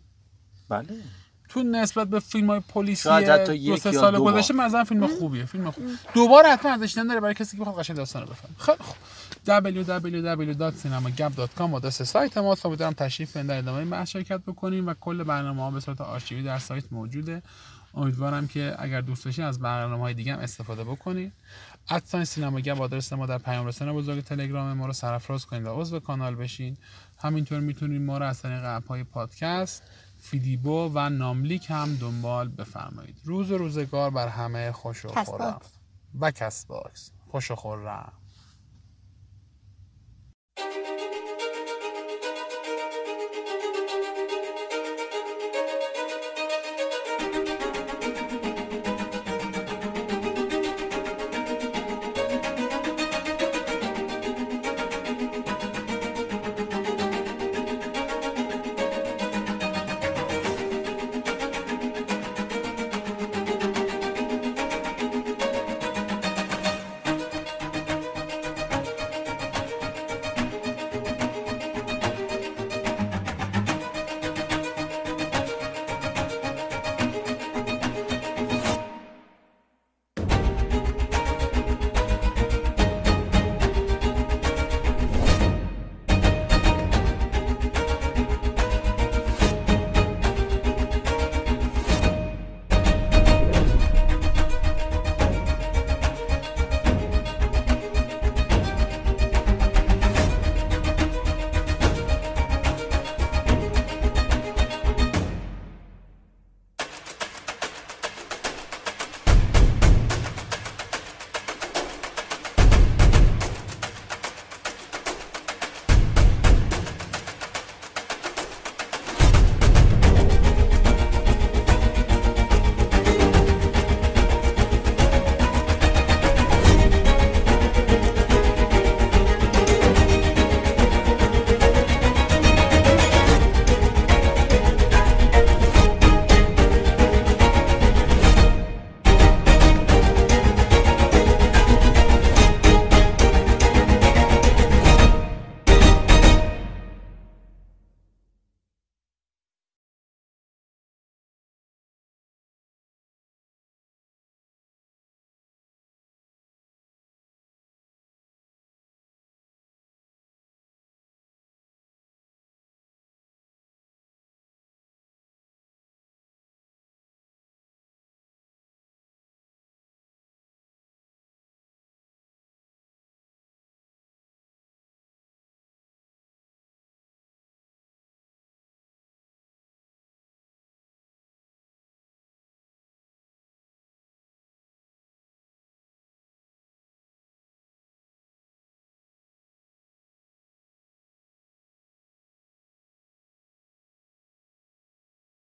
بله. 0.70 0.88
تو 1.54 1.64
نسبت 1.64 2.08
به 2.08 2.20
فیلم 2.20 2.50
های 2.50 2.60
پلیسی 2.60 3.10
دو 3.66 3.78
سه 3.78 3.92
سال 3.92 4.20
گذشته 4.20 4.54
مثلا 4.54 4.84
فیلم 4.84 5.08
خوبیه 5.08 5.46
فیلم 5.46 5.72
خوب. 5.72 5.84
دوباره 6.14 6.50
حتما 6.50 6.72
ازش 6.72 6.92
داره 6.92 7.20
برای 7.20 7.34
کسی 7.34 7.58
که 7.58 7.62
بخواد 7.62 7.80
قشنگ 7.80 7.98
داستان 7.98 8.22
رو 8.22 8.28
بفهمه. 8.28 8.56
خیلی 8.58 8.78
خوب. 8.80 8.96
www.cinemagap.com 9.48 11.74
آدرس 11.74 12.02
سایت 12.02 12.38
ما 12.38 12.56
امیدوارم 12.66 12.94
تشریف 12.94 13.38
در 13.38 13.58
ادامه 13.58 13.86
بحث 13.86 14.10
شرکت 14.10 14.42
بکنیم 14.48 14.88
و 14.88 14.94
کل 14.94 15.24
برنامه 15.24 15.62
ها 15.62 15.72
به 15.72 15.80
صورت 15.80 16.02
آرشیوی 16.02 16.44
در 16.44 16.60
سایت 16.60 16.84
موجوده. 16.92 17.42
امیدوارم 17.94 18.48
که 18.48 18.76
اگر 18.80 19.02
دوست 19.02 19.26
داشتین 19.26 19.46
از 19.46 19.60
برنامه 19.60 20.04
های 20.04 20.14
دیگه 20.14 20.34
هم 20.34 20.40
استفاده 20.40 20.84
بکنید 20.84 21.32
ادساین 21.90 22.26
سینما 22.26 22.60
گپ 22.60 22.82
آدرس 22.82 23.14
ما 23.14 23.26
در 23.26 23.38
پیام 23.38 23.68
رسانه 23.68 23.94
بزرگ 23.94 24.24
تلگرام 24.24 24.74
ما 24.74 24.86
رو 24.86 24.94
سرفراز 24.94 25.46
کنید 25.46 25.66
و 25.66 25.82
عضو 25.82 26.00
کانال 26.00 26.36
بشین. 26.36 26.78
همینطور 27.20 27.60
می‌تونید 27.60 28.02
ما 28.02 28.18
رو 28.18 28.26
از 28.26 28.42
طریق 28.42 28.62
app 28.64 28.88
های 28.88 29.04
پادکست 29.04 29.84
فیدیبو 30.24 30.92
و 30.94 31.10
ناملیک 31.10 31.66
هم 31.70 31.96
دنبال 31.96 32.50
بفرمایید. 32.50 33.18
روز 33.24 33.52
و 33.52 33.58
روزگار 33.58 34.10
بر 34.10 34.28
همه 34.28 34.72
خوش 34.72 35.06
و 35.06 35.08
خرم. 35.24 35.60
و 36.20 36.32
کست 36.32 36.66
باکس. 36.66 37.12
خوش 37.32 37.52
و 37.52 37.56
خرم. 37.56 38.14